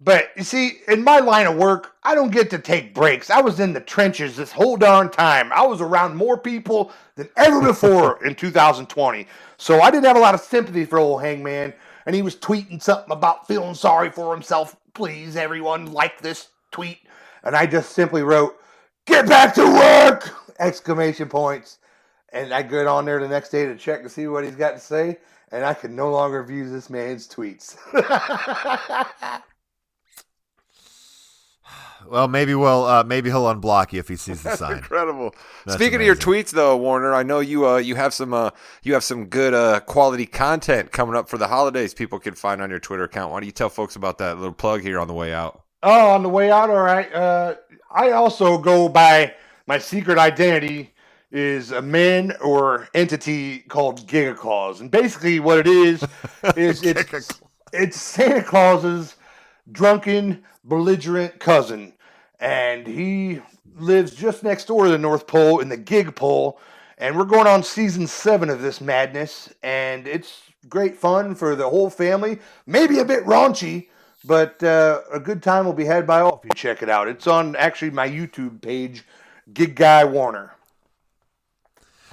But 0.00 0.30
you 0.36 0.44
see, 0.44 0.80
in 0.88 1.02
my 1.02 1.20
line 1.20 1.46
of 1.46 1.56
work, 1.56 1.94
I 2.02 2.14
don't 2.14 2.30
get 2.30 2.50
to 2.50 2.58
take 2.58 2.94
breaks. 2.94 3.30
I 3.30 3.40
was 3.40 3.60
in 3.60 3.72
the 3.72 3.80
trenches 3.80 4.36
this 4.36 4.52
whole 4.52 4.76
darn 4.76 5.10
time. 5.10 5.50
I 5.52 5.66
was 5.66 5.80
around 5.80 6.16
more 6.16 6.36
people 6.36 6.92
than 7.14 7.28
ever 7.36 7.62
before 7.62 8.22
in 8.26 8.34
2020. 8.34 9.26
So 9.56 9.80
I 9.80 9.90
didn't 9.90 10.04
have 10.04 10.16
a 10.16 10.20
lot 10.20 10.34
of 10.34 10.40
sympathy 10.40 10.84
for 10.84 10.98
old 10.98 11.22
Hangman. 11.22 11.72
And 12.04 12.14
he 12.14 12.22
was 12.22 12.36
tweeting 12.36 12.82
something 12.82 13.10
about 13.10 13.48
feeling 13.48 13.74
sorry 13.74 14.10
for 14.10 14.34
himself. 14.34 14.76
Please, 14.92 15.34
everyone, 15.34 15.92
like 15.92 16.20
this 16.20 16.48
tweet. 16.70 16.98
And 17.42 17.56
I 17.56 17.66
just 17.66 17.92
simply 17.92 18.22
wrote, 18.22 18.56
Get 19.06 19.26
back 19.26 19.54
to 19.54 19.64
work! 19.64 20.30
Exclamation 20.58 21.28
points. 21.28 21.78
And 22.32 22.52
I 22.52 22.62
get 22.62 22.86
on 22.86 23.06
there 23.06 23.20
the 23.20 23.28
next 23.28 23.48
day 23.48 23.64
to 23.64 23.76
check 23.76 24.02
to 24.02 24.08
see 24.10 24.26
what 24.26 24.44
he's 24.44 24.56
got 24.56 24.72
to 24.72 24.80
say. 24.80 25.18
And 25.52 25.64
I 25.64 25.72
could 25.72 25.90
no 25.90 26.10
longer 26.10 26.42
view 26.42 26.68
this 26.68 26.90
man's 26.90 27.26
tweets. 27.26 27.76
Well, 32.10 32.28
maybe 32.28 32.54
we'll 32.54 32.84
uh, 32.84 33.04
maybe 33.04 33.30
he'll 33.30 33.44
unblock 33.44 33.92
you 33.92 34.00
if 34.00 34.08
he 34.08 34.16
sees 34.16 34.42
the 34.42 34.56
sign. 34.56 34.78
Incredible. 34.78 35.34
That's 35.64 35.76
Speaking 35.76 36.00
of 36.00 36.06
your 36.06 36.16
tweets, 36.16 36.50
though, 36.50 36.76
Warner, 36.76 37.14
I 37.14 37.22
know 37.22 37.40
you 37.40 37.66
uh, 37.66 37.76
you 37.76 37.94
have 37.94 38.14
some 38.14 38.32
uh, 38.34 38.50
you 38.82 38.94
have 38.94 39.04
some 39.04 39.26
good 39.26 39.54
uh, 39.54 39.80
quality 39.80 40.26
content 40.26 40.92
coming 40.92 41.16
up 41.16 41.28
for 41.28 41.38
the 41.38 41.48
holidays. 41.48 41.94
People 41.94 42.18
can 42.18 42.34
find 42.34 42.60
on 42.62 42.70
your 42.70 42.80
Twitter 42.80 43.04
account. 43.04 43.32
Why 43.32 43.40
don't 43.40 43.46
you 43.46 43.52
tell 43.52 43.68
folks 43.68 43.96
about 43.96 44.18
that 44.18 44.36
little 44.38 44.52
plug 44.54 44.82
here 44.82 44.98
on 44.98 45.08
the 45.08 45.14
way 45.14 45.32
out? 45.32 45.62
Oh, 45.82 46.10
on 46.10 46.22
the 46.22 46.28
way 46.28 46.50
out, 46.50 46.70
all 46.70 46.82
right. 46.82 47.12
Uh, 47.12 47.56
I 47.90 48.10
also 48.12 48.58
go 48.58 48.88
by 48.88 49.34
my 49.66 49.78
secret 49.78 50.18
identity 50.18 50.92
is 51.30 51.72
a 51.72 51.82
man 51.82 52.32
or 52.40 52.88
entity 52.94 53.58
called 53.60 54.06
Giga 54.06 54.36
Claus, 54.36 54.80
and 54.80 54.90
basically 54.90 55.40
what 55.40 55.58
it 55.58 55.66
is 55.66 56.02
is 56.56 56.82
it's 56.82 57.40
it's 57.72 58.00
Santa 58.00 58.42
Claus's 58.42 59.16
drunken, 59.72 60.44
belligerent 60.64 61.38
cousin, 61.40 61.92
and 62.40 62.86
he 62.86 63.40
lives 63.76 64.14
just 64.14 64.42
next 64.42 64.66
door 64.66 64.84
to 64.84 64.90
the 64.90 64.98
North 64.98 65.26
Pole 65.26 65.60
in 65.60 65.68
the 65.68 65.76
Gig 65.76 66.14
Pole, 66.14 66.58
and 66.98 67.16
we're 67.16 67.24
going 67.24 67.46
on 67.46 67.62
season 67.62 68.06
seven 68.06 68.48
of 68.50 68.62
this 68.62 68.80
madness, 68.80 69.52
and 69.62 70.06
it's 70.06 70.42
great 70.68 70.96
fun 70.96 71.34
for 71.34 71.54
the 71.54 71.68
whole 71.68 71.90
family. 71.90 72.38
Maybe 72.66 72.98
a 72.98 73.04
bit 73.04 73.24
raunchy, 73.24 73.88
but 74.24 74.62
uh, 74.62 75.02
a 75.12 75.20
good 75.20 75.42
time 75.42 75.64
will 75.64 75.72
be 75.72 75.84
had 75.84 76.06
by 76.06 76.20
all 76.20 76.40
if 76.42 76.44
you 76.44 76.50
check 76.54 76.82
it 76.82 76.88
out. 76.88 77.08
It's 77.08 77.26
on 77.26 77.54
actually 77.56 77.90
my 77.90 78.08
YouTube 78.08 78.60
page, 78.62 79.04
Gig 79.52 79.76
Guy 79.76 80.04
Warner. 80.04 80.55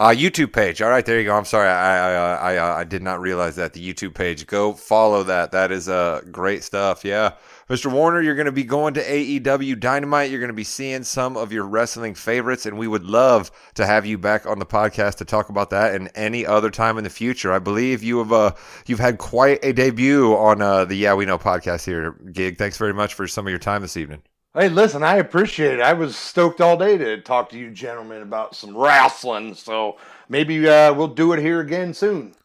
Uh, 0.04 0.10
YouTube 0.10 0.52
page. 0.52 0.82
All 0.82 0.90
right, 0.90 1.06
there 1.06 1.18
you 1.18 1.24
go. 1.24 1.34
I'm 1.34 1.46
sorry, 1.46 1.70
I 1.70 1.96
I 1.96 2.12
I, 2.12 2.56
I, 2.56 2.80
I 2.82 2.84
did 2.84 3.02
not 3.02 3.22
realize 3.22 3.56
that 3.56 3.72
the 3.72 3.80
YouTube 3.80 4.14
page. 4.14 4.46
Go 4.46 4.74
follow 4.74 5.24
that. 5.24 5.54
That 5.54 5.72
is 5.72 5.88
uh 5.88 6.20
great 6.30 6.66
stuff. 6.66 7.06
Yeah, 7.06 7.36
Mr. 7.70 7.90
Warner, 7.90 8.22
you're 8.22 8.36
going 8.36 8.48
to 8.48 8.52
be 8.52 8.66
going 8.66 8.96
to 8.96 9.02
AEW 9.02 9.80
Dynamite. 9.80 10.30
You're 10.30 10.42
going 10.42 10.50
to 10.50 10.54
be 10.54 10.66
seeing 10.66 11.04
some 11.04 11.38
of 11.38 11.54
your 11.54 11.64
wrestling 11.64 12.16
favorites, 12.16 12.66
and 12.66 12.78
we 12.78 12.86
would 12.86 13.06
love 13.06 13.50
to 13.76 13.86
have 13.86 14.06
you 14.06 14.18
back 14.18 14.46
on 14.46 14.60
the 14.60 14.66
podcast 14.66 15.16
to 15.20 15.26
talk 15.26 15.48
about 15.48 15.70
that 15.70 15.96
and 15.96 16.12
any 16.16 16.46
other 16.46 16.70
time 16.70 16.98
in 16.98 17.06
the 17.06 17.10
future. 17.10 17.54
I 17.54 17.60
believe 17.60 18.04
you 18.04 18.18
have 18.18 18.34
uh 18.34 18.52
you've 18.86 19.00
had 19.00 19.20
quite 19.20 19.64
a 19.64 19.72
debut 19.72 20.36
on 20.36 20.62
uh 20.62 20.84
the 20.84 20.96
Yeah 20.96 21.14
We 21.14 21.26
Know 21.26 21.38
podcast 21.38 21.86
here, 21.86 22.12
Gig. 22.34 22.58
Thanks 22.58 22.76
very 22.76 22.94
much 22.94 23.14
for 23.14 23.26
some 23.26 23.48
of 23.48 23.52
your 23.52 23.58
time 23.58 23.82
this 23.82 23.96
evening. 23.96 24.22
Hey, 24.56 24.70
listen, 24.70 25.02
I 25.02 25.16
appreciate 25.16 25.74
it. 25.74 25.82
I 25.82 25.94
was 25.94 26.16
stoked 26.16 26.62
all 26.62 26.78
day 26.78 26.96
to 26.96 27.20
talk 27.22 27.50
to 27.50 27.58
you 27.58 27.72
gentlemen 27.72 28.22
about 28.22 28.56
some 28.56 28.78
wrestling, 28.78 29.56
so 29.56 29.98
maybe 30.30 30.70
uh, 30.70 30.94
we'll 30.94 31.08
do 31.08 31.34
it 31.34 31.40
here 31.40 31.60
again 31.60 31.96
soon. 31.96 32.36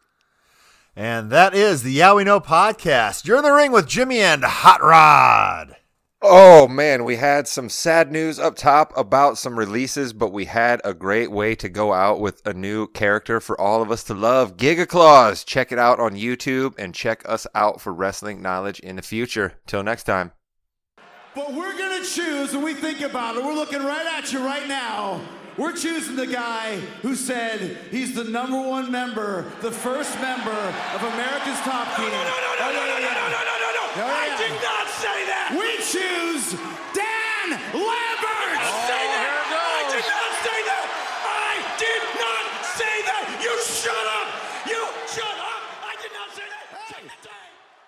And 0.95 1.29
that 1.29 1.53
is 1.53 1.83
the 1.83 1.91
Yeah 1.91 2.15
We 2.15 2.23
Know 2.23 2.39
podcast. 2.39 3.27
You're 3.27 3.37
in 3.37 3.43
the 3.43 3.51
ring 3.51 3.71
with 3.71 3.87
Jimmy 3.87 4.21
and 4.21 4.43
Hot 4.43 4.81
Rod. 4.81 5.75
Oh 6.19 6.67
man, 6.67 7.05
we 7.05 7.17
had 7.17 7.47
some 7.47 7.69
sad 7.69 8.11
news 8.11 8.39
up 8.39 8.55
top 8.55 8.91
about 8.97 9.37
some 9.37 9.59
releases, 9.59 10.11
but 10.11 10.33
we 10.33 10.45
had 10.45 10.81
a 10.83 10.95
great 10.95 11.31
way 11.31 11.53
to 11.53 11.69
go 11.69 11.93
out 11.93 12.19
with 12.19 12.41
a 12.43 12.53
new 12.53 12.87
character 12.87 13.39
for 13.39 13.59
all 13.61 13.83
of 13.83 13.91
us 13.91 14.03
to 14.05 14.15
love 14.15 14.57
Giga 14.57 14.87
Claus. 14.87 15.43
Check 15.43 15.71
it 15.71 15.77
out 15.77 15.99
on 15.99 16.15
YouTube 16.15 16.73
and 16.79 16.95
check 16.95 17.21
us 17.29 17.45
out 17.53 17.79
for 17.79 17.93
wrestling 17.93 18.41
knowledge 18.41 18.79
in 18.79 18.95
the 18.95 19.03
future. 19.03 19.53
Till 19.67 19.83
next 19.83 20.05
time. 20.05 20.31
But 21.35 21.53
we're 21.53 21.77
going 21.77 22.01
to 22.01 22.07
choose, 22.07 22.53
when 22.53 22.63
we 22.63 22.73
think 22.73 23.01
about 23.01 23.35
it, 23.37 23.43
we're 23.43 23.53
looking 23.53 23.83
right 23.83 24.05
at 24.17 24.31
you 24.33 24.39
right 24.39 24.67
now. 24.67 25.21
We're 25.57 25.73
choosing 25.75 26.15
the 26.15 26.25
guy 26.27 26.77
who 27.01 27.15
said 27.15 27.77
he's 27.91 28.15
the 28.15 28.23
number 28.23 28.59
one 28.59 28.89
member, 28.91 29.45
the 29.61 29.71
first 29.71 30.15
member 30.21 30.51
of 30.51 31.03
America's 31.03 31.59
Top 31.67 31.95
Team. 31.97 32.05
No, 32.05 32.11
no, 32.11 32.23
no, 32.23 32.31
no, 32.31 32.55
Oh, 32.59 32.71
no, 32.71 32.85
no, 32.85 32.97
yeah, 32.97 33.13
no, 33.13 33.25
yeah. 33.27 33.29
no, 33.29 33.41
no, 33.43 33.55
no, 33.59 33.69
no. 33.75 33.83
Oh, 33.99 34.07
I 34.07 34.27
yeah. 34.27 34.37
did 34.37 34.55
not 34.63 34.87
say 34.87 35.17
that. 35.27 35.49
We 35.51 35.69
choose 35.83 36.55
Dan 36.95 37.59
Lambert. 37.73 37.97
I 37.99 38.08